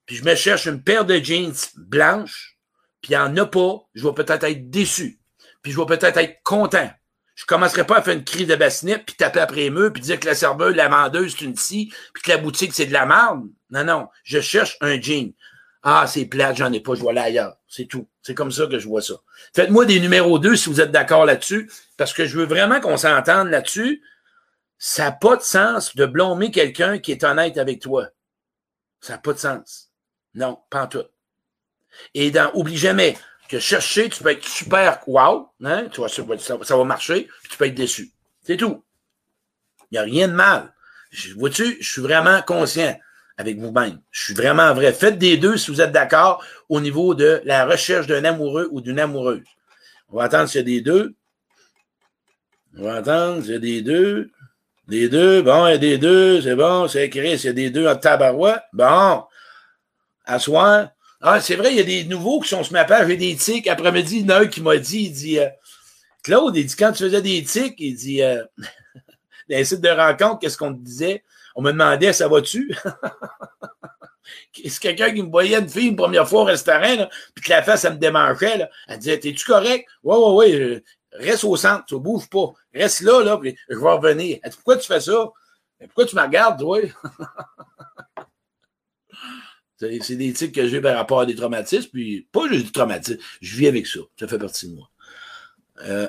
puis 0.07 0.17
je 0.17 0.25
me 0.25 0.35
cherche 0.35 0.67
une 0.67 0.83
paire 0.83 1.05
de 1.05 1.17
jeans 1.17 1.55
blanches, 1.77 2.59
puis 3.01 3.13
il 3.13 3.17
en 3.17 3.37
a 3.37 3.47
pas, 3.47 3.81
je 3.95 4.07
vais 4.07 4.15
peut-être 4.15 4.45
être 4.45 4.71
déçu. 4.71 5.21
puis 5.63 5.73
je 5.73 5.79
vais 5.79 5.87
peut-être 5.87 6.17
être 6.17 6.43
content. 6.43 6.91
Je 7.35 7.47
commencerai 7.47 7.87
pas 7.87 7.99
à 7.99 8.03
faire 8.03 8.15
une 8.15 8.25
crise 8.25 8.47
de 8.47 8.57
bassinet, 8.57 8.99
puis 8.99 9.15
taper 9.15 9.41
après 9.41 9.63
les 9.63 9.71
murs, 9.71 9.93
puis 9.93 10.03
dire 10.03 10.21
que 10.21 10.27
la 10.27 10.35
serveuse, 10.35 10.77
la 10.77 10.89
vendeuse, 10.89 11.35
c'est 11.37 11.45
une 11.45 11.57
scie, 11.57 11.93
puis 12.13 12.23
que 12.23 12.31
la 12.31 12.39
boutique, 12.39 12.75
c'est 12.75 12.87
de 12.87 12.93
la 12.93 13.07
merde. 13.07 13.45
Non, 13.71 13.85
non. 13.85 14.09
Je 14.23 14.41
cherche 14.41 14.77
un 14.81 15.01
jean. 15.01 15.35
Ah, 15.83 16.07
c'est 16.07 16.27
plate, 16.27 16.57
j'en 16.57 16.73
ai 16.73 16.81
pas, 16.81 16.95
je 16.95 17.03
vais 17.03 17.09
aller 17.09 17.21
ailleurs. 17.21 17.57
C'est 17.67 17.87
tout. 17.87 18.07
C'est 18.23 18.35
comme 18.35 18.53
ça 18.53 18.67
que 18.67 18.79
je 18.79 18.87
vois 18.87 19.03
ça. 19.03 19.15
Faites-moi 19.55 19.85
des 19.85 19.99
numéros 19.99 20.39
2 20.39 20.55
si 20.55 20.69
vous 20.69 20.81
êtes 20.81 20.93
d'accord 20.93 21.27
là-dessus, 21.27 21.71
parce 21.97 22.13
que 22.13 22.25
je 22.25 22.39
veux 22.39 22.45
vraiment 22.47 22.81
qu'on 22.81 22.97
s'entende 22.97 23.49
là-dessus. 23.49 24.03
Ça 24.79 25.05
n'a 25.05 25.13
pas 25.13 25.37
de 25.37 25.43
sens 25.43 25.97
de 25.97 26.07
blâmer 26.07 26.51
quelqu'un 26.51 26.99
qui 26.99 27.13
est 27.13 27.25
honnête 27.25 27.59
avec 27.59 27.81
toi. 27.81 28.09
Ça 29.01 29.15
n'a 29.15 29.19
pas 29.19 29.33
de 29.33 29.39
sens. 29.39 29.91
Non, 30.35 30.59
pas 30.71 30.85
en 30.85 30.87
tout. 30.87 31.05
Et 32.15 32.31
dans, 32.31 32.51
oublie 32.55 32.77
jamais 32.77 33.17
que 33.53 33.59
chercher, 33.59 34.09
tu 34.09 34.23
peux 34.23 34.31
être 34.31 34.47
super 34.47 34.99
wow, 35.07 35.51
hein, 35.63 35.87
tu 35.93 36.01
vois, 36.01 36.09
ça, 36.09 36.25
ça 36.63 36.77
va 36.77 36.85
marcher, 36.85 37.29
puis 37.43 37.51
tu 37.51 37.59
peux 37.59 37.67
être 37.67 37.75
déçu. 37.75 38.11
C'est 38.43 38.57
tout. 38.57 38.83
Il 39.91 39.95
n'y 39.95 39.99
a 39.99 40.03
rien 40.03 40.27
de 40.27 40.33
mal. 40.33 40.73
Vois-tu, 41.37 41.77
je 41.79 41.93
suis 41.93 42.01
vraiment 42.01 42.41
conscient 42.41 42.99
avec 43.37 43.59
vous-même. 43.59 44.01
Je 44.11 44.25
suis 44.25 44.35
vraiment 44.35 44.73
vrai. 44.73 44.95
Faites 44.95 45.19
des 45.19 45.37
deux 45.37 45.59
si 45.59 45.71
vous 45.71 45.83
êtes 45.83 45.93
d'accord 45.93 46.43
au 46.71 46.81
niveau 46.81 47.15
de 47.15 47.43
la 47.45 47.67
recherche 47.67 48.07
d'un 48.07 48.25
amoureux 48.25 48.69
ou 48.71 48.81
d'une 48.81 48.99
amoureuse. 48.99 49.45
On 50.09 50.17
va 50.17 50.25
attendre 50.25 50.49
s'il 50.49 50.61
y 50.61 50.63
a 50.63 50.65
des 50.65 50.81
deux. 50.81 51.15
On 52.79 52.85
va 52.85 52.95
attendre 52.95 53.43
s'il 53.43 53.53
y 53.53 53.57
a 53.57 53.59
des 53.59 53.83
deux. 53.83 54.31
Des 54.89 55.11
deux, 55.11 55.43
bon, 55.43 55.67
il 55.67 55.73
y 55.73 55.75
a 55.75 55.79
des 55.79 55.99
deux, 55.99 56.41
c'est 56.41 56.57
bon, 56.57 56.89
c'est 56.89 57.05
écrit, 57.05 57.35
a 57.47 57.53
des 57.53 57.69
deux 57.69 57.87
en 57.87 57.97
tabarouette. 57.97 58.63
Bon, 58.73 59.25
à 60.25 60.39
soir. 60.39 60.89
Ah, 61.25 61.41
c'est 61.41 61.55
vrai, 61.55 61.71
il 61.71 61.77
y 61.77 61.81
a 61.81 61.85
des 61.85 62.05
nouveaux 62.05 62.41
qui 62.41 62.49
sont 62.49 62.65
sur 62.65 62.73
ma 62.73 62.85
page, 62.85 63.07
j'ai 63.07 63.17
des 63.17 63.37
tics. 63.37 63.69
Après-midi, 63.69 64.19
il 64.19 64.29
y 64.29 64.33
un 64.33 64.47
qui 64.49 64.61
m'a 64.61 64.77
dit, 64.77 65.05
il 65.05 65.13
dit, 65.13 65.39
euh, 65.39 65.49
Claude, 66.25 66.57
il 66.57 66.67
dit, 66.67 66.75
quand 66.75 66.91
tu 66.91 67.05
faisais 67.05 67.23
des 67.23 67.45
tics, 67.45 67.77
il 67.79 67.95
dit, 67.95 68.23
euh, 68.23 68.43
dans 69.49 69.81
de 69.81 69.89
rencontre, 69.89 70.41
qu'est-ce 70.41 70.59
qu'on 70.59 70.75
te 70.75 70.81
disait? 70.81 71.23
On 71.55 71.63
me 71.63 71.71
demandait, 71.71 72.13
ça 72.13 72.27
va-tu? 72.27 72.77
C'est 74.53 74.81
quelqu'un 74.81 75.13
qui 75.13 75.23
me 75.23 75.31
voyait 75.31 75.59
une 75.59 75.69
fille 75.69 75.89
une 75.89 75.97
première 75.97 76.29
fois 76.29 76.43
au 76.43 76.45
restaurant, 76.45 77.09
puis 77.35 77.45
que 77.45 77.51
la 77.51 77.63
face, 77.63 77.83
ça 77.83 77.91
me 77.91 77.99
démangeait. 77.99 78.59
Là. 78.59 78.69
Elle 78.89 78.99
disait 78.99 79.19
T'es-tu 79.19 79.45
correct? 79.45 79.87
Ouais, 80.03 80.17
ouais, 80.17 80.33
ouais. 80.33 80.85
Reste 81.13 81.45
au 81.45 81.57
centre, 81.57 81.85
tu 81.87 81.95
ne 81.95 82.01
bouges 82.01 82.29
pas. 82.29 82.53
Reste 82.75 83.01
là, 83.03 83.23
là, 83.23 83.37
puis 83.39 83.57
je 83.69 83.77
vais 83.77 83.91
revenir. 83.93 84.39
Elle 84.43 84.51
dit 84.51 84.57
Pourquoi 84.57 84.77
tu 84.77 84.87
fais 84.87 85.01
ça? 85.01 85.31
Pourquoi 85.81 86.07
tu 86.07 86.17
me 86.17 86.23
regardes, 86.23 86.59
toi? 86.59 86.81
C'est 90.03 90.17
des 90.17 90.33
tics 90.33 90.55
que 90.55 90.69
j'ai 90.69 90.81
par 90.81 90.97
rapport 90.97 91.21
à 91.21 91.27
des 91.27 91.35
traumatismes, 91.35 91.91
puis 91.93 92.29
pas 92.33 92.49
juste 92.49 92.67
des 92.67 92.73
traumatismes, 92.73 93.21
je 93.41 93.57
vis 93.57 93.67
avec 93.67 93.87
ça. 93.87 94.01
Ça 94.19 94.29
fait 94.29 94.39
partie 94.39 94.69
de 94.69 94.75
moi. 94.75 94.91
Euh, 95.85 96.09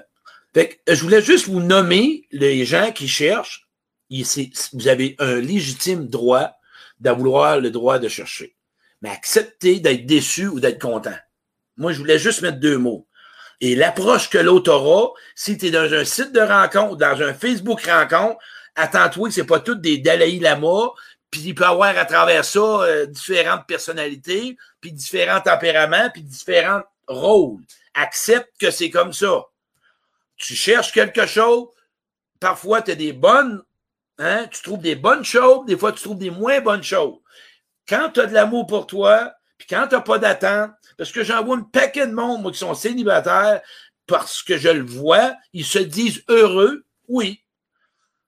fait 0.53 0.81
que, 0.85 0.93
je 0.93 1.01
voulais 1.01 1.21
juste 1.21 1.47
vous 1.47 1.59
nommer 1.59 2.27
les 2.31 2.65
gens 2.65 2.91
qui 2.91 3.07
cherchent. 3.07 3.67
vous 4.09 4.87
avez 4.87 5.15
un 5.19 5.39
légitime 5.39 6.07
droit 6.07 6.51
d'avoir 6.99 7.59
le 7.59 7.71
droit 7.71 7.99
de 7.99 8.07
chercher. 8.07 8.55
Mais 9.01 9.09
acceptez 9.09 9.79
d'être 9.79 10.05
déçu 10.05 10.47
ou 10.47 10.59
d'être 10.59 10.81
content. 10.81 11.17
Moi, 11.77 11.91
je 11.91 11.97
voulais 11.97 12.19
juste 12.19 12.41
mettre 12.41 12.59
deux 12.59 12.77
mots. 12.77 13.07
Et 13.59 13.75
l'approche 13.75 14.29
que 14.29 14.37
l'autre 14.37 14.71
aura, 14.71 15.13
si 15.35 15.57
tu 15.57 15.67
es 15.67 15.71
dans 15.71 15.91
un 15.93 16.05
site 16.05 16.31
de 16.31 16.39
rencontre, 16.39 16.97
dans 16.97 17.21
un 17.21 17.33
Facebook 17.33 17.81
rencontre, 17.81 18.37
attends-toi 18.75 19.29
que 19.29 19.33
c'est 19.33 19.45
pas 19.45 19.59
tout 19.59 19.75
des 19.75 19.97
Dalai 19.97 20.39
Lama, 20.39 20.91
puis 21.33 21.41
il 21.41 21.55
peut 21.55 21.65
avoir 21.65 21.97
à 21.97 22.05
travers 22.05 22.45
ça 22.45 22.59
euh, 22.59 23.07
différentes 23.07 23.65
personnalités, 23.65 24.55
puis 24.79 24.91
différents 24.91 25.41
tempéraments, 25.41 26.09
puis 26.13 26.21
différents 26.21 26.83
rôles. 27.07 27.61
Accepte 27.95 28.51
que 28.59 28.69
c'est 28.69 28.91
comme 28.91 29.13
ça. 29.13 29.45
Tu 30.37 30.53
cherches 30.53 30.91
quelque 30.91 31.25
chose, 31.25 31.69
parfois 32.39 32.83
tu 32.83 32.91
as 32.91 32.95
des 32.95 33.13
bonnes 33.13 33.63
Hein? 34.19 34.47
Tu 34.51 34.61
trouves 34.61 34.81
des 34.81 34.95
bonnes 34.95 35.25
choses, 35.25 35.65
des 35.65 35.77
fois 35.77 35.91
tu 35.91 36.03
trouves 36.03 36.17
des 36.17 36.29
moins 36.29 36.61
bonnes 36.61 36.83
choses. 36.83 37.17
Quand 37.87 38.09
tu 38.11 38.19
as 38.19 38.27
de 38.27 38.33
l'amour 38.33 38.67
pour 38.67 38.85
toi, 38.85 39.33
puis 39.57 39.67
quand 39.67 39.87
tu 39.87 39.95
n'as 39.95 40.01
pas 40.01 40.19
d'attente, 40.19 40.71
parce 40.97 41.11
que 41.11 41.23
j'en 41.23 41.43
vois 41.43 41.57
un 41.57 41.61
paquet 41.61 42.07
de 42.07 42.13
monde, 42.13 42.43
moi, 42.43 42.51
qui 42.51 42.59
sont 42.59 42.75
célibataires, 42.75 43.61
parce 44.05 44.43
que 44.43 44.57
je 44.57 44.69
le 44.69 44.85
vois, 44.85 45.33
ils 45.53 45.65
se 45.65 45.79
disent 45.79 46.23
heureux, 46.27 46.85
oui. 47.07 47.43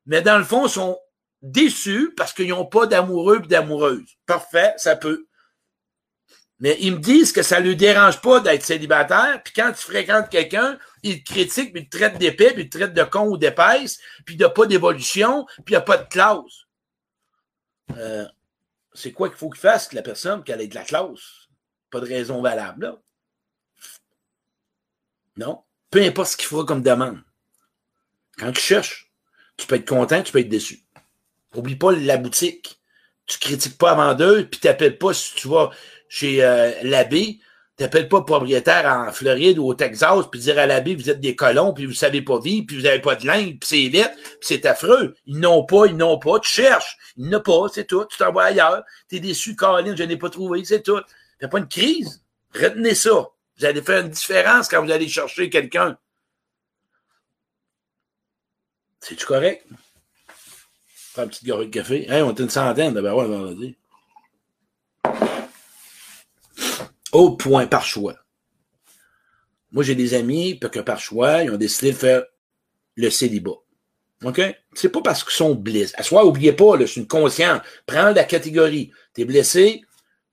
Mais 0.06 0.22
dans 0.22 0.38
le 0.38 0.44
fond, 0.44 0.66
ils 0.66 0.72
sont 0.72 0.98
déçus 1.46 2.14
parce 2.16 2.34
qu'ils 2.34 2.50
n'ont 2.50 2.66
pas 2.66 2.88
d'amoureux 2.88 3.42
et 3.44 3.48
d'amoureuses. 3.48 4.18
Parfait, 4.26 4.74
ça 4.78 4.96
peut. 4.96 5.28
Mais 6.60 6.78
ils 6.80 6.94
me 6.94 7.00
disent 7.00 7.34
que 7.34 7.44
ça 7.44 7.60
ne 7.60 7.68
leur 7.68 7.76
dérange 7.76 8.22
pas 8.22 8.40
d'être 8.40 8.64
célibataire, 8.64 9.42
puis 9.44 9.54
quand 9.54 9.72
tu 9.74 9.84
fréquentes 9.84 10.30
quelqu'un, 10.30 10.80
il 11.04 11.22
te 11.24 11.34
critique, 11.34 11.74
puis 11.74 11.84
il 11.84 11.90
te 11.90 11.98
traite 11.98 12.18
d'épais, 12.18 12.54
puis 12.54 12.64
il 12.64 12.70
te 12.70 12.78
traite 12.78 12.94
de 12.94 13.04
con 13.04 13.28
ou 13.28 13.38
d'épaisse, 13.38 14.00
puis 14.26 14.36
il 14.36 14.38
n'y 14.38 14.46
a 14.46 14.50
pas 14.50 14.66
d'évolution, 14.66 15.46
puis 15.46 15.64
il 15.68 15.72
n'y 15.72 15.78
a 15.78 15.82
pas 15.82 15.98
de 15.98 16.08
classe. 16.08 16.66
Euh, 17.98 18.26
c'est 18.94 19.12
quoi 19.12 19.28
qu'il 19.28 19.38
faut 19.38 19.50
qu'il 19.50 19.60
fasse 19.60 19.92
la 19.92 20.02
personne 20.02 20.44
qu'elle 20.44 20.62
ait 20.62 20.68
de 20.68 20.76
la 20.76 20.86
classe? 20.86 21.50
Pas 21.92 22.00
de 22.00 22.08
raison 22.08 22.42
valable, 22.42 22.86
là. 22.86 23.02
Non. 25.38 25.64
Peu 25.92 26.02
importe 26.02 26.32
ce 26.32 26.38
qu'il 26.38 26.48
fera 26.48 26.64
comme 26.64 26.82
demande. 26.82 27.22
Quand 28.38 28.54
tu 28.54 28.62
cherches, 28.62 29.12
tu 29.58 29.68
peux 29.68 29.76
être 29.76 29.88
content, 29.88 30.24
tu 30.24 30.32
peux 30.32 30.40
être 30.40 30.50
déçu. 30.50 30.85
N'oublie 31.56 31.76
pas 31.76 31.92
la 31.92 32.18
boutique. 32.18 32.80
Tu 33.26 33.40
critiques 33.40 33.78
pas 33.78 33.92
avant 33.92 34.14
d'eux, 34.14 34.48
puis 34.50 34.60
tu 34.60 34.68
n'appelles 34.68 34.98
pas 34.98 35.14
si 35.14 35.34
tu 35.36 35.48
vas 35.48 35.72
chez 36.08 36.44
euh, 36.44 36.72
l'abbé, 36.84 37.40
t'appelles 37.76 38.08
pas 38.08 38.22
propriétaire 38.22 38.86
en 38.86 39.12
Floride 39.12 39.60
ou 39.60 39.66
au 39.66 39.74
Texas, 39.74 40.26
puis 40.32 40.40
dire 40.40 40.60
à 40.60 40.66
l'abbé, 40.66 40.96
vous 40.96 41.10
êtes 41.10 41.20
des 41.20 41.36
colons, 41.36 41.74
puis 41.74 41.86
vous 41.86 41.94
savez 41.94 42.22
pas 42.22 42.40
vivre, 42.40 42.66
puis 42.68 42.80
vous 42.80 42.86
avez 42.86 43.02
pas 43.02 43.16
de 43.16 43.26
linge, 43.26 43.58
puis 43.60 43.60
c'est 43.64 43.90
lettre, 43.90 44.16
puis 44.16 44.38
c'est 44.42 44.66
affreux. 44.66 45.16
Ils 45.26 45.40
n'ont 45.40 45.66
pas, 45.66 45.88
ils 45.88 45.98
n'ont 45.98 46.20
pas, 46.20 46.40
tu 46.40 46.50
cherches. 46.50 46.98
Ils 47.18 47.30
n'ont 47.30 47.42
pas, 47.42 47.68
c'est 47.74 47.86
tout. 47.86 48.06
Tu 48.06 48.18
t'envoies 48.18 48.46
ailleurs. 48.46 48.84
T'es 49.08 49.20
déçu, 49.20 49.56
Caroline, 49.56 49.98
je 49.98 50.04
n'ai 50.04 50.18
pas 50.18 50.30
trouvé, 50.30 50.64
c'est 50.64 50.84
tout. 50.84 51.02
Fais 51.40 51.48
pas 51.48 51.58
une 51.58 51.68
crise. 51.68 52.24
Retenez 52.54 52.96
ça. 52.96 53.30
Vous 53.58 53.66
allez 53.66 53.82
faire 53.82 54.02
une 54.02 54.10
différence 54.10 54.68
quand 54.68 54.84
vous 54.84 54.92
allez 54.92 55.08
chercher 55.08 55.50
quelqu'un. 55.50 55.98
C'est-tu 59.00 59.26
correct? 59.26 59.66
Faire 61.16 61.24
une 61.24 61.30
petite 61.30 61.46
gorille 61.46 61.68
de 61.68 61.72
café. 61.72 62.08
On 62.10 62.36
est 62.36 62.40
une 62.42 62.50
centaine, 62.50 62.94
ben 62.94 63.14
ouais, 63.14 63.26
vendredi. 63.26 63.78
Au 67.14 67.38
point 67.38 67.68
par 67.68 67.86
choix. 67.86 68.18
Moi, 69.72 69.86
j'ai 69.86 69.96
des 69.96 70.14
amis 70.14 70.60
que 70.60 70.82
par 70.82 71.00
choix, 71.00 71.44
ils 71.44 71.52
ont 71.52 71.56
décidé 71.56 71.94
de 71.94 71.98
faire 71.98 72.24
le 72.96 73.10
célibat. 73.10 73.56
OK? 74.26 74.42
C'est 74.74 74.90
pas 74.90 75.02
parce 75.02 75.24
qu'ils 75.24 75.32
sont 75.32 75.56
blessés. 75.56 75.94
À 75.98 76.04
soi, 76.04 76.26
oubliez 76.26 76.52
pas, 76.52 76.78
c'est 76.80 76.98
une 76.98 77.08
conscience. 77.08 77.62
Prends 77.86 78.12
la 78.12 78.26
catégorie. 78.26 78.92
Tu 79.14 79.22
es 79.22 79.26
blessé, 79.26 79.84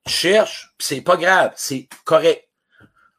tu 0.04 0.12
cherches, 0.12 0.74
c'est 0.80 1.00
pas 1.00 1.16
grave, 1.16 1.52
c'est 1.54 1.88
correct. 2.04 2.48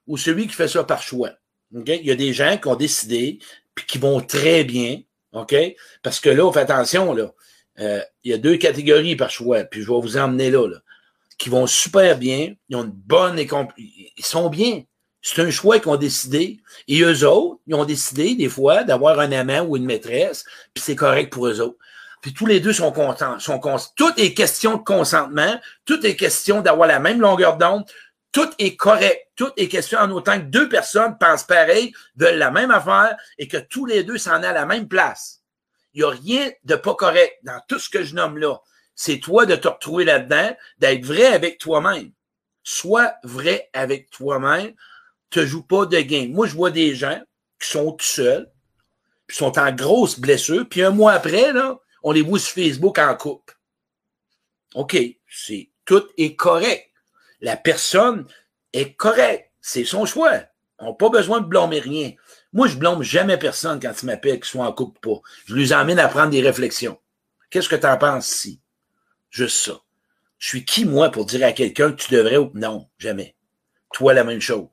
Ou 0.08 0.18
celui 0.18 0.48
qui 0.48 0.54
fait 0.54 0.68
ça 0.68 0.84
par 0.84 1.02
choix. 1.02 1.32
OK? 1.74 1.88
Il 1.88 2.06
y 2.06 2.12
a 2.12 2.16
des 2.16 2.34
gens 2.34 2.58
qui 2.58 2.68
ont 2.68 2.76
décidé, 2.76 3.40
puis 3.74 3.86
qui 3.86 4.00
vont 4.00 4.20
très 4.20 4.66
bien. 4.66 5.02
OK? 5.32 5.56
Parce 6.02 6.20
que 6.20 6.30
là, 6.30 6.46
on 6.46 6.52
fait 6.52 6.60
attention, 6.60 7.14
là. 7.14 7.34
Euh, 7.80 8.02
il 8.24 8.32
y 8.32 8.34
a 8.34 8.38
deux 8.38 8.58
catégories 8.58 9.16
par 9.16 9.30
choix, 9.30 9.64
puis 9.64 9.82
je 9.82 9.88
vais 9.92 10.00
vous 10.00 10.18
emmener 10.18 10.52
là. 10.52 10.68
là 10.68 10.78
qui 11.38 11.50
vont 11.50 11.68
super 11.68 12.18
bien, 12.18 12.54
ils 12.70 12.76
ont 12.76 12.84
une 12.84 12.92
bonne 12.92 13.38
ils 13.38 14.26
sont 14.26 14.50
bien. 14.50 14.84
C'est 15.22 15.42
un 15.42 15.52
choix 15.52 15.80
qu'ils 15.80 15.92
ont 15.92 15.98
décidé. 15.98 16.60
Et 16.88 17.02
eux 17.02 17.28
autres, 17.28 17.60
ils 17.68 17.76
ont 17.76 17.86
décidé, 17.86 18.36
des 18.36 18.48
fois, 18.48 18.84
d'avoir 18.84 19.20
un 19.20 19.32
amant 19.32 19.62
ou 19.62 19.78
une 19.78 19.86
maîtresse, 19.86 20.46
puis 20.74 20.84
c'est 20.84 20.96
correct 20.96 21.32
pour 21.32 21.48
eux 21.48 21.62
autres. 21.62 21.78
Puis 22.22 22.34
tous 22.34 22.46
les 22.46 22.62
deux 22.62 22.72
sont 22.72 22.94
contents. 22.94 23.40
Sont 23.40 23.60
Tout 23.98 24.14
est 24.18 24.34
question 24.34 24.78
de 24.78 24.84
consentement. 24.84 25.60
Tout 25.84 26.06
est 26.06 26.16
question 26.16 26.62
d'avoir 26.62 26.88
la 26.88 27.00
même 27.00 27.20
longueur 27.20 27.58
d'onde. 27.58 27.84
Tout 28.32 28.50
est 28.58 28.78
correct. 28.78 29.28
Tout 29.36 29.52
est 29.58 29.68
question 29.68 30.00
en 30.00 30.10
autant 30.12 30.40
que 30.40 30.46
deux 30.46 30.70
personnes 30.70 31.18
pensent 31.20 31.44
pareil, 31.44 31.94
veulent 32.16 32.38
la 32.38 32.52
même 32.52 32.72
affaire 32.72 33.18
et 33.38 33.50
que 33.50 33.58
tous 33.58 33.86
les 33.86 34.04
deux 34.04 34.18
s'en 34.18 34.42
aient 34.42 34.48
à 34.48 34.54
la 34.54 34.66
même 34.66 34.88
place. 34.88 35.43
Il 35.94 36.00
n'y 36.00 36.04
a 36.04 36.10
rien 36.10 36.52
de 36.64 36.76
pas 36.76 36.96
correct 36.96 37.38
dans 37.44 37.60
tout 37.68 37.80
ce 37.80 37.90
que 37.90 38.04
je 38.04 38.16
nomme 38.16 38.38
là 38.38 38.60
c'est 38.96 39.20
toi 39.20 39.46
de 39.46 39.56
te 39.56 39.68
retrouver 39.68 40.06
là-dedans, 40.06 40.56
d'être 40.80 41.06
vrai 41.06 41.26
avec 41.26 41.58
toi-même. 41.58 42.12
Sois 42.64 43.16
vrai 43.24 43.70
avec 43.74 44.10
toi-même. 44.10 44.74
Te 45.30 45.46
joue 45.46 45.64
pas 45.64 45.86
de 45.86 46.00
game. 46.00 46.32
Moi, 46.32 46.48
je 46.48 46.56
vois 46.56 46.72
des 46.72 46.96
gens 46.96 47.22
qui 47.60 47.70
sont 47.70 47.92
tout 47.92 48.06
seuls, 48.06 48.52
qui 49.30 49.36
sont 49.36 49.58
en 49.58 49.72
grosse 49.72 50.20
blessure, 50.20 50.68
puis 50.70 50.84
un 50.84 50.92
mois 50.92 51.14
après, 51.14 51.54
là, 51.54 51.80
on 52.04 52.12
les 52.12 52.22
voit 52.22 52.40
sur 52.40 52.54
Facebook 52.54 53.00
en 53.00 53.16
couple. 53.16 53.58
OK, 54.76 54.98
c'est 55.28 55.70
tout 55.86 56.08
est 56.18 56.36
correct. 56.36 56.90
La 57.42 57.58
personne 57.58 58.28
est 58.74 58.94
correcte. 58.94 59.52
C'est 59.62 59.86
son 59.86 60.06
choix. 60.06 60.44
On 60.80 60.88
n'a 60.88 60.94
pas 60.94 61.10
besoin 61.10 61.42
de 61.42 61.46
blâmer 61.46 61.80
rien. 61.80 62.12
Moi, 62.54 62.68
je 62.68 62.78
blâme 62.78 63.02
jamais 63.02 63.38
personne 63.38 63.80
quand 63.80 63.94
ils 64.02 64.06
m'appellent 64.06 64.40
qu'ils 64.40 64.46
soient 64.46 64.68
en 64.68 64.72
couple 64.72 65.08
ou 65.08 65.16
pas. 65.16 65.22
Je 65.46 65.56
les 65.56 65.74
emmène 65.74 66.00
à 66.00 66.08
prendre 66.08 66.30
des 66.30 66.42
réflexions. 66.42 67.00
Qu'est-ce 67.50 67.70
que 67.70 67.76
tu 67.76 67.88
en 67.88 67.98
penses 67.98 68.32
ici? 68.32 68.60
Juste 69.32 69.66
ça. 69.66 69.82
Je 70.38 70.48
suis 70.50 70.66
qui, 70.66 70.86
moi, 70.86 71.10
pour 71.10 71.26
dire 71.26 71.46
à 71.46 71.52
quelqu'un 71.52 71.92
que 71.92 72.02
tu 72.02 72.14
devrais 72.14 72.38
ou 72.38 72.52
non, 72.54 72.88
jamais. 73.00 73.36
Toi, 73.94 74.14
la 74.14 74.24
même 74.24 74.42
chose. 74.42 74.68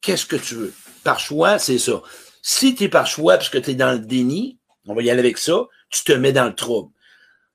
qu'est-ce 0.00 0.26
que 0.26 0.36
tu 0.36 0.54
veux? 0.54 0.74
Par 1.04 1.20
choix, 1.20 1.58
c'est 1.58 1.78
ça. 1.78 2.02
Si 2.42 2.74
tu 2.74 2.84
es 2.84 2.88
par 2.88 3.06
choix 3.06 3.36
parce 3.36 3.48
que 3.48 3.58
tu 3.58 3.70
es 3.70 3.74
dans 3.74 3.92
le 3.92 3.98
déni, 3.98 4.58
on 4.86 4.94
va 4.94 5.02
y 5.02 5.10
aller 5.10 5.20
avec 5.20 5.38
ça, 5.38 5.66
tu 5.90 6.04
te 6.04 6.12
mets 6.12 6.32
dans 6.32 6.46
le 6.46 6.54
trouble. 6.54 6.90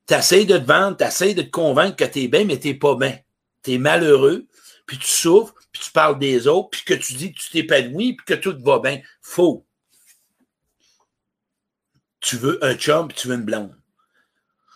Tu 0.08 0.14
essaies 0.14 0.46
de 0.46 0.58
te 0.58 0.66
vendre, 0.66 0.98
tu 0.98 1.04
essaies 1.04 1.34
de 1.34 1.42
te 1.42 1.50
convaincre 1.50 1.96
que 1.96 2.06
tu 2.06 2.22
es 2.22 2.28
bien, 2.28 2.46
mais 2.46 2.60
tu 2.60 2.78
pas 2.78 2.96
bien. 2.96 3.18
Tu 3.64 3.74
es 3.74 3.78
malheureux, 3.78 4.48
puis 4.86 4.98
tu 4.98 5.08
souffres, 5.08 5.56
puis 5.76 5.84
tu 5.84 5.92
parles 5.92 6.18
des 6.18 6.48
autres, 6.48 6.70
puis 6.70 6.84
que 6.86 6.94
tu 6.94 7.16
dis 7.16 7.34
que 7.34 7.38
tu 7.38 7.50
t'épanouis, 7.50 8.14
puis 8.14 8.26
que 8.26 8.34
tout 8.34 8.58
va 8.62 8.80
bien. 8.80 9.02
Faux. 9.22 9.66
Tu 12.22 12.38
veux 12.38 12.64
un 12.64 12.76
chum, 12.76 13.10
puis 13.10 13.18
tu 13.18 13.28
veux 13.28 13.36
une 13.36 13.44
blonde. 13.44 13.76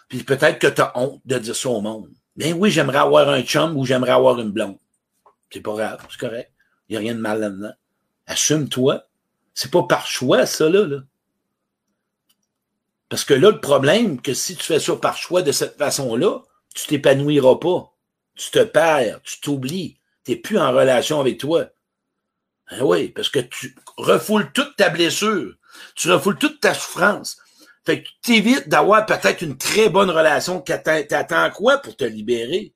Puis 0.09 0.23
peut-être 0.23 0.59
que 0.59 0.67
tu 0.67 0.81
as 0.81 0.91
honte 0.97 1.21
de 1.23 1.39
dire 1.39 1.55
ça 1.55 1.69
au 1.69 1.79
monde. 1.79 2.09
Ben 2.35 2.53
oui, 2.53 2.69
j'aimerais 2.69 2.97
avoir 2.97 3.29
un 3.29 3.41
chum 3.43 3.77
ou 3.77 3.85
j'aimerais 3.85 4.11
avoir 4.11 4.41
une 4.41 4.51
blonde. 4.51 4.77
C'est 5.49 5.61
pas 5.61 5.73
grave, 5.73 6.05
c'est 6.11 6.19
correct. 6.19 6.51
Il 6.89 6.93
n'y 6.93 6.97
a 6.97 6.99
rien 6.99 7.15
de 7.15 7.21
mal 7.21 7.39
là-dedans. 7.39 7.73
Assume-toi. 8.27 9.05
C'est 9.53 9.71
pas 9.71 9.83
par 9.83 10.05
choix, 10.05 10.45
ça, 10.45 10.69
là, 10.69 10.85
là. 10.85 10.99
Parce 13.07 13.23
que 13.23 13.33
là, 13.33 13.51
le 13.51 13.61
problème, 13.61 14.21
que 14.21 14.33
si 14.33 14.57
tu 14.57 14.63
fais 14.63 14.81
ça 14.81 14.97
par 14.97 15.15
choix 15.15 15.41
de 15.43 15.53
cette 15.53 15.77
façon-là, 15.77 16.41
tu 16.75 16.87
t'épanouiras 16.87 17.55
pas. 17.55 17.93
Tu 18.35 18.51
te 18.51 18.63
perds, 18.63 19.21
tu 19.23 19.39
t'oublies. 19.39 19.98
N'es 20.29 20.35
plus 20.35 20.59
en 20.59 20.71
relation 20.71 21.19
avec 21.19 21.39
toi. 21.39 21.65
Ben 22.69 22.83
oui, 22.83 23.09
parce 23.09 23.29
que 23.29 23.39
tu 23.39 23.75
refoules 23.97 24.51
toute 24.53 24.75
ta 24.75 24.89
blessure. 24.89 25.55
Tu 25.95 26.11
refoules 26.11 26.37
toute 26.37 26.59
ta 26.59 26.73
souffrance. 26.73 27.37
Fait 27.85 28.03
que 28.03 28.07
tu 28.07 28.13
t'évites 28.21 28.69
d'avoir 28.69 29.05
peut-être 29.07 29.41
une 29.41 29.57
très 29.57 29.89
bonne 29.89 30.11
relation. 30.11 30.61
T'attends 30.61 31.49
quoi 31.49 31.79
pour 31.79 31.95
te 31.95 32.03
libérer? 32.03 32.73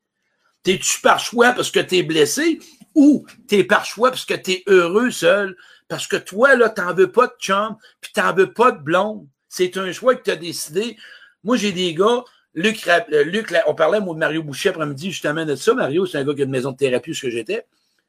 T'es-tu 0.63 1.01
par 1.01 1.19
choix 1.19 1.51
parce 1.51 1.69
que 1.69 1.79
tu 1.79 1.97
es 1.97 2.03
blessé 2.03 2.59
ou 2.95 3.25
t'es 3.47 3.63
par 3.63 3.85
choix 3.85 4.09
parce 4.09 4.25
que 4.25 4.33
tu 4.33 4.51
es 4.51 4.63
heureux 4.67 5.11
seul? 5.11 5.55
Parce 5.87 6.07
que 6.07 6.15
toi, 6.15 6.55
là, 6.55 6.69
t'en 6.69 6.93
veux 6.95 7.11
pas 7.11 7.27
de 7.27 7.33
chum, 7.37 7.75
puis 8.01 8.13
t'en 8.13 8.33
veux 8.33 8.51
pas 8.51 8.71
de 8.71 8.79
blonde. 8.79 9.27
C'est 9.47 9.77
un 9.77 9.91
choix 9.91 10.15
que 10.15 10.23
tu 10.23 10.31
as 10.31 10.37
décidé. 10.37 10.97
Moi, 11.43 11.57
j'ai 11.57 11.71
des 11.71 11.93
gars, 11.93 12.23
Luc, 12.55 12.87
euh, 12.87 13.23
Luc 13.23 13.53
on 13.67 13.73
parlait, 13.73 13.99
moi, 13.99 14.13
de 14.13 14.19
Mario 14.19 14.43
Boucher 14.43 14.69
après-midi, 14.69 15.11
justement, 15.11 15.45
de 15.45 15.55
ça. 15.55 15.73
Mario, 15.73 16.05
c'est 16.05 16.17
un 16.17 16.23
gars 16.23 16.33
qui 16.33 16.41
a 16.41 16.45
une 16.45 16.51
maison 16.51 16.71
de 16.71 16.77
thérapie 16.77 17.11
où 17.11 17.13
j'étais. 17.13 17.65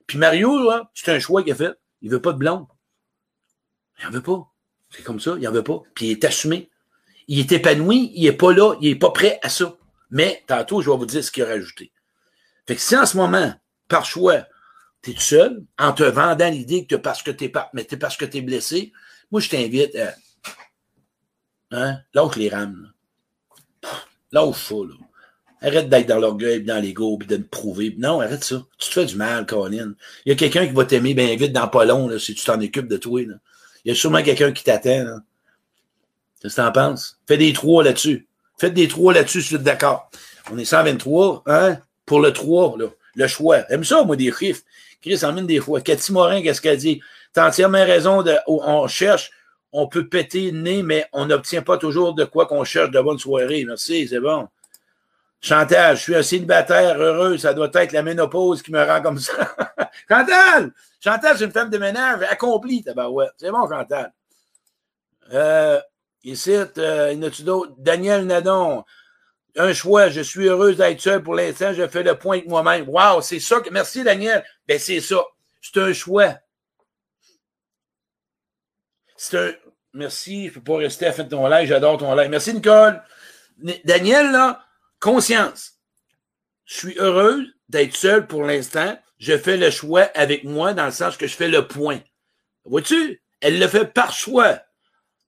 Puis 0.07 0.19
Mario, 0.19 0.71
c'est 0.95 1.13
un 1.13 1.19
choix 1.19 1.43
qu'il 1.43 1.53
a 1.53 1.57
fait. 1.57 1.73
Il 2.03 2.11
veut 2.11 2.21
pas 2.21 2.33
de 2.33 2.39
blonde. 2.39 2.67
Il 4.01 4.07
en 4.07 4.11
veut 4.11 4.23
pas. 4.23 4.47
C'est 4.91 5.03
comme 5.03 5.21
ça, 5.21 5.37
il 5.39 5.49
en 5.49 5.53
veut 5.53 5.65
pas. 5.65 5.83
Puis 5.95 6.07
il 6.07 6.11
est 6.13 6.25
assumé. 6.25 6.71
Il 7.27 7.41
est 7.41 7.53
épanoui, 7.53 8.13
il 8.15 8.27
est 8.27 8.33
pas 8.33 8.53
là, 8.53 8.75
il 8.83 8.89
est 8.89 8.97
pas 8.97 9.11
prêt 9.11 9.39
à 9.43 9.49
ça. 9.49 9.77
Mais 10.11 10.45
tantôt, 10.47 10.83
je 10.83 10.91
vais 10.91 10.97
vous 10.97 11.07
dire 11.07 11.25
ce 11.25 11.31
qu'il 11.31 11.43
a 11.43 11.47
rajouté. 11.47 11.91
Fait 12.67 12.75
que 12.75 12.81
si 12.81 12.95
en 12.97 13.07
ce 13.07 13.17
moment, 13.17 13.55
par 13.89 14.05
choix, 14.05 14.47
tu 15.03 15.11
es 15.11 15.15
tout 15.15 15.21
seul, 15.21 15.65
en 15.79 15.93
te 15.93 16.03
vendant 16.03 16.51
l'idée 16.51 16.87
que 16.87 16.97
parce 16.97 17.23
que 17.23 17.31
t'es 17.31 17.49
pas, 17.49 17.71
mais 17.73 17.85
t'es 17.85 17.97
parce 17.97 18.19
que 18.19 18.27
tu 18.27 18.39
es 18.39 18.43
blessé, 18.43 18.93
moi, 19.31 19.41
je 19.41 19.49
t'invite 19.49 19.97
à 19.97 20.15
Hein? 21.75 21.99
Lâche 22.15 22.37
les 22.37 22.49
rames. 22.49 22.93
Lâche 24.35 24.69
ça, 24.69 24.75
là. 24.75 24.95
Arrête 25.63 25.89
d'être 25.89 26.09
dans 26.09 26.19
l'orgueil, 26.19 26.63
dans 26.63 26.83
l'ego, 26.83 27.17
puis 27.17 27.29
de 27.29 27.37
te 27.37 27.49
prouver. 27.49 27.95
Non, 27.97 28.21
arrête 28.21 28.43
ça. 28.43 28.63
Tu 28.79 28.89
te 28.89 28.95
fais 28.95 29.07
du 29.07 29.17
mal, 29.17 29.47
Colin. 29.47 29.95
Il 30.27 30.31
y 30.31 30.33
a 30.33 30.35
quelqu'un 30.35 30.67
qui 30.67 30.73
va 30.73 30.85
t'aimer 30.85 31.15
bien 31.15 31.35
vite 31.37 31.53
dans 31.53 31.69
pas 31.69 31.85
long, 31.85 32.09
là, 32.09 32.19
si 32.19 32.35
tu 32.35 32.45
t'en 32.45 32.61
occupes 32.61 32.89
de 32.89 32.97
toi. 32.97 33.23
Il 33.23 33.39
y 33.85 33.91
a 33.91 33.95
sûrement 33.95 34.23
quelqu'un 34.23 34.53
qui 34.53 34.65
t'attend. 34.65 35.21
Qu'est-ce 36.43 36.57
que 36.57 36.61
t'en 36.61 36.73
penses? 36.73 37.19
Fais 37.27 37.39
des 37.39 37.53
trois 37.53 37.85
là-dessus. 37.85 38.27
Faites 38.59 38.75
des 38.75 38.89
trois 38.89 39.15
là-dessus, 39.15 39.41
si 39.41 39.49
tu 39.51 39.55
es 39.55 39.59
d'accord. 39.59 40.11
On 40.51 40.59
est 40.59 40.65
123, 40.65 41.45
hein? 41.47 41.79
Pour 42.05 42.21
le 42.21 42.33
3, 42.33 42.77
là. 42.77 42.89
Le 43.15 43.27
choix. 43.29 43.61
Aime 43.71 43.85
ça, 43.85 44.03
moi, 44.03 44.17
des 44.17 44.33
chiffres. 44.33 44.63
Chris 45.01 45.21
en 45.23 45.33
mine 45.33 45.47
des 45.47 45.61
fois. 45.61 45.81
Cathy 45.81 46.13
Morin, 46.13 46.43
qu'est-ce 46.43 46.61
qu'elle 46.61 46.77
dit? 46.77 47.01
T'as 47.33 47.49
entièrement 47.49 47.85
raison 47.85 48.23
de, 48.23 48.35
on 48.47 48.87
cherche 48.89 49.31
on 49.77 49.89
peut 49.89 50.09
péter 50.09 50.53
le 50.53 50.61
nez, 50.61 50.83
mais 50.85 51.05
on 51.13 51.27
n'obtient 51.27 51.61
pas 51.61 51.77
toujours 51.77 52.15
de 52.15 52.25
quoi 52.25 52.47
qu'on 52.47 52.63
cherche 52.63 52.93
de 52.93 53.01
bonnes 53.01 53.19
soirées. 53.19 53.65
Merci, 53.67 54.07
c'est 54.07 54.21
bon. 54.21 54.49
Chantal, 55.41 55.97
je 55.97 56.01
suis 56.01 56.15
un 56.15 56.23
célibataire 56.23 56.97
heureux, 56.97 57.37
ça 57.37 57.53
doit 57.53 57.71
être 57.75 57.91
la 57.91 58.05
ménopause 58.05 58.63
qui 58.63 58.71
me 58.71 58.83
rend 58.83 59.03
comme 59.03 59.19
ça. 59.19 59.55
Chantal! 60.09 60.73
Chantal, 61.03 61.37
c'est 61.37 61.45
une 61.45 61.51
femme 61.51 61.71
de 61.71 61.79
ménage 61.79 62.23
accomplie. 62.31 62.85
C'est 62.85 62.95
bon, 63.51 63.69
Chantal. 63.69 64.13
Euh, 65.33 65.81
ici, 66.23 66.53
euh, 66.55 67.11
il 67.13 67.21
y 67.21 67.27
a 67.27 67.31
d'autres? 67.43 67.73
Daniel 67.77 68.27
Nadon. 68.27 68.85
Un 69.57 69.73
choix, 69.73 70.09
je 70.09 70.21
suis 70.21 70.47
heureuse 70.47 70.77
d'être 70.77 71.01
seule 71.01 71.23
pour 71.23 71.35
l'instant, 71.35 71.73
je 71.73 71.87
fais 71.89 72.05
le 72.05 72.17
point 72.17 72.39
avec 72.39 72.49
moi-même. 72.49 72.89
Wow, 72.89 73.23
c'est 73.23 73.41
ça 73.41 73.61
que. 73.61 73.71
Merci, 73.71 74.05
Daniel. 74.05 74.45
Ben, 74.69 74.79
c'est 74.79 75.01
ça. 75.01 75.21
C'est 75.61 75.81
un 75.81 75.93
choix. 75.93 76.37
Un, 79.33 79.53
Merci, 79.95 80.49
je 80.49 80.55
peux 80.55 80.61
pas 80.61 80.79
rester 80.79 81.07
à 81.07 81.13
faire 81.13 81.29
ton 81.29 81.47
live, 81.47 81.69
j'adore 81.69 81.99
ton 81.99 82.15
live. 82.17 82.29
Merci, 82.29 82.53
Nicole. 82.53 83.01
Daniel, 83.85 84.33
là, 84.33 84.65
conscience. 84.99 85.75
Je 86.65 86.75
suis 86.75 86.99
heureuse 86.99 87.47
d'être 87.69 87.95
seule 87.95 88.27
pour 88.27 88.43
l'instant. 88.43 88.99
Je 89.19 89.39
fais 89.39 89.57
le 89.57 89.71
choix 89.71 90.11
avec 90.15 90.43
moi 90.43 90.75
dans 90.75 90.87
le 90.87 90.91
sens 90.91 91.17
que 91.17 91.29
je 91.29 91.37
fais 91.37 91.47
le 91.47 91.69
point. 91.69 92.01
Vois-tu? 92.65 93.23
Elle 93.41 93.61
le 93.61 93.69
fait 93.69 93.85
par 93.85 94.13
choix. 94.13 94.59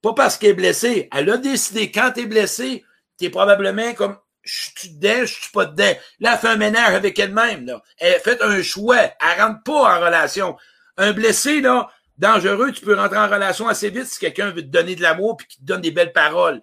Pas 0.02 0.14
parce 0.14 0.36
qu'elle 0.36 0.50
est 0.50 0.54
blessée. 0.54 1.08
Elle 1.12 1.30
a 1.30 1.36
décidé. 1.36 1.92
Quand 1.92 2.10
tu 2.12 2.22
es 2.22 2.26
blessé, 2.26 2.84
tu 3.18 3.26
es 3.26 3.30
probablement 3.30 3.94
comme 3.94 4.18
je 4.42 4.70
suis 4.76 4.90
dedans, 4.90 5.20
je 5.20 5.32
suis 5.32 5.52
pas 5.52 5.66
dedans? 5.66 5.92
Là, 6.20 6.32
elle 6.32 6.38
fait 6.38 6.48
un 6.48 6.56
ménage 6.56 6.94
avec 6.94 7.18
elle-même. 7.18 7.80
Elle 7.98 8.20
fait 8.20 8.42
un 8.42 8.62
choix. 8.62 8.98
Elle 9.20 9.40
rentre 9.40 9.62
pas 9.62 9.96
en 9.96 10.00
relation. 10.00 10.56
Un 10.96 11.12
blessé, 11.12 11.60
là, 11.60 11.88
dangereux, 12.18 12.72
tu 12.72 12.84
peux 12.84 12.94
rentrer 12.94 13.18
en 13.18 13.28
relation 13.28 13.68
assez 13.68 13.90
vite 13.90 14.06
si 14.06 14.18
quelqu'un 14.18 14.50
veut 14.50 14.62
te 14.62 14.68
donner 14.68 14.94
de 14.94 15.02
l'amour 15.02 15.38
et 15.40 15.46
qui 15.46 15.58
te 15.58 15.64
donne 15.64 15.80
des 15.80 15.90
belles 15.90 16.12
paroles. 16.12 16.60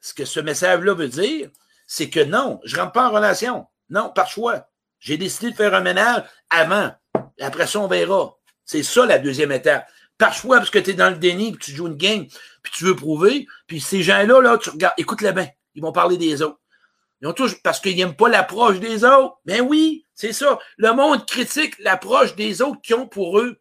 Ce 0.00 0.14
que 0.14 0.24
ce 0.24 0.40
message-là 0.40 0.94
veut 0.94 1.08
dire, 1.08 1.50
c'est 1.86 2.10
que 2.10 2.20
non, 2.20 2.60
je 2.64 2.76
rentre 2.76 2.92
pas 2.92 3.08
en 3.08 3.12
relation. 3.12 3.66
Non, 3.90 4.10
par 4.10 4.28
choix. 4.28 4.68
J'ai 4.98 5.16
décidé 5.16 5.50
de 5.50 5.56
faire 5.56 5.74
un 5.74 5.80
ménage 5.80 6.24
avant. 6.50 6.92
Après 7.40 7.66
ça, 7.66 7.80
on 7.80 7.88
verra. 7.88 8.36
C'est 8.64 8.82
ça 8.82 9.04
la 9.04 9.18
deuxième 9.18 9.52
étape. 9.52 9.86
Par 10.18 10.32
choix, 10.32 10.58
parce 10.58 10.70
que 10.70 10.78
tu 10.78 10.90
es 10.90 10.94
dans 10.94 11.10
le 11.10 11.16
déni, 11.16 11.52
puis 11.52 11.64
tu 11.64 11.72
joues 11.72 11.88
une 11.88 11.96
game, 11.96 12.26
puis 12.62 12.72
tu 12.72 12.84
veux 12.84 12.96
prouver. 12.96 13.46
Puis 13.66 13.80
ces 13.80 14.02
gens-là, 14.02 14.40
là, 14.40 14.58
tu 14.58 14.70
regardes, 14.70 14.94
écoute-les 14.96 15.32
bien. 15.32 15.48
Ils 15.74 15.82
vont 15.82 15.92
parler 15.92 16.16
des 16.16 16.42
autres. 16.42 16.60
Ils 17.20 17.28
ont 17.28 17.32
tous, 17.32 17.54
parce 17.62 17.80
qu'ils 17.80 17.96
n'aiment 17.96 18.16
pas 18.16 18.28
l'approche 18.28 18.80
des 18.80 19.04
autres. 19.04 19.38
Ben 19.44 19.60
oui, 19.60 20.06
c'est 20.14 20.32
ça. 20.32 20.58
Le 20.76 20.92
monde 20.92 21.26
critique 21.26 21.78
l'approche 21.78 22.34
des 22.34 22.62
autres 22.62 22.80
qui 22.82 22.94
ont 22.94 23.06
pour 23.06 23.38
eux 23.38 23.60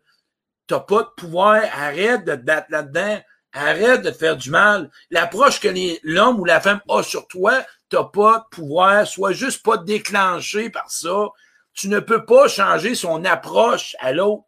t'as 0.71 0.79
pas 0.79 1.03
de 1.03 1.09
pouvoir, 1.17 1.61
arrête 1.73 2.23
de 2.23 2.33
te 2.33 2.41
battre 2.41 2.67
là-dedans, 2.69 3.19
arrête 3.51 4.03
de 4.03 4.09
te 4.09 4.15
faire 4.15 4.37
du 4.37 4.49
mal. 4.49 4.89
L'approche 5.09 5.59
que 5.59 5.67
l'homme 6.03 6.39
ou 6.39 6.45
la 6.45 6.61
femme 6.61 6.79
a 6.87 7.03
sur 7.03 7.27
toi, 7.27 7.65
t'as 7.89 8.05
pas 8.05 8.39
de 8.39 8.55
pouvoir, 8.55 9.05
sois 9.05 9.33
juste 9.33 9.63
pas 9.63 9.75
déclenché 9.75 10.69
par 10.69 10.89
ça. 10.89 11.27
Tu 11.73 11.89
ne 11.89 11.99
peux 11.99 12.25
pas 12.25 12.47
changer 12.47 12.95
son 12.95 13.25
approche 13.25 13.97
à 13.99 14.13
l'autre. 14.13 14.45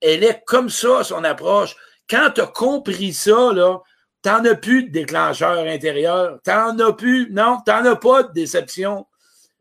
Elle 0.00 0.22
est 0.22 0.40
comme 0.46 0.70
ça, 0.70 1.02
son 1.02 1.24
approche. 1.24 1.74
Quand 2.08 2.30
tu 2.32 2.42
as 2.42 2.46
compris 2.46 3.12
ça, 3.12 3.52
là, 3.52 3.78
t'en 4.22 4.44
as 4.44 4.54
plus 4.54 4.84
de 4.84 4.92
déclencheur 4.92 5.66
intérieur. 5.66 6.38
T'en 6.44 6.78
as 6.78 6.92
plus, 6.92 7.28
non, 7.32 7.58
t'en 7.66 7.84
as 7.84 7.96
pas 7.96 8.22
de 8.22 8.32
déception. 8.32 9.04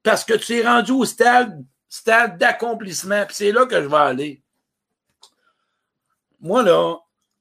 Parce 0.03 0.23
que 0.23 0.35
tu 0.35 0.59
es 0.59 0.67
rendu 0.67 0.91
au 0.91 1.05
stade, 1.05 1.65
stade 1.87 2.37
d'accomplissement. 2.37 3.25
c'est 3.31 3.51
là 3.51 3.65
que 3.65 3.81
je 3.81 3.87
vais 3.87 3.95
aller 3.95 4.43
moi, 6.41 6.63
là, 6.63 6.97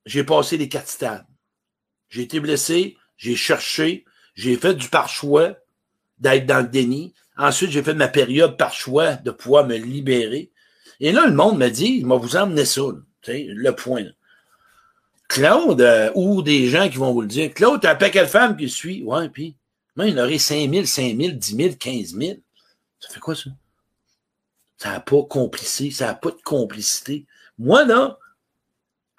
j'ai 0.07 0.25
passé 0.25 0.57
les 0.57 0.69
quatre 0.69 0.89
stades. 0.89 1.27
J'ai 2.09 2.23
été 2.23 2.41
blessé, 2.41 2.97
j'ai 3.17 3.37
cherché, 3.37 4.05
j'ai 4.35 4.57
fait 4.57 4.75
du 4.75 4.89
par-choix 4.89 5.55
d'être 6.19 6.47
dans 6.47 6.61
le 6.61 6.69
déni. 6.69 7.15
Ensuite, 7.37 7.71
j'ai 7.71 7.83
fait 7.83 7.95
ma 7.95 8.09
période 8.09 8.57
par 8.57 8.73
choix 8.73 9.15
de 9.15 9.31
pouvoir 9.31 9.67
me 9.67 9.77
libérer. 9.77 10.51
Et 11.01 11.13
là, 11.13 11.27
le 11.27 11.35
monde 11.35 11.59
me 11.59 11.69
dit, 11.69 11.99
il 11.99 12.07
va 12.07 12.17
vous 12.17 12.37
emmener 12.37 12.65
ça, 12.65 12.83
le 13.27 13.71
point. 13.71 14.07
Claude, 15.29 15.83
euh, 15.83 16.11
ou 16.15 16.43
des 16.43 16.69
gens 16.69 16.89
qui 16.89 16.97
vont 16.97 17.13
vous 17.13 17.21
le 17.21 17.27
dire, 17.29 17.53
Claude, 17.53 17.83
t'as 17.83 17.95
pas 17.95 18.09
quelle 18.09 18.27
femme 18.27 18.57
qui 18.57 18.69
suit? 18.69 19.03
Ouais, 19.05 19.29
puis, 19.29 19.57
moi, 19.95 20.07
il 20.07 20.19
aurait 20.19 20.39
5 20.39 20.71
000, 20.71 20.87
5 20.87 21.17
000, 21.17 21.33
10 21.33 21.57
000, 21.57 21.75
15 21.79 22.17
000. 22.17 22.39
Ça 22.99 23.11
fait 23.11 23.21
quoi, 23.21 23.35
ça? 23.35 23.51
Ça 24.79 24.93
n'a 24.93 25.01
pas 25.01 25.23
complicé, 25.25 25.91
ça 25.91 26.07
n'a 26.07 26.15
pas 26.15 26.31
de 26.31 26.41
complicité. 26.43 27.27
Moi, 27.59 27.85
là, 27.85 28.19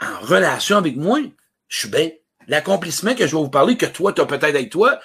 en 0.01 0.25
relation 0.25 0.77
avec 0.77 0.95
moi, 0.95 1.19
je 1.67 1.77
suis 1.77 1.89
bien. 1.89 2.09
L'accomplissement 2.47 3.13
que 3.13 3.27
je 3.27 3.35
vais 3.35 3.41
vous 3.41 3.49
parler, 3.49 3.77
que 3.77 3.85
toi, 3.85 4.13
tu 4.13 4.21
as 4.21 4.25
peut-être 4.25 4.43
avec 4.43 4.71
toi, 4.71 4.99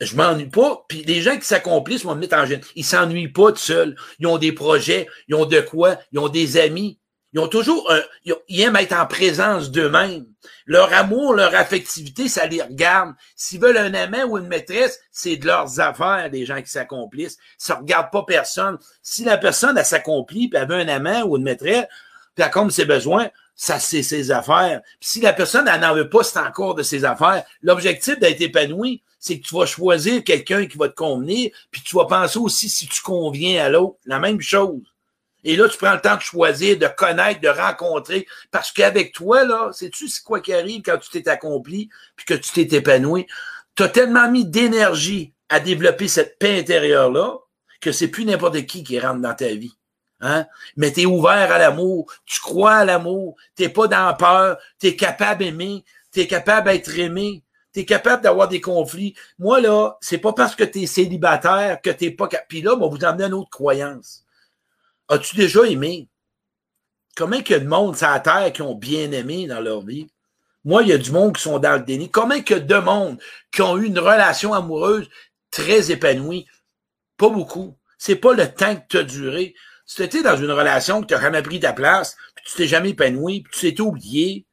je 0.00 0.16
m'ennuie 0.16 0.46
pas. 0.46 0.84
Puis 0.88 1.04
les 1.04 1.22
gens 1.22 1.36
qui 1.36 1.46
s'accomplissent 1.46 2.04
vont 2.04 2.14
me 2.14 2.20
mettre 2.20 2.36
en 2.36 2.46
gêne. 2.46 2.60
Ils 2.74 2.84
s'ennuient 2.84 3.32
pas 3.32 3.52
tout 3.52 3.58
seuls. 3.58 3.96
Ils 4.18 4.26
ont 4.26 4.38
des 4.38 4.52
projets, 4.52 5.08
ils 5.28 5.34
ont 5.34 5.46
de 5.46 5.60
quoi, 5.60 5.98
ils 6.12 6.18
ont 6.18 6.28
des 6.28 6.58
amis. 6.58 6.98
Ils 7.32 7.40
ont 7.40 7.48
toujours 7.48 7.92
ils 8.24 8.60
aiment 8.62 8.76
être 8.76 8.94
en 8.94 9.04
présence 9.04 9.70
d'eux-mêmes. 9.70 10.24
Leur 10.64 10.90
amour, 10.94 11.34
leur 11.34 11.54
affectivité, 11.54 12.28
ça 12.28 12.46
les 12.46 12.62
regarde. 12.62 13.14
S'ils 13.34 13.60
veulent 13.60 13.76
un 13.76 13.92
amant 13.92 14.24
ou 14.24 14.38
une 14.38 14.46
maîtresse, 14.46 15.00
c'est 15.10 15.36
de 15.36 15.46
leurs 15.46 15.80
affaires, 15.80 16.30
des 16.30 16.46
gens 16.46 16.62
qui 16.62 16.70
s'accomplissent. 16.70 17.36
Ça 17.58 17.74
regarde 17.74 18.10
pas 18.10 18.22
personne. 18.22 18.78
Si 19.02 19.22
la 19.22 19.36
personne, 19.36 19.76
elle 19.76 19.84
s'accomplit, 19.84 20.48
puis 20.48 20.58
elle 20.58 20.68
veut 20.68 20.76
un 20.76 20.88
amant 20.88 21.24
ou 21.24 21.36
une 21.36 21.42
maîtresse, 21.42 21.86
puis 22.34 22.44
elle 22.44 22.50
comble 22.50 22.72
ses 22.72 22.86
besoins, 22.86 23.28
ça, 23.56 23.80
c'est 23.80 24.02
ses 24.02 24.30
affaires. 24.30 24.82
Si 25.00 25.20
la 25.22 25.32
personne, 25.32 25.66
elle 25.66 25.80
n'en 25.80 25.94
veut 25.94 26.10
pas, 26.10 26.22
c'est 26.22 26.38
encore 26.38 26.74
de 26.74 26.82
ses 26.82 27.06
affaires. 27.06 27.42
L'objectif 27.62 28.18
d'être 28.18 28.42
épanoui, 28.42 29.02
c'est 29.18 29.40
que 29.40 29.46
tu 29.46 29.54
vas 29.54 29.64
choisir 29.64 30.22
quelqu'un 30.22 30.66
qui 30.66 30.76
va 30.76 30.90
te 30.90 30.94
convenir, 30.94 31.50
puis 31.70 31.80
tu 31.80 31.96
vas 31.96 32.04
penser 32.04 32.38
aussi 32.38 32.68
si 32.68 32.86
tu 32.86 33.00
conviens 33.00 33.64
à 33.64 33.68
l'autre. 33.70 33.96
La 34.04 34.18
même 34.18 34.42
chose. 34.42 34.82
Et 35.42 35.56
là, 35.56 35.68
tu 35.68 35.78
prends 35.78 35.94
le 35.94 36.00
temps 36.00 36.16
de 36.16 36.20
choisir, 36.20 36.76
de 36.76 36.86
connaître, 36.86 37.40
de 37.40 37.48
rencontrer. 37.48 38.26
Parce 38.50 38.72
qu'avec 38.72 39.14
toi, 39.14 39.44
là, 39.44 39.70
sais-tu 39.72 40.08
c'est 40.08 40.22
quoi 40.22 40.40
qui 40.40 40.52
arrive 40.52 40.82
quand 40.82 40.98
tu 40.98 41.08
t'es 41.08 41.28
accompli, 41.28 41.88
puis 42.14 42.26
que 42.26 42.34
tu 42.34 42.50
t'es 42.52 42.76
épanoui? 42.76 43.26
Tu 43.74 43.82
as 43.82 43.88
tellement 43.88 44.30
mis 44.30 44.44
d'énergie 44.44 45.32
à 45.48 45.60
développer 45.60 46.08
cette 46.08 46.38
paix 46.38 46.58
intérieure-là 46.58 47.38
que 47.80 47.92
c'est 47.92 48.08
plus 48.08 48.24
n'importe 48.24 48.66
qui 48.66 48.84
qui 48.84 48.98
rentre 48.98 49.20
dans 49.20 49.34
ta 49.34 49.48
vie. 49.48 49.72
Hein? 50.20 50.46
Mais 50.76 50.92
tu 50.92 51.02
es 51.02 51.06
ouvert 51.06 51.52
à 51.52 51.58
l'amour, 51.58 52.12
tu 52.24 52.40
crois 52.40 52.76
à 52.76 52.84
l'amour, 52.84 53.36
tu 53.54 53.68
pas 53.68 53.86
dans 53.86 54.14
peur, 54.16 54.58
tu 54.80 54.88
es 54.88 54.96
capable 54.96 55.44
d'aimer, 55.44 55.84
tu 56.12 56.20
es 56.20 56.26
capable 56.26 56.70
d'être 56.70 56.98
aimé, 56.98 57.42
tu 57.72 57.80
es 57.80 57.84
capable 57.84 58.22
d'avoir 58.22 58.48
des 58.48 58.60
conflits. 58.60 59.14
Moi, 59.38 59.60
là, 59.60 59.98
c'est 60.00 60.18
pas 60.18 60.32
parce 60.32 60.54
que 60.54 60.64
tu 60.64 60.82
es 60.82 60.86
célibataire 60.86 61.80
que 61.82 61.90
tu 61.90 62.16
pas 62.16 62.28
capable. 62.28 62.48
Puis 62.48 62.62
là, 62.62 62.74
on 62.74 62.80
va 62.80 62.86
vous 62.86 63.04
emmener 63.04 63.24
une 63.24 63.34
autre 63.34 63.50
croyance. 63.50 64.24
As-tu 65.08 65.36
déjà 65.36 65.64
aimé? 65.66 66.08
Comment 67.14 67.36
il 67.36 67.50
y 67.50 67.54
a 67.54 67.58
de 67.58 67.66
monde 67.66 67.96
sur 67.96 68.08
la 68.08 68.20
terre 68.20 68.52
qui 68.52 68.62
ont 68.62 68.74
bien 68.74 69.12
aimé 69.12 69.46
dans 69.46 69.60
leur 69.60 69.82
vie? 69.82 70.08
Moi, 70.64 70.82
il 70.82 70.88
y 70.88 70.92
a 70.92 70.98
du 70.98 71.12
monde 71.12 71.36
qui 71.36 71.42
sont 71.42 71.58
dans 71.58 71.74
le 71.74 71.84
déni. 71.84 72.10
Comment 72.10 72.34
il 72.34 72.50
y 72.50 72.54
a 72.54 72.58
de 72.58 72.76
monde 72.76 73.18
qui 73.52 73.62
ont 73.62 73.76
eu 73.76 73.86
une 73.86 73.98
relation 73.98 74.52
amoureuse 74.52 75.08
très 75.50 75.92
épanouie? 75.92 76.46
Pas 77.16 77.28
beaucoup. 77.28 77.76
C'est 77.98 78.16
pas 78.16 78.34
le 78.34 78.52
temps 78.52 78.74
que 78.74 78.86
tu 78.88 78.98
as 78.98 79.02
duré. 79.04 79.54
Si 79.86 79.96
tu 79.96 80.02
étais 80.02 80.22
dans 80.22 80.36
une 80.36 80.50
relation 80.50 81.00
que 81.00 81.06
tu 81.06 81.14
n'as 81.14 81.20
jamais 81.20 81.42
pris 81.42 81.60
ta 81.60 81.72
place, 81.72 82.16
puis 82.34 82.44
tu 82.44 82.56
t'es 82.56 82.66
jamais 82.66 82.90
épanoui, 82.90 83.42
puis 83.42 83.52
tu 83.52 83.74
t'es 83.74 83.80
oublié, 83.80 84.44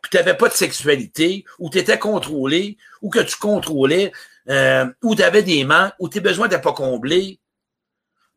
puis 0.00 0.10
tu 0.10 0.16
n'avais 0.16 0.36
pas 0.36 0.48
de 0.48 0.54
sexualité, 0.54 1.44
ou 1.58 1.68
tu 1.70 1.78
étais 1.78 1.98
contrôlé, 1.98 2.78
ou 3.02 3.10
que 3.10 3.18
tu 3.18 3.36
contrôlais, 3.36 4.12
euh, 4.48 4.86
ou 5.02 5.16
tu 5.16 5.22
avais 5.22 5.42
des 5.42 5.64
manques, 5.64 5.92
ou 5.98 6.08
tes 6.08 6.20
besoins 6.20 6.46
n'étaient 6.46 6.62
pas 6.62 6.72
comblés, 6.72 7.40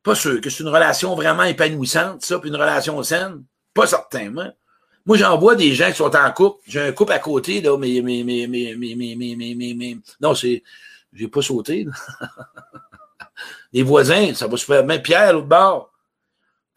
pas 0.01 0.15
sûr 0.15 0.41
que 0.41 0.49
c'est 0.49 0.63
une 0.63 0.69
relation 0.69 1.13
vraiment 1.15 1.43
épanouissante, 1.43 2.23
ça, 2.23 2.39
puis 2.39 2.49
une 2.49 2.55
relation 2.55 3.01
saine. 3.03 3.43
Pas 3.73 3.85
certain, 3.85 4.31
moi. 4.31 4.47
Moi, 5.05 5.17
j'en 5.17 5.37
vois 5.37 5.55
des 5.55 5.73
gens 5.73 5.89
qui 5.89 5.97
sont 5.97 6.15
en 6.15 6.31
couple. 6.31 6.61
J'ai 6.67 6.81
un 6.81 6.91
couple 6.91 7.13
à 7.13 7.19
côté, 7.19 7.61
là, 7.61 7.77
mais, 7.77 8.01
mais, 8.03 8.23
mais, 8.23 8.47
mais, 8.47 8.75
mais, 8.75 8.95
mais, 8.95 9.15
mais, 9.15 9.55
mais, 9.55 9.73
mais, 9.75 9.97
non, 10.21 10.33
c'est, 10.33 10.63
j'ai 11.13 11.27
pas 11.27 11.41
sauté, 11.41 11.85
Les 13.73 13.83
voisins, 13.83 14.33
ça 14.33 14.47
va 14.47 14.57
se 14.57 14.65
faire. 14.65 14.85
Pierre, 15.01 15.33
l'autre 15.33 15.47
bord, 15.47 15.88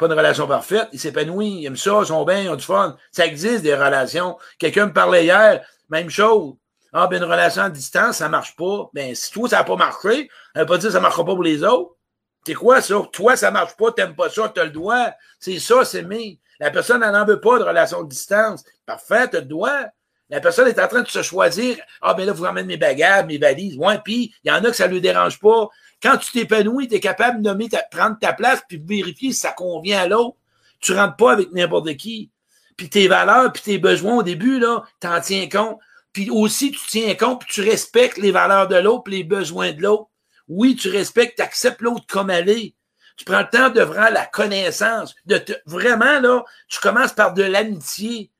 pas 0.02 0.12
une 0.12 0.18
relation 0.18 0.46
parfaite. 0.46 0.88
Il 0.92 0.98
s'épanouit, 0.98 1.60
il 1.60 1.66
aime 1.66 1.76
ça, 1.76 1.98
ils 2.00 2.06
sont 2.06 2.24
bien, 2.24 2.42
ils 2.42 2.48
ont 2.48 2.56
du 2.56 2.64
fun. 2.64 2.96
Ça 3.10 3.26
existe, 3.26 3.62
des 3.62 3.74
relations. 3.74 4.36
Quelqu'un 4.58 4.86
me 4.86 4.92
parlait 4.92 5.24
hier, 5.24 5.64
même 5.88 6.10
chose. 6.10 6.54
Ah, 6.92 7.06
ben, 7.06 7.22
une 7.22 7.30
relation 7.30 7.62
à 7.62 7.70
distance, 7.70 8.16
ça 8.16 8.28
marche 8.28 8.54
pas. 8.56 8.90
Ben, 8.92 9.14
si 9.14 9.30
toi, 9.30 9.48
ça 9.48 9.58
n'a 9.58 9.64
pas 9.64 9.76
marché, 9.76 10.28
ça 10.54 10.60
veut 10.60 10.66
pas 10.66 10.78
dire 10.78 10.88
que 10.88 10.94
ça 10.94 11.00
marchera 11.00 11.24
pas 11.24 11.34
pour 11.34 11.42
les 11.42 11.62
autres. 11.62 11.96
C'est 12.44 12.54
quoi 12.54 12.80
ça? 12.80 13.00
Toi, 13.12 13.36
ça 13.36 13.50
marche 13.50 13.76
pas, 13.76 13.92
t'aimes 13.92 14.16
pas 14.16 14.28
ça, 14.28 14.50
t'as 14.54 14.64
le 14.64 14.70
droit. 14.70 15.10
C'est 15.38 15.58
ça, 15.58 15.84
c'est 15.84 16.02
mais. 16.02 16.38
La 16.58 16.70
personne, 16.70 17.02
elle 17.02 17.12
n'en 17.12 17.24
veut 17.24 17.40
pas 17.40 17.58
de 17.58 17.64
relation 17.64 18.02
de 18.02 18.08
distance. 18.08 18.62
Parfait, 18.84 19.28
t'as 19.28 19.40
le 19.40 19.46
droit. 19.46 19.86
La 20.32 20.40
personne 20.40 20.66
est 20.66 20.80
en 20.80 20.88
train 20.88 21.02
de 21.02 21.08
se 21.08 21.20
choisir. 21.20 21.76
Ah, 22.00 22.14
ben 22.14 22.24
là, 22.24 22.32
vous 22.32 22.44
ramènez 22.44 22.66
mes 22.66 22.76
bagages, 22.78 23.26
mes 23.26 23.36
valises. 23.36 23.76
Ouais, 23.76 23.98
puis 24.02 24.34
il 24.42 24.48
y 24.48 24.50
en 24.50 24.64
a 24.64 24.70
que 24.70 24.76
ça 24.76 24.88
ne 24.88 24.94
lui 24.94 25.02
dérange 25.02 25.38
pas. 25.38 25.68
Quand 26.02 26.16
tu 26.16 26.32
t'épanouis, 26.32 26.88
tu 26.88 26.94
es 26.94 27.00
capable 27.00 27.42
de 27.42 27.50
nommer 27.50 27.68
prendre 27.90 28.18
ta 28.18 28.32
place 28.32 28.62
puis 28.66 28.82
vérifier 28.82 29.32
si 29.32 29.38
ça 29.40 29.52
convient 29.52 30.00
à 30.00 30.08
l'autre. 30.08 30.38
Tu 30.80 30.94
rentres 30.94 31.16
pas 31.16 31.32
avec 31.32 31.52
n'importe 31.52 31.94
qui. 31.98 32.30
Puis 32.78 32.88
tes 32.88 33.08
valeurs, 33.08 33.52
puis 33.52 33.62
tes 33.62 33.76
besoins 33.76 34.16
au 34.16 34.22
début, 34.22 34.58
là, 34.58 34.84
t'en 35.00 35.20
tiens 35.20 35.50
compte. 35.50 35.78
Puis 36.14 36.30
aussi, 36.30 36.70
tu 36.70 36.80
tiens 36.88 37.14
compte, 37.14 37.42
puis 37.44 37.52
tu 37.52 37.60
respectes 37.60 38.16
les 38.16 38.32
valeurs 38.32 38.68
de 38.68 38.76
l'autre, 38.76 39.10
les 39.10 39.24
besoins 39.24 39.72
de 39.72 39.82
l'autre. 39.82 40.08
Oui, 40.48 40.76
tu 40.76 40.88
respectes, 40.88 41.36
tu 41.36 41.42
acceptes 41.42 41.82
l'autre 41.82 42.06
comme 42.08 42.30
elle 42.30 42.48
est. 42.48 42.74
Tu 43.18 43.26
prends 43.26 43.40
le 43.40 43.50
temps 43.50 43.68
de 43.68 43.82
vraiment 43.82 44.08
la 44.08 44.24
connaissance. 44.24 45.14
De 45.26 45.36
te, 45.36 45.52
vraiment, 45.66 46.20
là, 46.20 46.42
tu 46.68 46.80
commences 46.80 47.12
par 47.12 47.34
de 47.34 47.42
l'amitié. 47.42 48.31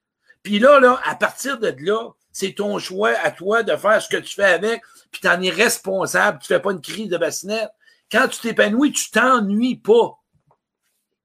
Puis 0.43 0.59
là, 0.59 0.81
là, 0.81 1.01
à 1.05 1.15
partir 1.15 1.59
de 1.59 1.75
là, 1.79 2.11
c'est 2.33 2.55
ton 2.55 2.79
choix 2.79 3.13
à 3.23 3.31
toi 3.31 3.63
de 3.63 3.77
faire 3.77 4.01
ce 4.01 4.09
que 4.09 4.17
tu 4.17 4.35
fais 4.35 4.45
avec, 4.45 4.83
puis 5.11 5.21
tu 5.21 5.29
en 5.29 5.41
es 5.41 5.51
responsable. 5.51 6.39
Tu 6.41 6.47
fais 6.47 6.61
pas 6.61 6.73
une 6.73 6.81
crise 6.81 7.09
de 7.09 7.19
bassinette. 7.19 7.71
Quand 8.11 8.29
tu 8.29 8.41
t'épanouis, 8.41 8.93
tu 8.93 9.11
t'ennuies 9.11 9.77
pas. 9.77 10.19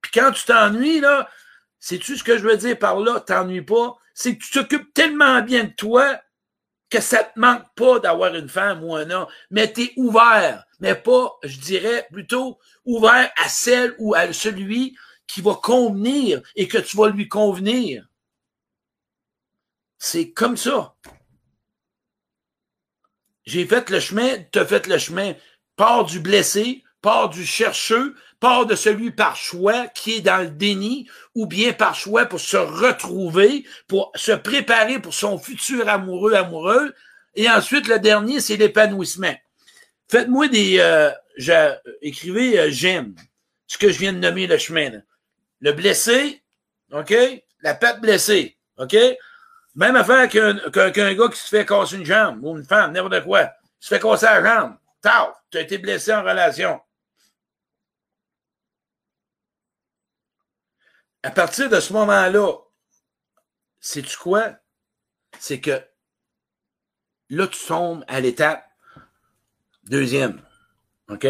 Puis 0.02 0.12
quand 0.14 0.32
tu 0.32 0.44
t'ennuies, 0.46 1.00
là, 1.00 1.30
sais-tu 1.80 2.18
ce 2.18 2.24
que 2.24 2.38
je 2.38 2.44
veux 2.44 2.58
dire 2.58 2.78
par 2.78 3.00
là, 3.00 3.20
t'ennuies 3.20 3.62
pas? 3.62 3.96
C'est 4.14 4.38
que 4.38 4.44
tu 4.44 4.52
t'occupes 4.52 4.94
tellement 4.94 5.42
bien 5.42 5.66
de 5.66 5.74
toi 5.74 6.20
que 6.90 7.02
ça 7.02 7.24
te 7.24 7.40
manque 7.40 7.66
pas 7.76 8.00
d'avoir 8.00 8.34
une 8.36 8.48
femme 8.48 8.84
ou 8.84 8.96
un 8.96 9.10
homme, 9.10 9.28
mais 9.52 9.72
tu 9.72 9.84
es 9.84 9.94
ouvert, 9.98 10.64
mais 10.80 10.96
pas, 10.96 11.38
je 11.44 11.60
dirais, 11.60 12.08
plutôt 12.12 12.60
ouvert 12.86 13.30
à 13.36 13.50
celle 13.50 13.94
ou 14.00 14.16
à 14.16 14.32
celui 14.32 14.96
qui 15.28 15.42
va 15.42 15.56
convenir 15.56 16.42
et 16.56 16.68
que 16.68 16.78
tu 16.78 16.96
vas 16.96 17.10
lui 17.10 17.28
convenir. 17.28 18.07
C'est 19.98 20.32
comme 20.32 20.58
ça. 20.58 20.96
J'ai 23.46 23.66
fait 23.66 23.90
le 23.90 24.00
chemin, 24.00 24.44
tu 24.52 24.60
as 24.60 24.66
fait 24.66 24.88
le 24.88 24.98
chemin. 24.98 25.34
Part 25.76 26.06
du 26.06 26.20
blessé, 26.20 26.84
part 27.02 27.30
du 27.30 27.46
chercheux, 27.46 28.16
part 28.40 28.66
de 28.66 28.76
celui 28.76 29.12
par 29.12 29.36
choix 29.36 29.88
qui 29.88 30.16
est 30.16 30.22
dans 30.22 30.44
le 30.44 30.50
déni, 30.50 31.10
ou 31.34 31.46
bien 31.46 31.74
par 31.74 31.96
choix 31.96 32.26
pour 32.26 32.40
se 32.40 32.58
retrouver, 32.58 33.66
pour 33.88 34.12
se 34.16 34.32
préparer 34.32 35.00
pour 35.00 35.14
son 35.14 35.40
futur 35.40 35.88
amoureux, 35.88 36.34
amoureux. 36.34 36.94
Et 37.36 37.50
ensuite, 37.50 37.88
le 37.88 38.00
dernier, 38.00 38.42
c'est 38.42 38.58
l'épanouissement. 38.58 39.36
Faites-moi 40.10 40.48
des... 40.48 40.80
Euh, 40.80 41.12
écrivez 42.02 42.60
euh, 42.60 42.70
j'aime, 42.70 43.16
ce 43.68 43.78
que 43.78 43.92
je 43.92 44.00
viens 44.00 44.14
de 44.14 44.20
nommer 44.20 44.48
le 44.48 44.58
chemin. 44.58 44.92
Le 45.60 45.72
blessé, 45.72 46.42
OK? 46.92 47.14
La 47.62 47.76
patte 47.76 48.02
blessée, 48.02 48.58
OK? 48.78 48.96
Même 49.78 49.96
affaire 49.96 50.28
qu'un 50.28 50.58
qu'un 50.72 51.14
gars 51.14 51.30
qui 51.30 51.38
se 51.38 51.50
fait 51.50 51.66
casser 51.66 51.98
une 51.98 52.06
jambe, 52.06 52.44
ou 52.44 52.58
une 52.58 52.66
femme, 52.66 52.94
n'importe 52.94 53.24
quoi, 53.24 53.54
se 53.80 53.90
fait 53.90 54.02
casser 54.02 54.26
la 54.26 54.44
jambe. 54.44 54.78
Tau, 55.04 55.34
tu 55.52 55.60
as 55.60 55.62
été 55.62 55.78
blessé 55.78 56.12
en 56.12 56.24
relation. 56.24 56.82
À 61.22 61.30
partir 61.30 61.70
de 61.70 61.80
ce 61.80 61.94
moment-là, 61.94 62.54
sais-tu 63.80 64.18
quoi? 64.18 64.56
C'est 65.40 65.62
que 65.62 65.80
là, 67.30 67.48
tu 67.48 67.64
tombes 67.68 68.04
à 68.08 68.20
l'étape 68.20 68.68
deuxième. 69.84 70.42
OK? 71.10 71.28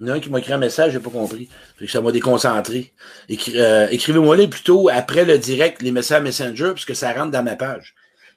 Il 0.00 0.06
y 0.06 0.10
en 0.10 0.14
a 0.14 0.16
un 0.16 0.20
qui 0.20 0.30
m'a 0.30 0.38
écrit 0.38 0.54
un 0.54 0.58
message, 0.58 0.92
j'ai 0.92 0.98
pas 0.98 1.10
compris. 1.10 1.50
ça 1.86 2.00
m'a 2.00 2.10
déconcentré. 2.10 2.94
Euh, 3.30 3.86
écrivez-moi-les 3.90 4.48
plutôt 4.48 4.88
après 4.88 5.26
le 5.26 5.36
direct, 5.36 5.82
les 5.82 5.92
messages 5.92 6.22
Messenger, 6.22 6.72
puisque 6.72 6.96
ça 6.96 7.12
rentre 7.12 7.30
dans 7.30 7.42
ma 7.42 7.54
page. 7.54 7.94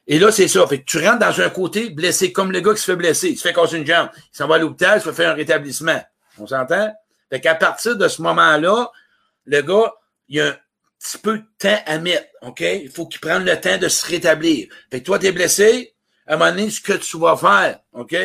Et 0.07 0.19
là, 0.19 0.31
c'est 0.31 0.49
ça. 0.49 0.67
Fait 0.67 0.79
que 0.79 0.85
tu 0.85 0.97
rentres 0.97 1.19
dans 1.19 1.41
un 1.41 1.49
côté 1.49 1.89
blessé, 1.89 2.33
comme 2.33 2.51
le 2.51 2.59
gars 2.59 2.73
qui 2.73 2.81
se 2.81 2.91
fait 2.91 2.97
blesser. 2.97 3.29
Il 3.29 3.37
se 3.37 3.47
fait 3.47 3.53
casser 3.53 3.77
une 3.77 3.85
jambe. 3.85 4.09
Il 4.15 4.37
s'en 4.37 4.47
va 4.47 4.55
à 4.55 4.57
l'hôpital, 4.57 4.97
il 4.97 5.01
se 5.01 5.09
fait 5.09 5.15
faire 5.23 5.31
un 5.31 5.35
rétablissement. 5.35 6.01
On 6.37 6.47
s'entend? 6.47 6.93
Fait 7.29 7.39
qu'à 7.39 7.55
partir 7.55 7.95
de 7.95 8.07
ce 8.09 8.21
moment-là, 8.21 8.91
le 9.45 9.61
gars, 9.61 9.93
il 10.27 10.37
y 10.37 10.41
a 10.41 10.47
un 10.47 10.57
petit 10.99 11.17
peu 11.17 11.37
de 11.37 11.45
temps 11.57 11.81
à 11.85 11.97
mettre, 11.97 12.27
OK? 12.41 12.59
Il 12.59 12.89
faut 12.89 13.07
qu'il 13.07 13.21
prenne 13.21 13.45
le 13.45 13.59
temps 13.59 13.77
de 13.77 13.87
se 13.87 14.05
rétablir. 14.05 14.67
Fait 14.91 14.99
que 14.99 15.05
toi, 15.05 15.17
t'es 15.17 15.31
blessé, 15.31 15.95
à 16.27 16.33
un 16.33 16.37
moment 16.37 16.51
donné, 16.51 16.69
ce 16.69 16.81
que 16.81 16.93
tu 16.93 17.17
vas 17.17 17.37
faire, 17.37 17.79
OK? 17.93 18.15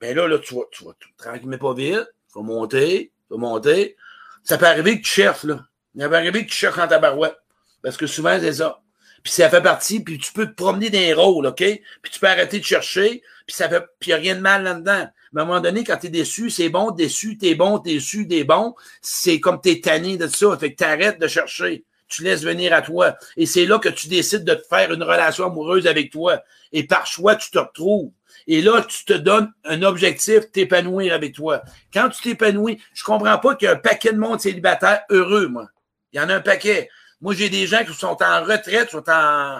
Ben 0.00 0.14
là, 0.14 0.28
là, 0.28 0.38
tu 0.38 0.54
vas, 0.54 0.62
tu 0.70 0.84
vas, 0.84 0.92
tranquille, 1.16 1.48
mais 1.48 1.58
pas 1.58 1.74
vite, 1.74 2.06
vas 2.36 2.42
monter, 2.42 3.12
vas 3.30 3.36
monter. 3.36 3.96
Ça 4.44 4.58
peut 4.58 4.66
arriver 4.66 5.00
que 5.00 5.06
tu 5.06 5.12
cherches, 5.12 5.44
là. 5.44 5.64
Ça 5.98 6.08
peut 6.08 6.16
arriver 6.16 6.44
que 6.44 6.50
tu 6.50 6.56
cherches 6.56 6.78
en 6.78 6.86
ta 6.86 6.98
barouette. 6.98 7.36
Parce 7.82 7.96
que 7.96 8.06
souvent, 8.06 8.38
c'est 8.40 8.54
ça. 8.54 8.80
Puis 9.22 9.32
ça 9.32 9.50
fait 9.50 9.62
partie, 9.62 10.00
puis 10.00 10.18
tu 10.18 10.32
peux 10.32 10.46
te 10.46 10.54
promener 10.54 10.88
dans 10.90 10.98
les 10.98 11.14
rôles, 11.14 11.46
OK? 11.46 11.56
Puis 11.56 12.12
tu 12.12 12.20
peux 12.20 12.28
arrêter 12.28 12.60
de 12.60 12.64
chercher, 12.64 13.22
puis 13.46 13.56
ça 13.56 13.68
fait, 13.68 13.82
puis 13.98 14.10
n'y 14.10 14.14
a 14.14 14.16
rien 14.18 14.36
de 14.36 14.40
mal 14.40 14.62
là-dedans. 14.62 15.08
Mais 15.32 15.40
à 15.40 15.44
un 15.44 15.46
moment 15.46 15.60
donné, 15.60 15.82
quand 15.82 15.96
tu 15.96 16.06
es 16.06 16.10
déçu, 16.10 16.50
c'est 16.50 16.68
bon, 16.68 16.92
déçu, 16.92 17.36
t'es 17.36 17.56
bon, 17.56 17.78
t'es 17.78 17.94
déçu, 17.94 18.28
t'es 18.28 18.44
bon. 18.44 18.74
C'est 19.02 19.40
comme 19.40 19.60
t'es 19.60 19.80
tanné 19.80 20.16
de 20.16 20.28
ça. 20.28 20.56
Fait 20.58 20.72
que 20.72 20.76
t'arrêtes 20.76 21.18
de 21.18 21.26
chercher 21.26 21.84
tu 22.08 22.22
laisses 22.22 22.42
venir 22.42 22.72
à 22.72 22.82
toi. 22.82 23.16
Et 23.36 23.46
c'est 23.46 23.66
là 23.66 23.78
que 23.78 23.88
tu 23.88 24.08
décides 24.08 24.44
de 24.44 24.54
te 24.54 24.66
faire 24.66 24.92
une 24.92 25.02
relation 25.02 25.46
amoureuse 25.46 25.86
avec 25.86 26.10
toi. 26.10 26.42
Et 26.72 26.86
par 26.86 27.06
choix, 27.06 27.36
tu 27.36 27.50
te 27.50 27.58
retrouves. 27.58 28.10
Et 28.46 28.62
là, 28.62 28.82
tu 28.82 29.04
te 29.04 29.12
donnes 29.12 29.52
un 29.64 29.82
objectif, 29.82 30.50
t'épanouir 30.52 31.14
avec 31.14 31.34
toi. 31.34 31.62
Quand 31.92 32.08
tu 32.10 32.22
t'épanouis, 32.22 32.80
je 32.94 33.02
comprends 33.02 33.38
pas 33.38 33.56
qu'il 33.56 33.66
y 33.66 33.68
a 33.68 33.74
un 33.74 33.76
paquet 33.76 34.12
de 34.12 34.18
monde 34.18 34.40
célibataire 34.40 35.02
heureux, 35.10 35.48
moi. 35.48 35.68
Il 36.12 36.20
y 36.20 36.22
en 36.22 36.28
a 36.28 36.36
un 36.36 36.40
paquet. 36.40 36.88
Moi, 37.20 37.34
j'ai 37.34 37.50
des 37.50 37.66
gens 37.66 37.84
qui 37.84 37.92
sont 37.92 38.16
en 38.22 38.44
retraite, 38.44 38.90
sont 38.90 39.08
en, 39.10 39.58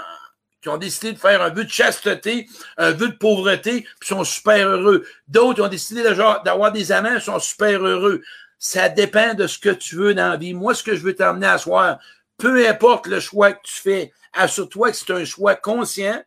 qui 0.66 0.68
ont 0.68 0.76
décidé 0.76 1.12
de 1.12 1.18
faire 1.18 1.43
un 1.43 1.51
vœu 1.51 1.64
de 1.64 1.70
chasteté, 1.70 2.49
un 2.76 2.93
vœu 2.93 3.09
de 3.09 3.16
pauvreté, 3.16 3.87
puis 4.01 4.09
sont 4.09 4.24
super 4.24 4.68
heureux. 4.68 5.07
D'autres 5.28 5.64
ont 5.64 5.68
décidé 5.68 6.03
d'avoir 6.03 6.72
des 6.72 6.93
amants, 6.93 7.20
sont 7.20 7.39
super 7.39 7.84
heureux. 7.84 8.22
Ça 8.59 8.89
dépend 8.89 9.34
de 9.34 9.47
ce 9.47 9.59
que 9.59 9.68
tu 9.70 9.97
veux 9.97 10.14
dans 10.14 10.30
la 10.30 10.37
vie. 10.37 10.55
Moi, 10.55 10.74
ce 10.74 10.82
que 10.82 10.95
je 10.95 11.03
veux 11.03 11.14
t'emmener 11.14 11.47
à 11.47 11.59
soir, 11.59 11.99
peu 12.37 12.68
importe 12.68 13.07
le 13.07 13.20
choix 13.20 13.53
que 13.53 13.62
tu 13.62 13.74
fais, 13.74 14.12
assure-toi 14.32 14.91
que 14.91 14.97
c'est 14.97 15.12
un 15.12 15.24
choix 15.24 15.55
conscient, 15.57 16.22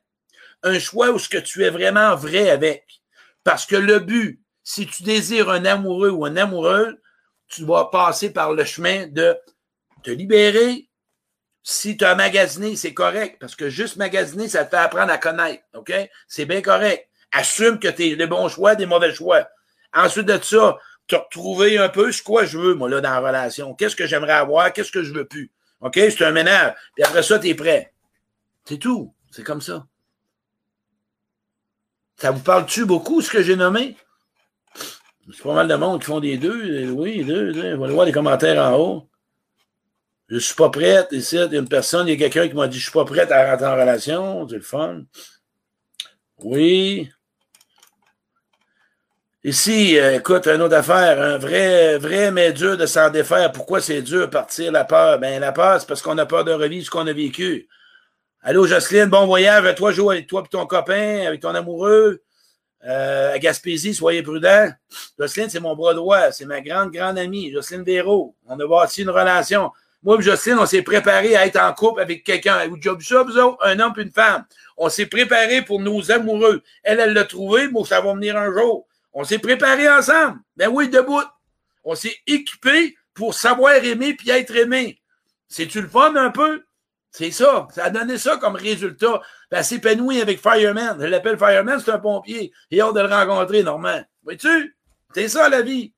un 0.63 0.79
choix 0.79 1.11
où 1.11 1.19
ce 1.19 1.29
que 1.29 1.37
tu 1.37 1.63
es 1.63 1.69
vraiment 1.69 2.15
vrai 2.15 2.49
avec. 2.49 3.01
Parce 3.43 3.65
que 3.65 3.75
le 3.75 3.99
but, 3.99 4.41
si 4.63 4.85
tu 4.85 5.03
désires 5.03 5.49
un 5.49 5.65
amoureux 5.65 6.09
ou 6.09 6.25
un 6.25 6.37
amoureux, 6.37 6.99
tu 7.47 7.61
dois 7.61 7.91
passer 7.91 8.31
par 8.31 8.53
le 8.53 8.63
chemin 8.63 9.07
de 9.07 9.37
te 10.03 10.11
libérer. 10.11 10.87
Si 11.63 11.97
tu 11.97 12.05
as 12.05 12.15
magasiné, 12.15 12.75
c'est 12.75 12.93
correct, 12.93 13.37
parce 13.39 13.55
que 13.55 13.69
juste 13.69 13.97
magasiner, 13.97 14.47
ça 14.47 14.65
te 14.65 14.69
fait 14.69 14.77
apprendre 14.77 15.11
à 15.11 15.17
connaître. 15.17 15.63
OK? 15.73 15.91
C'est 16.27 16.45
bien 16.45 16.61
correct. 16.61 17.07
Assume 17.31 17.79
que 17.79 17.87
tu 17.87 18.09
es 18.09 18.15
les 18.15 18.27
bons 18.27 18.49
choix, 18.49 18.75
des 18.75 18.85
mauvais 18.85 19.13
choix. 19.13 19.47
Ensuite 19.93 20.25
de 20.25 20.39
ça, 20.41 20.77
te 21.07 21.15
retrouver 21.15 21.77
un 21.77 21.89
peu 21.89 22.11
ce 22.11 22.21
quoi 22.21 22.45
je 22.45 22.57
veux, 22.57 22.75
moi, 22.75 22.89
là, 22.89 23.01
dans 23.01 23.09
la 23.09 23.19
relation? 23.19 23.73
Qu'est-ce 23.73 23.95
que 23.95 24.05
j'aimerais 24.05 24.33
avoir? 24.33 24.71
Qu'est-ce 24.71 24.91
que 24.91 25.03
je 25.03 25.13
veux 25.13 25.25
plus? 25.25 25.51
OK? 25.81 25.95
C'est 25.95 26.23
un 26.23 26.31
ménage. 26.31 26.75
Puis 26.95 27.03
après 27.03 27.23
ça, 27.23 27.39
tu 27.39 27.49
es 27.49 27.55
prêt. 27.55 27.93
C'est 28.65 28.77
tout. 28.77 29.13
C'est 29.31 29.43
comme 29.43 29.61
ça. 29.61 29.85
Ça 32.19 32.31
vous 32.31 32.41
parle-tu 32.41 32.85
beaucoup, 32.85 33.21
ce 33.21 33.31
que 33.31 33.41
j'ai 33.41 33.55
nommé? 33.55 33.95
C'est 35.31 35.43
pas 35.43 35.53
mal 35.53 35.67
de 35.67 35.75
monde 35.75 36.01
qui 36.01 36.07
font 36.07 36.19
des 36.19 36.37
deux. 36.37 36.89
Oui, 36.89 37.23
deux. 37.23 37.53
deux. 37.53 37.75
On 37.75 37.79
va 37.79 37.87
voir 37.87 38.05
les 38.05 38.11
commentaires 38.11 38.61
en 38.61 38.77
haut. 38.77 39.09
Je 40.27 40.37
suis 40.37 40.55
pas 40.55 40.69
prête. 40.69 41.07
Ici, 41.11 41.37
il 41.37 41.53
y 41.53 41.55
a 41.55 41.59
une 41.59 41.69
personne, 41.69 42.07
il 42.07 42.11
y 42.11 42.13
a 42.13 42.29
quelqu'un 42.29 42.49
qui 42.49 42.55
m'a 42.55 42.67
dit 42.67 42.77
Je 42.77 42.83
suis 42.83 42.91
pas 42.91 43.05
prête 43.05 43.31
à 43.31 43.49
rentrer 43.49 43.67
en 43.67 43.73
relation. 43.73 44.47
C'est 44.49 44.55
le 44.55 44.61
fun. 44.61 45.01
Oui. 46.39 47.09
Ici, 49.45 49.97
euh, 49.97 50.17
écoute, 50.17 50.47
une 50.47 50.61
autre 50.61 50.75
affaire, 50.75 51.21
un 51.21 51.37
vrai, 51.37 51.97
vrai, 51.97 52.31
mais 52.31 52.51
dur 52.51 52.75
de 52.75 52.85
s'en 52.85 53.09
défaire. 53.09 53.53
Pourquoi 53.53 53.79
c'est 53.79 54.01
dur 54.01 54.29
partir 54.29 54.73
la 54.73 54.83
peur? 54.83 55.19
Ben, 55.19 55.39
la 55.39 55.53
peur, 55.53 55.79
c'est 55.79 55.87
parce 55.87 56.01
qu'on 56.01 56.17
a 56.17 56.25
peur 56.25 56.43
de 56.43 56.51
revivre 56.51 56.85
ce 56.85 56.91
qu'on 56.91 57.07
a 57.07 57.13
vécu. 57.13 57.69
Allô, 58.41 58.65
Jocelyne, 58.65 59.07
bon 59.07 59.25
voyage. 59.25 59.65
À 59.65 59.73
toi, 59.73 59.91
joue 59.91 60.09
avec 60.11 60.25
toi 60.25 60.43
et 60.45 60.47
ton 60.47 60.65
copain, 60.65 61.25
avec 61.27 61.41
ton 61.41 61.53
amoureux. 61.53 62.21
Euh, 62.85 63.33
à 63.33 63.37
Gaspésie, 63.37 63.93
soyez 63.93 64.23
prudents. 64.23 64.69
Jocelyne, 65.19 65.49
c'est 65.49 65.59
mon 65.59 65.75
bras 65.75 65.93
droit. 65.93 66.31
C'est 66.31 66.45
ma 66.45 66.61
grande, 66.61 66.93
grande 66.93 67.17
amie, 67.17 67.51
Jocelyne 67.51 67.83
Véro. 67.83 68.37
On 68.47 68.57
a 68.57 68.65
bâti 68.65 69.01
une 69.01 69.09
relation. 69.09 69.71
Moi 70.03 70.17
et 70.17 70.21
Jocelyne, 70.21 70.57
on 70.57 70.65
s'est 70.65 70.83
préparé 70.83 71.35
à 71.35 71.45
être 71.45 71.59
en 71.59 71.73
couple 71.73 71.99
avec 71.99 72.23
quelqu'un. 72.23 72.59
Un 72.59 73.79
homme 73.79 73.93
et 73.97 74.01
une 74.01 74.11
femme. 74.11 74.45
On 74.77 74.87
s'est 74.87 75.07
préparé 75.07 75.61
pour 75.61 75.81
nos 75.81 76.09
amoureux. 76.09 76.63
Elle, 76.83 77.01
elle 77.01 77.11
l'a 77.11 77.25
trouvé. 77.25 77.67
Moi, 77.67 77.85
ça 77.85 77.99
va 77.99 78.13
venir 78.13 78.37
un 78.37 78.53
jour. 78.53 78.87
On 79.11 79.25
s'est 79.25 79.39
préparé 79.39 79.89
ensemble. 79.89 80.39
Ben 80.55 80.69
oui, 80.69 80.87
debout. 80.87 81.21
On 81.83 81.93
s'est 81.93 82.15
équipé 82.25 82.95
pour 83.13 83.33
savoir 83.33 83.73
aimer 83.83 84.13
puis 84.13 84.29
être 84.29 84.55
aimé. 84.55 85.01
C'est-tu 85.49 85.81
le 85.81 85.89
fun 85.89 86.15
un 86.15 86.29
peu? 86.29 86.63
C'est 87.11 87.31
ça. 87.31 87.67
Ça 87.73 87.85
a 87.85 87.89
donné 87.89 88.17
ça 88.17 88.37
comme 88.37 88.55
résultat. 88.55 89.21
Ben, 89.49 89.63
s'épanouit 89.63 90.21
avec 90.21 90.41
Fireman. 90.41 90.97
Je 90.99 91.05
l'appelle 91.05 91.37
Fireman, 91.37 91.79
c'est 91.79 91.91
un 91.91 91.99
pompier. 91.99 92.51
Et 92.71 92.81
hâte 92.81 92.93
de 92.93 93.01
le 93.01 93.07
rencontrer, 93.07 93.63
Normand. 93.63 94.01
Vois-tu? 94.23 94.75
C'est 95.13 95.27
ça 95.27 95.49
la 95.49 95.61
vie. 95.61 95.93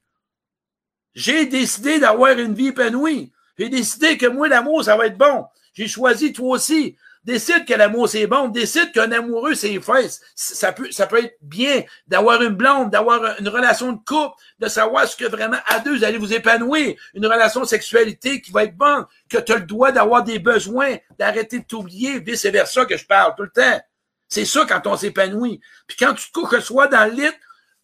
J'ai 1.14 1.46
décidé 1.46 2.00
d'avoir 2.00 2.38
une 2.38 2.54
vie 2.54 2.68
épanouie. 2.68 3.34
J'ai 3.58 3.70
décidé 3.70 4.18
que 4.18 4.26
moi, 4.26 4.48
l'amour, 4.48 4.84
ça 4.84 4.96
va 4.96 5.08
être 5.08 5.18
bon. 5.18 5.46
J'ai 5.74 5.88
choisi 5.88 6.32
toi 6.32 6.56
aussi. 6.56 6.96
Décide 7.24 7.66
que 7.66 7.74
l'amour, 7.74 8.10
c'est 8.10 8.26
bon. 8.26 8.48
Décide 8.48 8.92
qu'un 8.92 9.12
amoureux, 9.12 9.54
c'est 9.54 9.80
fesses. 9.80 10.22
Ça 10.36 10.72
peut, 10.72 10.92
ça 10.92 11.06
peut 11.06 11.24
être 11.24 11.38
bien 11.42 11.84
d'avoir 12.08 12.42
une 12.42 12.56
blonde, 12.56 12.90
d'avoir 12.90 13.40
une 13.40 13.48
relation 13.48 13.92
de 13.92 14.00
couple, 14.04 14.36
de 14.58 14.68
savoir 14.68 15.08
ce 15.08 15.16
que 15.16 15.26
vraiment, 15.26 15.60
à 15.68 15.80
deux, 15.80 15.98
vous 15.98 16.04
allez 16.04 16.18
vous 16.18 16.34
épanouir. 16.34 16.96
Une 17.14 17.28
relation 17.28 17.64
sexualité 17.64 18.42
qui 18.42 18.52
va 18.52 18.64
être 18.64 18.76
bonne, 18.76 19.06
que 19.30 19.38
tu 19.38 19.52
as 19.52 19.58
le 19.58 19.66
droit 19.66 19.92
d'avoir 19.92 20.24
des 20.24 20.40
besoins, 20.40 20.96
d'arrêter 21.20 21.60
de 21.60 21.66
t'oublier, 21.66 22.20
vice-versa 22.20 22.86
que 22.86 22.98
je 22.98 23.06
parle 23.06 23.36
tout 23.36 23.44
le 23.44 23.52
temps. 23.52 23.80
C'est 24.28 24.46
ça 24.46 24.66
quand 24.68 24.88
on 24.88 24.98
s'épanouit. 24.98 25.62
Puis 25.86 25.98
quand 25.98 26.14
tu 26.16 26.32
te 26.32 26.40
couches 26.40 26.62
soit 26.62 26.88
dans 26.88 27.06
le 27.06 27.22
lit, 27.22 27.32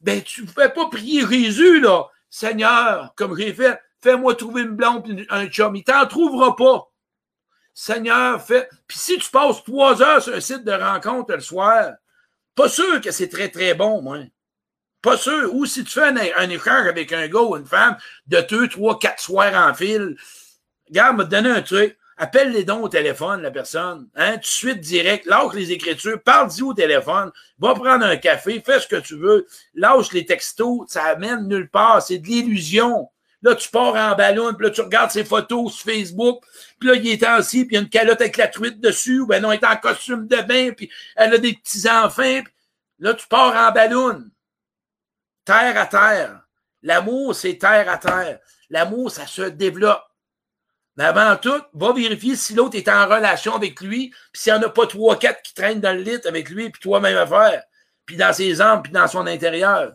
ben, 0.01 0.21
tu 0.21 0.43
ne 0.43 0.47
fais 0.47 0.69
pas 0.69 0.87
prier 0.89 1.27
Jésus, 1.27 1.79
là. 1.79 2.05
Seigneur, 2.29 3.13
comme 3.15 3.37
j'ai 3.37 3.53
fait, 3.53 3.79
fais-moi 4.01 4.35
trouver 4.35 4.63
une 4.63 4.75
blonde 4.75 5.25
un 5.29 5.47
chum. 5.47 5.75
Il 5.75 5.83
t'en 5.83 6.05
trouvera 6.07 6.55
pas. 6.55 6.87
Seigneur, 7.79 8.43
fais. 8.43 8.67
Puis 8.87 8.97
si 8.97 9.19
tu 9.19 9.29
passes 9.29 9.63
trois 9.63 10.01
heures 10.01 10.19
sur 10.19 10.33
un 10.33 10.39
site 10.39 10.63
de 10.63 10.71
rencontre 10.71 11.35
le 11.35 11.41
soir, 11.41 11.91
pas 12.55 12.69
sûr 12.69 12.99
que 13.01 13.11
c'est 13.11 13.29
très, 13.29 13.49
très 13.49 13.75
bon, 13.75 14.01
moi. 14.01 14.17
Pas 14.99 15.15
sûr. 15.15 15.53
Ou 15.53 15.67
si 15.67 15.83
tu 15.83 15.91
fais 15.91 16.07
un, 16.07 16.49
échange 16.49 16.87
avec 16.87 17.13
un 17.13 17.27
gars 17.27 17.41
ou 17.41 17.55
une 17.55 17.67
femme 17.67 17.95
de 18.25 18.41
deux, 18.41 18.67
trois, 18.67 18.97
quatre 18.97 19.21
soirs 19.21 19.53
en 19.53 19.75
fil, 19.75 20.17
regarde, 20.87 21.17
me 21.17 21.23
donner 21.25 21.51
un 21.51 21.61
truc. 21.61 21.95
Appelle 22.17 22.51
les 22.51 22.63
dons 22.63 22.81
au 22.81 22.89
téléphone, 22.89 23.43
la 23.43 23.51
personne. 23.51 24.09
Hein, 24.15 24.37
tout 24.37 24.39
de 24.39 24.45
suite, 24.45 24.79
direct. 24.79 25.27
Lâche 25.27 25.53
les 25.53 25.71
écritures. 25.71 26.19
Parle-y 26.23 26.63
au 26.63 26.73
téléphone. 26.73 27.31
Va 27.59 27.75
prendre 27.75 28.05
un 28.05 28.17
café. 28.17 28.59
Fais 28.59 28.79
ce 28.79 28.87
que 28.87 28.95
tu 28.95 29.17
veux. 29.17 29.45
Lâche 29.75 30.13
les 30.13 30.25
textos. 30.25 30.87
Ça 30.87 31.03
amène 31.03 31.47
nulle 31.47 31.69
part. 31.69 32.01
C'est 32.01 32.17
de 32.17 32.25
l'illusion. 32.25 33.07
Là, 33.43 33.55
tu 33.55 33.69
pars 33.69 33.95
en 33.95 34.15
ballon, 34.15 34.53
puis 34.53 34.65
là, 34.65 34.71
tu 34.71 34.81
regardes 34.81 35.11
ses 35.11 35.23
photos 35.23 35.73
sur 35.73 35.91
Facebook, 35.91 36.43
puis 36.79 36.89
là, 36.89 36.95
il 36.95 37.07
est 37.07 37.23
assis, 37.23 37.65
puis 37.65 37.75
il 37.75 37.77
y 37.77 37.79
a 37.79 37.83
une 37.83 37.89
calotte 37.89 38.21
avec 38.21 38.37
la 38.37 38.47
truite 38.47 38.81
dessus, 38.81 39.21
ou 39.21 39.27
ben 39.27 39.41
non, 39.41 39.51
il 39.51 39.55
est 39.55 39.65
en 39.65 39.77
costume 39.77 40.27
de 40.27 40.41
bain, 40.41 40.71
puis 40.75 40.89
elle 41.15 41.33
a 41.33 41.37
des 41.37 41.53
petits-enfants. 41.53 42.41
Là, 42.99 43.13
tu 43.13 43.27
pars 43.27 43.55
en 43.55 43.71
ballon. 43.71 44.23
Terre 45.45 45.77
à 45.77 45.85
terre. 45.85 46.41
L'amour, 46.81 47.35
c'est 47.35 47.57
terre 47.57 47.87
à 47.89 47.97
terre. 47.97 48.39
L'amour, 48.69 49.11
ça 49.11 49.27
se 49.27 49.43
développe. 49.43 50.03
Mais 50.95 51.03
avant 51.03 51.37
tout, 51.37 51.61
va 51.73 51.93
vérifier 51.93 52.35
si 52.35 52.55
l'autre 52.55 52.75
est 52.75 52.89
en 52.89 53.07
relation 53.07 53.55
avec 53.55 53.79
lui, 53.81 54.09
puis 54.31 54.41
s'il 54.41 54.53
n'y 54.53 54.59
en 54.59 54.63
a 54.63 54.69
pas 54.69 54.87
trois, 54.87 55.17
quatre 55.17 55.43
qui 55.43 55.53
traînent 55.53 55.79
dans 55.79 55.95
le 55.95 56.01
lit 56.01 56.19
avec 56.25 56.49
lui, 56.49 56.71
puis 56.71 56.81
toi-même 56.81 57.17
à 57.17 57.27
faire, 57.27 57.63
puis 58.05 58.17
dans 58.17 58.33
ses 58.33 58.61
âmes, 58.61 58.81
puis 58.81 58.91
dans 58.91 59.07
son 59.07 59.27
intérieur. 59.27 59.93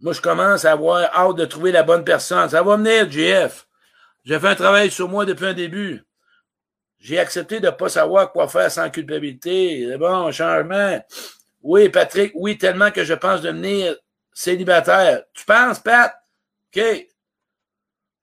Moi, 0.00 0.12
je 0.12 0.20
commence 0.20 0.64
à 0.64 0.72
avoir 0.72 1.04
hâte 1.14 1.36
de 1.36 1.44
trouver 1.44 1.72
la 1.72 1.82
bonne 1.82 2.04
personne. 2.04 2.48
Ça 2.48 2.62
va 2.62 2.76
venir, 2.76 3.10
JF. 3.10 3.66
J'ai 4.24 4.38
fait 4.38 4.48
un 4.48 4.54
travail 4.54 4.90
sur 4.90 5.08
moi 5.08 5.24
depuis 5.24 5.46
un 5.46 5.54
début. 5.54 6.04
J'ai 7.00 7.18
accepté 7.18 7.60
de 7.60 7.66
ne 7.66 7.70
pas 7.70 7.88
savoir 7.88 8.32
quoi 8.32 8.48
faire 8.48 8.70
sans 8.70 8.90
culpabilité. 8.90 9.86
C'est 9.88 9.98
bon, 9.98 10.30
changement. 10.32 11.00
Oui, 11.62 11.88
Patrick, 11.88 12.32
oui, 12.34 12.58
tellement 12.58 12.90
que 12.90 13.04
je 13.04 13.14
pense 13.14 13.40
devenir 13.40 13.96
célibataire. 14.32 15.22
Tu 15.34 15.44
penses, 15.44 15.80
Pat? 15.80 16.14
OK. 16.76 17.08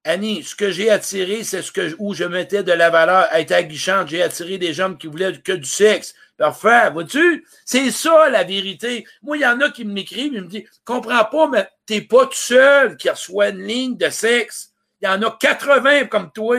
Annie, 0.04 0.44
ce 0.44 0.54
que 0.54 0.70
j'ai 0.70 0.88
attiré, 0.88 1.42
c'est 1.42 1.62
ce 1.62 1.72
que 1.72 1.94
où 1.98 2.14
je 2.14 2.24
mettais 2.24 2.62
de 2.62 2.72
la 2.72 2.90
valeur 2.90 3.26
à 3.30 3.40
être 3.40 3.52
aguichante. 3.52 4.08
J'ai 4.08 4.22
attiré 4.22 4.56
des 4.56 4.72
gens 4.72 4.94
qui 4.94 5.08
voulaient 5.08 5.38
que 5.38 5.52
du 5.52 5.68
sexe. 5.68 6.14
Parfait, 6.36 6.90
vois-tu? 6.90 7.46
C'est 7.64 7.90
ça 7.90 8.28
la 8.28 8.44
vérité. 8.44 9.06
Moi, 9.22 9.38
il 9.38 9.40
y 9.40 9.46
en 9.46 9.60
a 9.60 9.70
qui 9.70 9.84
m'écrivent, 9.84 10.34
ils 10.34 10.42
me 10.42 10.48
disent 10.48 10.68
Comprends 10.84 11.24
pas, 11.24 11.48
mais 11.48 11.68
t'es 11.86 12.02
pas 12.02 12.26
tout 12.26 12.34
seul 12.34 12.96
qui 12.96 13.08
reçoit 13.08 13.48
une 13.48 13.62
ligne 13.62 13.96
de 13.96 14.10
sexe. 14.10 14.72
Il 15.00 15.06
y 15.06 15.08
en 15.08 15.22
a 15.22 15.30
80 15.30 16.06
comme 16.06 16.30
toi. 16.32 16.58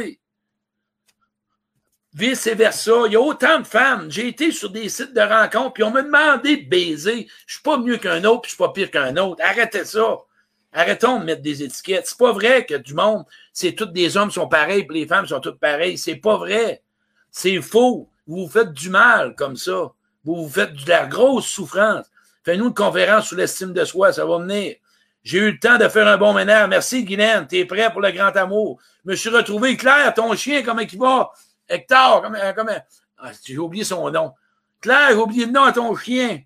Vice-versa. 2.13 2.91
Il 3.05 3.13
y 3.13 3.15
a 3.15 3.21
autant 3.21 3.59
de 3.59 3.67
femmes. 3.67 4.09
J'ai 4.09 4.28
été 4.28 4.51
sur 4.51 4.71
des 4.71 4.89
sites 4.89 5.13
de 5.13 5.21
rencontres, 5.21 5.73
puis 5.73 5.84
on 5.84 5.91
m'a 5.91 6.01
demandé 6.01 6.57
de 6.57 6.67
baiser. 6.67 7.28
Je 7.45 7.53
suis 7.53 7.63
pas 7.63 7.78
mieux 7.78 7.97
qu'un 7.97 8.23
autre, 8.23 8.41
puis 8.41 8.49
je 8.49 8.55
suis 8.55 8.63
pas 8.63 8.73
pire 8.73 8.89
qu'un 8.89 9.15
autre. 9.17 9.43
Arrêtez 9.43 9.86
ça. 9.86 10.17
Arrêtons 10.73 11.19
de 11.19 11.25
mettre 11.25 11.43
des 11.43 11.61
étiquettes. 11.61 12.07
C'est 12.07 12.17
pas 12.17 12.32
vrai 12.32 12.65
que 12.65 12.73
du 12.73 12.95
monde, 12.95 13.25
c'est 13.53 13.73
tous 13.73 13.86
des 13.86 14.17
hommes 14.17 14.32
sont 14.32 14.47
pareils, 14.47 14.86
puis 14.86 15.01
les 15.01 15.07
femmes 15.07 15.28
sont 15.28 15.39
toutes 15.39 15.59
pareilles. 15.59 15.99
C'est 15.99 16.15
pas 16.15 16.38
vrai. 16.38 16.82
C'est 17.30 17.61
faux. 17.61 18.09
Vous 18.28 18.45
vous 18.45 18.49
faites 18.49 18.73
du 18.73 18.89
mal 18.89 19.36
comme 19.36 19.55
ça. 19.55 19.91
Vous 20.23 20.43
vous 20.43 20.49
faites 20.49 20.73
de 20.73 20.89
la 20.89 21.05
grosse 21.05 21.47
souffrance. 21.47 22.05
Fais-nous 22.43 22.67
une 22.67 22.73
conférence 22.73 23.28
sur 23.28 23.38
l'estime 23.38 23.73
de 23.73 23.84
soi, 23.86 24.13
ça 24.13 24.25
va 24.25 24.39
venir. 24.39 24.75
J'ai 25.23 25.39
eu 25.39 25.51
le 25.51 25.59
temps 25.59 25.78
de 25.78 25.88
faire 25.89 26.07
un 26.07 26.17
bon 26.17 26.34
ménage. 26.34 26.69
Merci, 26.69 27.03
Guylaine. 27.03 27.47
T'es 27.47 27.65
prêt 27.65 27.91
pour 27.91 28.01
le 28.01 28.11
grand 28.11 28.36
amour? 28.38 28.80
Je 29.03 29.11
me 29.11 29.15
suis 29.15 29.30
retrouvé. 29.30 29.75
Claire, 29.75 30.13
ton 30.13 30.34
chien, 30.36 30.63
comment 30.63 30.82
il 30.82 30.99
va? 30.99 31.32
Hector, 31.67 32.21
comment, 32.21 32.39
comment... 32.55 32.80
Ah, 33.17 33.32
j'ai 33.43 33.57
oublié 33.57 33.84
son 33.84 34.09
nom. 34.09 34.34
Claire, 34.80 35.09
j'ai 35.09 35.15
oublié 35.15 35.45
le 35.45 35.51
nom 35.51 35.63
à 35.63 35.71
ton 35.73 35.93
chien. 35.95 36.41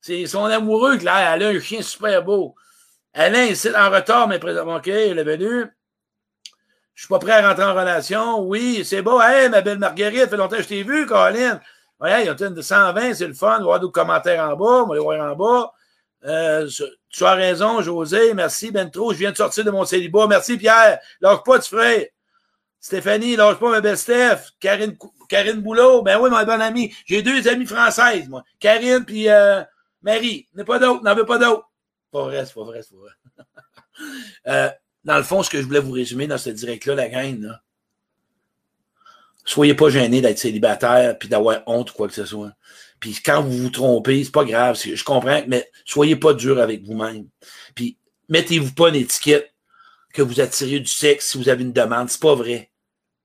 C'est 0.00 0.26
son 0.26 0.44
amoureux, 0.44 0.98
Claire. 0.98 1.32
Elle 1.34 1.42
a 1.42 1.48
un 1.48 1.58
chien 1.58 1.82
super 1.82 2.22
beau. 2.22 2.54
Alain, 3.12 3.46
est 3.46 3.66
en 3.74 3.90
retard, 3.90 4.28
mais 4.28 4.38
présentement, 4.38 4.76
OK, 4.76 4.88
elle 4.88 5.18
est 5.18 5.24
venue. 5.24 5.64
Je 6.96 7.02
suis 7.02 7.08
pas 7.08 7.18
prêt 7.18 7.32
à 7.32 7.46
rentrer 7.46 7.64
en 7.64 7.74
relation. 7.74 8.40
Oui, 8.40 8.82
c'est 8.82 9.02
beau. 9.02 9.20
Hey, 9.20 9.50
ma 9.50 9.60
belle 9.60 9.78
Marguerite, 9.78 10.30
fait 10.30 10.36
longtemps 10.38 10.56
que 10.56 10.62
je 10.62 10.68
t'ai 10.68 10.82
vu, 10.82 11.04
Colin. 11.04 11.60
Ouais, 12.00 12.22
il 12.22 12.26
y 12.26 12.28
a 12.30 12.32
une 12.32 12.54
de 12.54 12.62
120, 12.62 13.12
c'est 13.12 13.26
le 13.26 13.34
fun. 13.34 13.60
Voir 13.62 13.80
d'autres 13.80 13.92
commentaires 13.92 14.42
en 14.42 14.56
bas. 14.56 14.82
On 14.84 14.86
va 14.86 14.94
les 14.94 15.00
voir 15.00 15.30
en 15.30 15.36
bas. 15.36 15.72
Euh, 16.24 16.66
tu 17.10 17.24
as 17.24 17.34
raison, 17.34 17.82
José. 17.82 18.32
Merci, 18.32 18.70
Bentro. 18.70 19.12
Je 19.12 19.18
viens 19.18 19.30
de 19.30 19.36
sortir 19.36 19.62
de 19.62 19.70
mon 19.70 19.84
célibat. 19.84 20.26
Merci, 20.26 20.56
Pierre. 20.56 20.98
Lâche 21.20 21.42
pas, 21.44 21.58
tu 21.58 21.68
ferais. 21.68 22.14
Stéphanie, 22.80 23.36
lâche 23.36 23.58
pas, 23.58 23.70
ma 23.70 23.82
belle 23.82 23.98
Steph. 23.98 24.52
Karine, 24.58 24.96
Karine 25.28 25.60
Boulot. 25.60 26.00
Ben 26.00 26.18
oui, 26.18 26.30
ma 26.30 26.46
bonne 26.46 26.62
amie. 26.62 26.94
J'ai 27.04 27.20
deux 27.20 27.46
amies 27.46 27.66
françaises, 27.66 28.26
moi. 28.26 28.42
Karine 28.58 29.04
puis 29.04 29.28
euh, 29.28 29.62
Marie. 30.00 30.48
N'en 30.54 30.64
pas 30.64 30.78
d'autres. 30.78 31.04
N'en 31.04 31.14
veux 31.14 31.26
pas 31.26 31.36
d'autres. 31.36 31.68
Pas 32.10 32.22
vrai, 32.22 32.46
c'est 32.46 32.54
pas 32.54 32.64
vrai, 32.64 32.80
c'est 32.82 32.94
pas 32.94 33.02
vrai. 33.02 33.44
euh, 34.46 34.70
dans 35.06 35.16
le 35.16 35.22
fond, 35.22 35.42
ce 35.42 35.48
que 35.48 35.62
je 35.62 35.66
voulais 35.66 35.80
vous 35.80 35.92
résumer 35.92 36.26
dans 36.26 36.36
ce 36.36 36.50
direct-là, 36.50 36.96
la 36.96 37.08
gang, 37.08 37.40
là, 37.40 37.62
soyez 39.44 39.74
pas 39.74 39.88
gênés 39.88 40.20
d'être 40.20 40.38
célibataire 40.38 41.16
puis 41.16 41.28
d'avoir 41.28 41.62
honte 41.66 41.92
ou 41.92 41.94
quoi 41.94 42.08
que 42.08 42.14
ce 42.14 42.24
soit. 42.24 42.52
Puis 42.98 43.16
quand 43.24 43.40
vous 43.40 43.56
vous 43.56 43.70
trompez, 43.70 44.24
c'est 44.24 44.32
pas 44.32 44.44
grave, 44.44 44.76
je 44.76 45.04
comprends, 45.04 45.42
mais 45.46 45.70
soyez 45.84 46.16
pas 46.16 46.34
dur 46.34 46.58
avec 46.60 46.82
vous-même. 46.82 47.28
Puis 47.76 47.96
mettez-vous 48.28 48.72
pas 48.72 48.88
une 48.88 48.96
étiquette 48.96 49.54
que 50.12 50.22
vous 50.22 50.40
attirez 50.40 50.80
du 50.80 50.90
sexe 50.90 51.28
si 51.28 51.38
vous 51.38 51.48
avez 51.48 51.62
une 51.62 51.72
demande. 51.72 52.10
C'est 52.10 52.20
pas 52.20 52.34
vrai. 52.34 52.72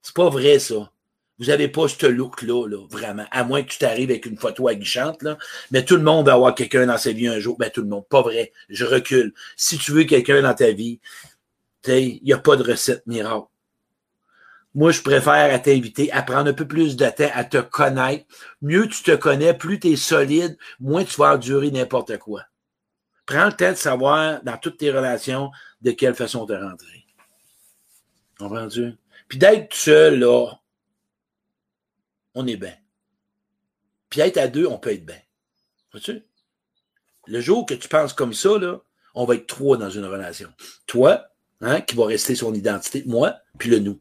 C'est 0.03 0.15
pas 0.15 0.29
vrai, 0.29 0.59
ça. 0.59 0.91
Vous 1.39 1.49
avez 1.49 1.67
pas 1.67 1.87
ce 1.87 2.05
look-là, 2.05 2.67
là, 2.67 2.85
vraiment. 2.91 3.25
À 3.31 3.43
moins 3.43 3.63
que 3.63 3.71
tu 3.71 3.79
t'arrives 3.79 4.11
avec 4.11 4.27
une 4.27 4.37
photo 4.37 4.67
aguichante, 4.67 5.23
là. 5.23 5.39
Mais 5.71 5.83
tout 5.83 5.95
le 5.95 6.03
monde 6.03 6.27
va 6.27 6.33
avoir 6.33 6.53
quelqu'un 6.53 6.85
dans 6.85 6.99
sa 6.99 7.11
vie 7.13 7.27
un 7.27 7.39
jour. 7.39 7.57
Ben, 7.57 7.71
tout 7.71 7.81
le 7.81 7.87
monde. 7.87 8.05
Pas 8.07 8.21
vrai. 8.21 8.51
Je 8.69 8.85
recule. 8.85 9.33
Si 9.55 9.79
tu 9.79 9.91
veux 9.91 10.03
quelqu'un 10.03 10.43
dans 10.43 10.53
ta 10.53 10.71
vie, 10.71 10.99
il 11.87 12.21
n'y 12.23 12.33
a 12.33 12.37
pas 12.37 12.55
de 12.55 12.63
recette 12.63 13.05
miracle. 13.07 13.47
Moi, 14.73 14.91
je 14.91 15.01
préfère 15.01 15.53
à 15.53 15.59
t'inviter 15.59 16.11
à 16.11 16.21
prendre 16.23 16.49
un 16.49 16.53
peu 16.53 16.67
plus 16.67 16.95
de 16.95 17.09
temps 17.09 17.29
à 17.33 17.43
te 17.43 17.57
connaître. 17.57 18.25
Mieux 18.61 18.87
tu 18.87 19.03
te 19.03 19.15
connais, 19.15 19.53
plus 19.53 19.79
tu 19.79 19.89
es 19.89 19.95
solide, 19.97 20.57
moins 20.79 21.03
tu 21.03 21.19
vas 21.19 21.33
endurer 21.33 21.71
n'importe 21.71 22.17
quoi. 22.19 22.43
Prends 23.25 23.47
le 23.47 23.53
temps 23.53 23.71
de 23.71 23.75
savoir 23.75 24.41
dans 24.43 24.57
toutes 24.57 24.77
tes 24.77 24.91
relations 24.91 25.51
de 25.81 25.91
quelle 25.91 26.15
façon 26.15 26.45
te 26.45 26.53
rentrer. 26.53 27.05
Comprends-tu? 28.37 28.93
Puis 29.27 29.37
d'être 29.37 29.73
seul, 29.73 30.19
là, 30.19 30.47
on 32.33 32.47
est 32.47 32.57
bien. 32.57 32.75
Puis 34.09 34.21
être 34.21 34.37
à 34.37 34.47
deux, 34.47 34.65
on 34.65 34.77
peut 34.77 34.93
être 34.93 35.05
bien. 35.05 35.21
Vois-tu? 35.91 36.23
Le 37.27 37.41
jour 37.41 37.65
que 37.65 37.73
tu 37.73 37.87
penses 37.87 38.13
comme 38.13 38.33
ça, 38.33 38.57
là, 38.57 38.81
on 39.13 39.25
va 39.25 39.35
être 39.35 39.47
trois 39.47 39.77
dans 39.77 39.89
une 39.89 40.05
relation. 40.05 40.51
Toi, 40.87 41.30
hein, 41.61 41.81
qui 41.81 41.95
va 41.95 42.05
rester 42.05 42.35
son 42.35 42.53
identité, 42.53 43.03
moi, 43.05 43.37
puis 43.57 43.69
le 43.69 43.79
nous. 43.79 43.99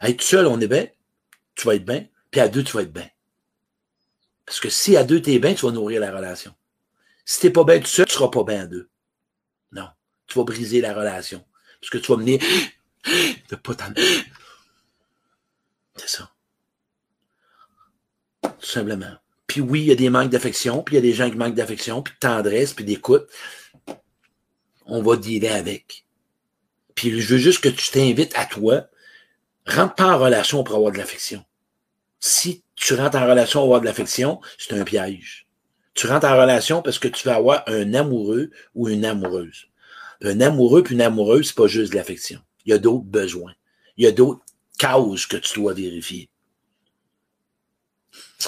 Être 0.00 0.22
seul, 0.22 0.46
on 0.46 0.60
est 0.60 0.68
bien, 0.68 0.86
tu 1.54 1.66
vas 1.66 1.74
être 1.74 1.84
bien, 1.84 2.06
puis 2.30 2.40
à 2.40 2.48
deux, 2.48 2.62
tu 2.62 2.76
vas 2.76 2.82
être 2.82 2.92
bien. 2.92 3.08
Parce 4.46 4.60
que 4.60 4.68
si 4.68 4.96
à 4.96 5.04
deux, 5.04 5.22
tu 5.22 5.32
es 5.32 5.38
bien, 5.38 5.54
tu 5.54 5.64
vas 5.64 5.72
nourrir 5.72 6.00
la 6.00 6.14
relation. 6.14 6.54
Si 7.24 7.40
tu 7.40 7.46
n'es 7.46 7.52
pas 7.52 7.64
bien 7.64 7.80
tout 7.80 7.86
seul, 7.86 8.06
tu 8.06 8.12
ne 8.12 8.18
seras 8.18 8.28
pas 8.28 8.44
bien 8.44 8.64
à 8.64 8.66
deux. 8.66 8.88
Non. 9.72 9.88
Tu 10.26 10.38
vas 10.38 10.44
briser 10.44 10.80
la 10.80 10.92
relation. 10.92 11.44
Parce 11.80 11.90
que 11.90 11.98
tu 11.98 12.12
vas 12.12 12.18
mener 12.18 12.38
de 13.50 13.56
pas 13.56 13.74
t'en... 13.74 13.92
C'est 15.96 16.08
ça. 16.08 16.30
Tout 18.42 18.66
simplement. 18.66 19.16
Puis 19.46 19.60
oui, 19.60 19.82
il 19.82 19.86
y 19.86 19.92
a 19.92 19.94
des 19.94 20.10
manques 20.10 20.30
d'affection, 20.30 20.82
puis 20.82 20.94
il 20.94 20.96
y 20.96 20.98
a 20.98 21.02
des 21.02 21.12
gens 21.12 21.30
qui 21.30 21.36
manquent 21.36 21.54
d'affection, 21.54 22.02
puis 22.02 22.14
de 22.14 22.18
tendresse, 22.18 22.74
puis 22.74 22.84
d'écoute. 22.84 23.28
On 24.86 25.02
va 25.02 25.16
dealer 25.16 25.48
avec. 25.48 26.03
Puis 26.94 27.20
je 27.20 27.34
veux 27.34 27.38
juste 27.38 27.60
que 27.60 27.68
tu 27.68 27.90
t'invites 27.90 28.36
à 28.36 28.46
toi 28.46 28.88
rentre 29.66 29.94
pas 29.94 30.14
en 30.14 30.18
relation 30.18 30.62
pour 30.64 30.76
avoir 30.76 30.92
de 30.92 30.98
l'affection. 30.98 31.44
Si 32.20 32.62
tu 32.76 32.94
rentres 32.94 33.16
en 33.16 33.26
relation 33.26 33.60
pour 33.60 33.64
avoir 33.64 33.80
de 33.80 33.86
l'affection, 33.86 34.40
c'est 34.58 34.74
un 34.74 34.84
piège. 34.84 35.46
Tu 35.94 36.06
rentres 36.06 36.26
en 36.26 36.38
relation 36.40 36.82
parce 36.82 36.98
que 36.98 37.08
tu 37.08 37.26
vas 37.28 37.36
avoir 37.36 37.62
un 37.66 37.94
amoureux 37.94 38.50
ou 38.74 38.88
une 38.88 39.04
amoureuse. 39.04 39.68
Un 40.22 40.40
amoureux 40.40 40.82
puis 40.82 40.94
une 40.94 41.02
amoureuse, 41.02 41.48
c'est 41.48 41.56
pas 41.56 41.66
juste 41.66 41.92
de 41.92 41.96
l'affection. 41.96 42.40
Il 42.64 42.70
y 42.70 42.72
a 42.72 42.78
d'autres 42.78 43.04
besoins. 43.04 43.52
Il 43.96 44.04
y 44.04 44.08
a 44.08 44.12
d'autres 44.12 44.42
causes 44.80 45.26
que 45.26 45.36
tu 45.36 45.60
dois 45.60 45.74
vérifier. 45.74 46.28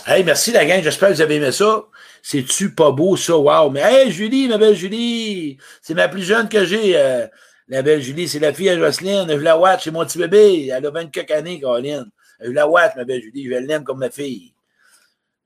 Hey, 0.07 0.24
merci 0.24 0.53
la 0.53 0.64
gang, 0.64 0.82
j'espère 0.82 1.11
que 1.11 1.14
vous 1.14 1.20
avez 1.20 1.36
aimé 1.36 1.53
ça. 1.53 1.86
C'est-tu 2.22 2.74
pas 2.74 2.90
beau 2.90 3.16
ça? 3.16 3.36
Wow! 3.36 3.70
Mais 3.70 3.80
hey, 3.80 4.11
Julie, 4.11 4.49
ma 4.49 4.59
belle 4.59 4.74
Julie! 4.74 5.59
C'est 5.80 5.94
ma 5.94 6.09
plus 6.09 6.22
jeune 6.22 6.49
que 6.49 6.64
j'ai. 6.64 6.97
Euh, 6.97 7.26
la 7.68 7.82
belle 7.82 8.00
Julie, 8.00 8.28
c'est 8.28 8.38
la 8.38 8.52
fille 8.52 8.68
à 8.68 8.78
Jocelyne. 8.78 9.26
Je 9.28 9.34
la 9.34 9.58
watch, 9.58 9.84
c'est 9.84 9.90
mon 9.90 10.04
petit 10.04 10.18
bébé. 10.18 10.68
Elle 10.68 10.86
a 10.86 10.90
24 10.90 11.30
années, 11.32 11.60
Caroline. 11.60 12.10
Je 12.40 12.50
la 12.50 12.68
watch, 12.68 12.94
ma 12.96 13.04
belle 13.04 13.22
Julie. 13.22 13.46
Je 13.46 13.54
l'aime 13.54 13.84
comme 13.84 13.98
ma 13.98 14.10
fille. 14.10 14.54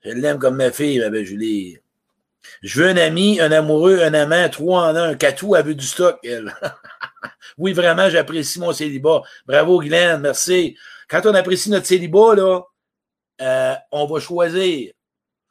Je 0.05 0.11
l'aime 0.11 0.39
comme 0.39 0.57
ma 0.57 0.71
fille, 0.71 0.99
ma 0.99 1.09
belle 1.09 1.25
Julie. 1.25 1.79
Je 2.63 2.83
veux 2.83 2.89
un 2.89 2.97
ami, 2.97 3.41
un 3.41 3.53
amoureux, 3.53 4.01
un 4.03 4.15
amant, 4.15 4.49
trois 4.49 4.83
en 4.83 4.97
un, 4.97 5.11
un 5.11 5.15
catou 5.15 5.55
à 5.55 5.63
vue 5.63 5.75
du 5.75 5.85
stock, 5.85 6.19
elle. 6.25 6.55
oui, 7.59 7.73
vraiment, 7.73 8.09
j'apprécie 8.09 8.61
mon 8.61 8.73
célibat. 8.73 9.23
Bravo, 9.47 9.81
Guylaine, 9.81 10.21
merci. 10.21 10.77
Quand 11.09 11.25
on 11.27 11.35
apprécie 11.35 11.71
notre 11.71 11.87
célibat, 11.87 12.35
là, 12.35 12.63
euh, 13.41 13.75
on 13.93 14.07
va 14.07 14.21
choisir. 14.21 14.93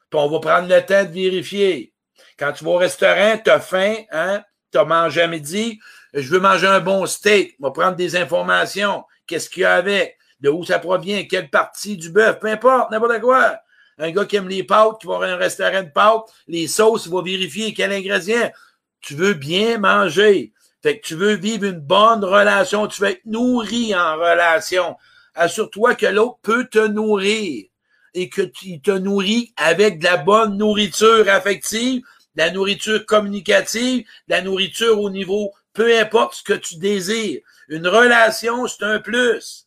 Puis 0.10 0.20
on 0.20 0.30
va 0.30 0.40
prendre 0.40 0.68
le 0.68 0.86
temps 0.86 1.04
de 1.04 1.12
vérifier. 1.12 1.94
Quand 2.38 2.54
tu 2.54 2.64
vas 2.64 2.72
au 2.72 2.78
restaurant, 2.78 3.38
tu 3.44 3.50
as 3.50 3.60
faim, 3.60 3.96
hein? 4.12 4.44
Tu 4.72 4.78
as 4.78 4.86
mangé 4.86 5.22
à 5.22 5.28
midi, 5.28 5.80
je 6.14 6.30
veux 6.30 6.40
manger 6.40 6.68
un 6.68 6.80
bon 6.80 7.06
steak, 7.06 7.56
je 7.60 7.66
vais 7.66 7.74
prendre 7.74 7.96
des 7.96 8.16
informations, 8.16 9.04
qu'est-ce 9.28 9.50
qu'il 9.50 9.62
y 9.62 9.66
a 9.66 9.76
avec, 9.76 10.18
de 10.42 10.50
où 10.50 10.64
ça 10.64 10.80
provient, 10.80 11.26
quelle 11.26 11.50
partie 11.50 11.98
du 11.98 12.10
bœuf, 12.10 12.40
peu 12.40 12.48
importe, 12.48 12.92
n'importe 12.92 13.20
quoi. 13.22 13.60
Un 13.98 14.12
gars 14.12 14.26
qui 14.26 14.38
aime 14.38 14.48
les 14.48 14.64
pâtes, 14.64 15.02
qui 15.02 15.08
va 15.08 15.16
avoir 15.16 15.30
un 15.30 15.36
restaurant 15.36 15.84
de 15.84 15.90
pâtes, 15.90 16.24
les 16.48 16.68
sauces, 16.68 17.06
il 17.06 17.12
va 17.12 17.22
vérifier 17.22 17.74
quel 17.74 17.92
ingrédient. 17.92 18.50
Tu 19.02 19.14
veux 19.14 19.34
bien 19.34 19.78
manger. 19.78 20.54
Fait 20.82 21.00
que 21.00 21.06
tu 21.06 21.16
veux 21.16 21.34
vivre 21.34 21.66
une 21.66 21.80
bonne 21.80 22.24
relation, 22.24 22.88
tu 22.88 23.02
veux 23.02 23.10
être 23.10 23.26
nourri 23.26 23.94
en 23.94 24.16
relation. 24.16 24.96
Assure-toi 25.36 25.96
que 25.96 26.06
l'autre 26.06 26.40
peut 26.42 26.68
te 26.68 26.88
nourrir 26.88 27.66
et 28.14 28.30
que 28.30 28.42
tu 28.42 28.80
te 28.80 28.92
nourris 28.92 29.54
avec 29.58 30.00
de 30.00 30.06
la 30.06 30.18
bonne 30.18 30.58
nourriture 30.58 31.28
affective, 31.28 32.02
de 32.36 32.42
la 32.42 32.52
nourriture 32.52 33.06
communicative, 33.06 34.06
de 34.30 34.34
la 34.34 34.42
nourriture 34.42 35.02
au 35.02 35.10
niveau 35.10 35.52
peu 35.80 35.98
importe 35.98 36.34
ce 36.34 36.44
que 36.44 36.52
tu 36.52 36.76
désires. 36.76 37.40
Une 37.70 37.88
relation, 37.88 38.68
c'est 38.68 38.84
un 38.84 39.00
plus. 39.00 39.66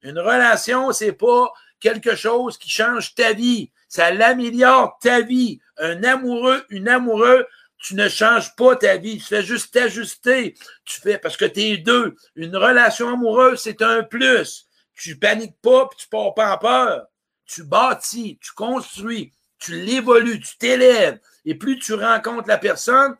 Une 0.00 0.18
relation, 0.18 0.90
c'est 0.92 1.12
pas 1.12 1.52
quelque 1.80 2.16
chose 2.16 2.56
qui 2.56 2.70
change 2.70 3.14
ta 3.14 3.34
vie. 3.34 3.70
Ça 3.90 4.10
l'améliore 4.10 4.96
ta 5.02 5.20
vie. 5.20 5.60
Un 5.76 6.02
amoureux, 6.02 6.64
une 6.70 6.88
amoureuse, 6.88 7.44
tu 7.76 7.94
ne 7.94 8.08
changes 8.08 8.56
pas 8.56 8.74
ta 8.76 8.96
vie. 8.96 9.18
Tu 9.18 9.24
fais 9.24 9.42
juste 9.42 9.74
t'ajuster. 9.74 10.54
Tu 10.86 10.98
fais, 10.98 11.18
parce 11.18 11.36
que 11.36 11.44
tu 11.44 11.60
es 11.60 11.76
deux. 11.76 12.16
Une 12.34 12.56
relation 12.56 13.10
amoureuse, 13.10 13.60
c'est 13.60 13.82
un 13.82 14.04
plus. 14.04 14.66
Tu 14.94 15.18
paniques 15.18 15.60
pas, 15.60 15.88
puis 15.88 15.98
tu 15.98 16.08
pars 16.08 16.32
pas 16.32 16.54
en 16.54 16.56
peur. 16.56 17.06
Tu 17.44 17.64
bâtis, 17.64 18.38
tu 18.40 18.52
construis, 18.52 19.34
tu 19.58 19.78
l'évolues, 19.82 20.40
tu 20.40 20.56
t'élèves. 20.56 21.20
Et 21.44 21.54
plus 21.54 21.78
tu 21.78 21.92
rencontres 21.92 22.48
la 22.48 22.56
personne, 22.56 23.14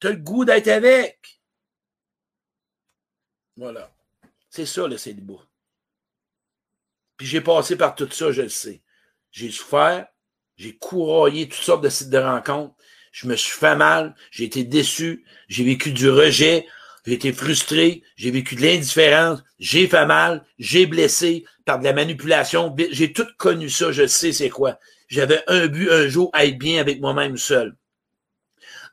tu 0.00 0.06
as 0.06 0.10
le 0.10 0.16
goût 0.16 0.44
d'être 0.44 0.68
avec. 0.68 1.40
Voilà. 3.56 3.92
C'est 4.48 4.66
ça 4.66 4.86
le 4.88 4.96
célibat. 4.96 5.46
Puis 7.16 7.26
j'ai 7.26 7.40
passé 7.40 7.76
par 7.76 7.94
tout 7.94 8.10
ça, 8.10 8.32
je 8.32 8.42
le 8.42 8.48
sais. 8.48 8.82
J'ai 9.30 9.50
souffert, 9.50 10.06
j'ai 10.56 10.76
couraillé 10.76 11.48
toutes 11.48 11.62
sortes 11.62 11.84
de 11.84 11.88
sites 11.88 12.10
de 12.10 12.18
rencontres. 12.18 12.74
Je 13.12 13.26
me 13.26 13.36
suis 13.36 13.52
fait 13.52 13.76
mal, 13.76 14.14
j'ai 14.30 14.44
été 14.44 14.64
déçu, 14.64 15.24
j'ai 15.48 15.64
vécu 15.64 15.92
du 15.92 16.08
rejet, 16.08 16.66
j'ai 17.04 17.12
été 17.14 17.32
frustré, 17.32 18.02
j'ai 18.16 18.30
vécu 18.30 18.54
de 18.54 18.62
l'indifférence, 18.62 19.42
j'ai 19.58 19.86
fait 19.88 20.06
mal, 20.06 20.44
j'ai 20.58 20.86
blessé 20.86 21.44
par 21.64 21.78
de 21.78 21.84
la 21.84 21.92
manipulation. 21.92 22.74
J'ai 22.90 23.12
tout 23.12 23.26
connu 23.36 23.68
ça, 23.68 23.92
je 23.92 24.06
sais 24.06 24.32
c'est 24.32 24.50
quoi. 24.50 24.78
J'avais 25.08 25.42
un 25.48 25.66
but 25.66 25.90
un 25.90 26.08
jour 26.08 26.30
à 26.32 26.46
être 26.46 26.58
bien 26.58 26.80
avec 26.80 27.00
moi-même 27.00 27.36
seul 27.36 27.76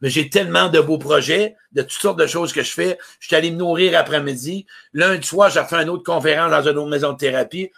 mais 0.01 0.09
j'ai 0.09 0.29
tellement 0.29 0.69
de 0.69 0.79
beaux 0.79 0.97
projets, 0.97 1.55
de 1.71 1.81
toutes 1.81 1.91
sortes 1.91 2.19
de 2.19 2.27
choses 2.27 2.53
que 2.53 2.63
je 2.63 2.71
fais. 2.71 2.97
Je 3.19 3.27
suis 3.27 3.35
allé 3.35 3.51
me 3.51 3.57
nourrir 3.57 3.97
après-midi. 3.97 4.65
Lundi 4.93 5.27
soir, 5.27 5.49
j'ai 5.49 5.63
fait 5.63 5.81
une 5.81 5.89
autre 5.89 6.03
conférence 6.03 6.51
dans 6.51 6.61
une 6.61 6.77
autre 6.77 6.89
maison 6.89 7.13
de 7.13 7.17
thérapie. 7.17 7.71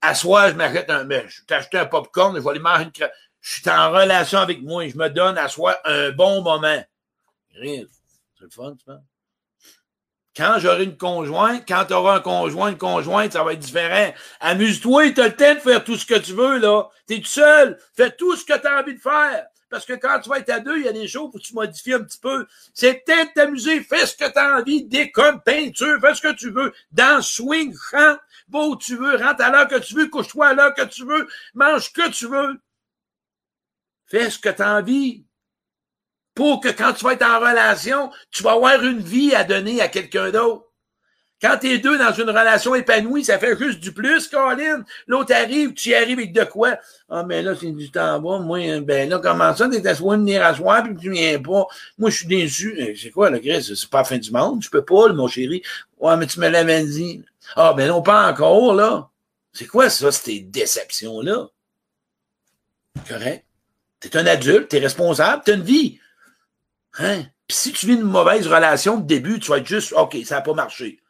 À 0.00 0.14
soir, 0.14 0.48
je 0.48 0.54
m'achète 0.54 0.90
un, 0.90 1.04
mais 1.04 1.24
je 1.28 1.42
t'ai 1.44 1.54
acheté 1.54 1.78
un 1.78 1.86
popcorn, 1.86 2.34
je 2.36 2.40
vais 2.40 2.50
aller 2.50 2.58
manger 2.58 2.84
une 2.84 3.08
Je 3.40 3.60
suis 3.60 3.70
en 3.70 3.90
relation 3.90 4.38
avec 4.38 4.62
moi 4.62 4.86
je 4.88 4.96
me 4.96 5.08
donne 5.08 5.38
à 5.38 5.48
soi 5.48 5.78
un 5.84 6.10
bon 6.10 6.42
moment. 6.42 6.82
C'est 7.54 7.86
le 8.40 8.50
fun, 8.50 8.74
tu 8.76 8.84
vois. 8.86 9.00
Quand 10.34 10.54
j'aurai 10.58 10.84
une 10.84 10.96
conjointe, 10.96 11.64
quand 11.68 11.84
tu 11.84 11.92
auras 11.92 12.16
un 12.16 12.20
conjoint, 12.20 12.70
une 12.70 12.78
conjointe, 12.78 13.34
ça 13.34 13.44
va 13.44 13.52
être 13.52 13.58
différent. 13.58 14.14
Amuse-toi, 14.40 15.10
tu 15.10 15.20
as 15.20 15.28
le 15.28 15.36
temps 15.36 15.54
de 15.54 15.60
faire 15.60 15.84
tout 15.84 15.96
ce 15.96 16.06
que 16.06 16.18
tu 16.18 16.32
veux, 16.32 16.58
là. 16.58 16.88
Tu 17.06 17.16
es 17.16 17.20
tout 17.20 17.26
seul. 17.26 17.78
Fais 17.94 18.10
tout 18.10 18.34
ce 18.34 18.44
que 18.44 18.58
tu 18.58 18.66
as 18.66 18.80
envie 18.80 18.94
de 18.94 19.00
faire. 19.00 19.46
Parce 19.72 19.86
que 19.86 19.94
quand 19.94 20.20
tu 20.20 20.28
vas 20.28 20.38
être 20.38 20.50
à 20.50 20.60
deux, 20.60 20.76
il 20.76 20.84
y 20.84 20.88
a 20.88 20.92
des 20.92 21.08
choses 21.08 21.30
où 21.32 21.38
tu 21.38 21.54
modifies 21.54 21.94
un 21.94 22.04
petit 22.04 22.18
peu. 22.18 22.46
C'est 22.74 23.02
peut-être 23.06 23.32
t'amuser, 23.32 23.80
fais 23.80 24.04
ce 24.04 24.14
que 24.14 24.30
tu 24.30 24.38
as 24.38 24.58
envie, 24.58 24.84
déconne, 24.84 25.40
peinture, 25.40 25.98
fais 25.98 26.14
ce 26.14 26.20
que 26.20 26.34
tu 26.34 26.50
veux. 26.50 26.74
Dans 26.90 27.22
swing, 27.22 27.74
chante, 27.90 28.20
va 28.50 28.60
où 28.66 28.76
tu 28.76 28.96
veux, 28.96 29.16
rentre 29.16 29.42
à 29.42 29.48
l'heure 29.50 29.68
que 29.68 29.78
tu 29.78 29.94
veux, 29.94 30.08
couche-toi 30.08 30.48
à 30.48 30.52
l'heure 30.52 30.74
que 30.74 30.84
tu 30.84 31.06
veux, 31.06 31.26
mange 31.54 31.86
ce 31.86 31.90
que 31.90 32.10
tu 32.10 32.26
veux. 32.26 32.60
Fais 34.04 34.28
ce 34.28 34.38
que 34.38 34.50
tu 34.50 34.60
as 34.60 34.76
envie. 34.76 35.24
Pour 36.34 36.60
que 36.60 36.68
quand 36.68 36.92
tu 36.92 37.06
vas 37.06 37.14
être 37.14 37.24
en 37.24 37.40
relation, 37.40 38.12
tu 38.30 38.42
vas 38.42 38.52
avoir 38.52 38.84
une 38.84 39.00
vie 39.00 39.34
à 39.34 39.42
donner 39.42 39.80
à 39.80 39.88
quelqu'un 39.88 40.30
d'autre. 40.32 40.70
Quand 41.42 41.58
t'es 41.58 41.78
deux 41.78 41.98
dans 41.98 42.12
une 42.12 42.30
relation 42.30 42.76
épanouie, 42.76 43.24
ça 43.24 43.36
fait 43.36 43.58
juste 43.58 43.80
du 43.80 43.92
plus, 43.92 44.28
Colin. 44.28 44.84
L'autre 45.08 45.34
arrive, 45.34 45.74
tu 45.74 45.88
y 45.88 45.94
arrives 45.94 46.18
avec 46.18 46.32
de 46.32 46.44
quoi? 46.44 46.78
Ah, 47.10 47.24
ben 47.24 47.44
là, 47.44 47.54
c'est 47.58 47.72
du 47.72 47.90
temps 47.90 48.20
bas. 48.20 48.38
Moi, 48.38 48.80
ben 48.80 49.08
là, 49.08 49.18
comment 49.18 49.54
ça, 49.56 49.68
t'es 49.68 49.84
à 49.84 49.94
soi 49.96 50.16
venir 50.16 50.44
à 50.44 50.54
soir, 50.54 50.84
puis 50.84 50.94
tu 50.94 51.10
viens 51.10 51.42
pas? 51.42 51.66
Moi, 51.98 52.10
je 52.10 52.18
suis 52.18 52.26
déçu. 52.28 52.76
Eh, 52.78 52.94
c'est 52.94 53.10
quoi, 53.10 53.28
le 53.28 53.40
Chris? 53.40 53.74
C'est 53.76 53.90
pas 53.90 53.98
la 53.98 54.04
fin 54.04 54.18
du 54.18 54.30
monde. 54.30 54.62
Je 54.62 54.70
peux 54.70 54.84
pas, 54.84 55.12
mon 55.12 55.26
chéri. 55.26 55.64
Ouais, 55.98 56.16
mais 56.16 56.28
tu 56.28 56.38
me 56.38 56.48
l'avais 56.48 56.84
dit. 56.84 57.24
Ah, 57.56 57.74
ben 57.76 57.88
non, 57.88 58.02
pas 58.02 58.30
encore, 58.30 58.74
là. 58.74 59.08
C'est 59.52 59.66
quoi 59.66 59.90
ça, 59.90 60.12
ces 60.12 60.38
déceptions-là? 60.38 61.48
Correct. 63.08 63.44
T'es 63.98 64.16
un 64.16 64.26
adulte, 64.26 64.68
t'es 64.68 64.78
responsable, 64.78 65.42
t'as 65.44 65.54
une 65.54 65.62
vie. 65.62 65.98
Hein? 66.98 67.24
Puis 67.48 67.56
si 67.56 67.72
tu 67.72 67.86
vis 67.86 67.94
une 67.94 68.02
mauvaise 68.02 68.46
relation 68.46 68.96
de 68.96 69.06
début, 69.06 69.40
tu 69.40 69.50
vas 69.50 69.58
être 69.58 69.66
juste, 69.66 69.92
OK, 69.92 70.16
ça 70.24 70.36
n'a 70.36 70.40
pas 70.40 70.54
marché. 70.54 71.01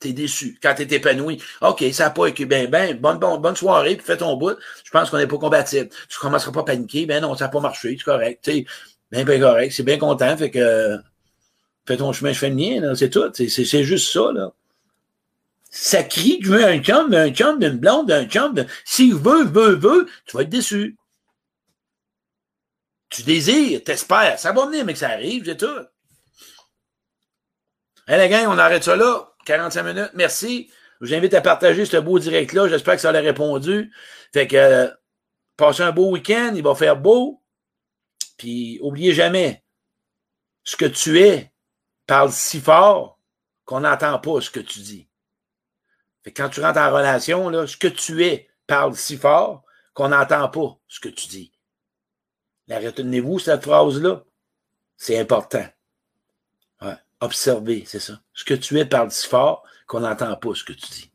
T'es 0.00 0.12
déçu. 0.12 0.58
Quand 0.62 0.74
t'es 0.76 0.84
épanoui, 0.94 1.42
OK, 1.60 1.84
ça 1.92 2.04
n'a 2.04 2.10
pas 2.10 2.26
été 2.26 2.44
ben, 2.44 2.70
ben, 2.70 2.96
bonne, 2.96 3.18
bonne, 3.18 3.40
bonne 3.40 3.56
soirée, 3.56 3.96
puis 3.96 4.06
fais 4.06 4.16
ton 4.16 4.36
bout. 4.36 4.56
Je 4.84 4.90
pense 4.90 5.10
qu'on 5.10 5.18
n'est 5.18 5.26
pas 5.26 5.38
compatible. 5.38 5.88
Tu 6.08 6.18
commenceras 6.18 6.52
pas 6.52 6.60
à 6.60 6.64
paniquer, 6.64 7.04
ben 7.06 7.20
non, 7.20 7.34
ça 7.34 7.46
n'a 7.46 7.50
pas 7.50 7.60
marché, 7.60 7.96
c'est 7.98 8.04
correct. 8.04 8.44
Tu 8.44 8.64
bien, 9.10 9.24
bien 9.24 9.40
correct, 9.40 9.72
c'est 9.72 9.82
bien 9.82 9.98
content, 9.98 10.36
fait 10.36 10.50
que 10.50 10.98
fais 11.86 11.96
ton 11.96 12.12
chemin, 12.12 12.32
je 12.32 12.38
fais 12.38 12.50
le 12.50 12.54
mien, 12.54 12.94
c'est 12.94 13.10
tout. 13.10 13.32
C'est 13.34 13.84
juste 13.84 14.12
ça, 14.12 14.30
là. 14.32 14.52
Ça 15.70 16.02
crie, 16.02 16.38
tu 16.40 16.48
veux 16.48 16.64
un 16.64 16.78
chum, 16.80 17.12
un 17.12 17.30
chum 17.30 17.58
d'une 17.58 17.78
blonde, 17.78 18.10
un 18.10 18.26
chum 18.26 18.54
de. 18.54 18.66
S'il 18.84 19.14
veut, 19.14 19.44
veut, 19.44 19.74
veut, 19.74 20.08
tu 20.26 20.36
vas 20.36 20.42
être 20.42 20.48
déçu. 20.48 20.96
Tu 23.10 23.22
désires, 23.22 23.82
t'espères. 23.84 24.38
Ça 24.38 24.52
va 24.52 24.66
venir, 24.66 24.84
mais 24.84 24.92
que 24.92 24.98
ça 24.98 25.10
arrive, 25.10 25.44
c'est 25.44 25.56
tout. 25.56 25.66
Hey, 28.06 28.18
les 28.18 28.28
gars, 28.28 28.48
on 28.48 28.58
arrête 28.58 28.84
ça 28.84 28.96
là. 28.96 29.27
45 29.48 29.82
minutes. 29.82 30.10
Merci. 30.14 30.70
Je 31.00 31.06
vous 31.06 31.14
invite 31.14 31.32
à 31.32 31.40
partager 31.40 31.86
ce 31.86 31.96
beau 31.96 32.18
direct-là. 32.18 32.68
J'espère 32.68 32.96
que 32.96 33.00
ça 33.00 33.10
a 33.10 33.12
répondu. 33.12 33.92
Fait 34.32 34.46
que, 34.46 34.56
euh, 34.56 34.88
passez 35.56 35.82
un 35.82 35.92
beau 35.92 36.10
week-end. 36.10 36.52
Il 36.54 36.62
va 36.62 36.74
faire 36.74 36.96
beau. 36.96 37.42
Puis, 38.36 38.78
oubliez 38.82 39.14
jamais, 39.14 39.64
ce 40.64 40.76
que 40.76 40.84
tu 40.84 41.20
es 41.20 41.52
parle 42.06 42.30
si 42.30 42.60
fort 42.60 43.18
qu'on 43.64 43.80
n'entend 43.80 44.18
pas 44.18 44.40
ce 44.42 44.50
que 44.50 44.60
tu 44.60 44.80
dis. 44.80 45.08
Fait 46.24 46.32
que 46.32 46.42
quand 46.42 46.50
tu 46.50 46.60
rentres 46.60 46.78
en 46.78 46.92
relation, 46.92 47.48
là, 47.48 47.66
ce 47.66 47.76
que 47.76 47.88
tu 47.88 48.24
es 48.24 48.48
parle 48.66 48.94
si 48.96 49.16
fort 49.16 49.64
qu'on 49.94 50.10
n'entend 50.10 50.48
pas 50.48 50.78
ce 50.88 51.00
que 51.00 51.08
tu 51.08 51.26
dis. 51.28 51.52
Retenez-vous 52.68 53.38
cette 53.38 53.64
phrase-là. 53.64 54.24
C'est 54.98 55.18
important. 55.18 55.66
Observer, 57.20 57.84
c'est 57.86 58.00
ça. 58.00 58.20
Ce 58.32 58.44
que 58.44 58.54
tu 58.54 58.78
es 58.78 58.84
parle 58.84 59.10
si 59.10 59.26
fort 59.26 59.64
qu'on 59.86 60.00
n'entend 60.00 60.36
pas 60.36 60.54
ce 60.54 60.64
que 60.64 60.72
tu 60.72 60.86
dis. 60.90 61.10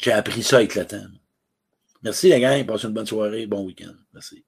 J'ai 0.00 0.12
appris 0.12 0.42
ça 0.42 0.56
avec 0.56 0.74
le 0.74 0.86
temps. 0.86 1.06
Merci 2.02 2.28
les 2.28 2.40
gars, 2.40 2.62
passez 2.64 2.86
une 2.86 2.92
bonne 2.92 3.06
soirée, 3.06 3.46
bon 3.46 3.64
week-end. 3.64 3.94
Merci. 4.12 4.44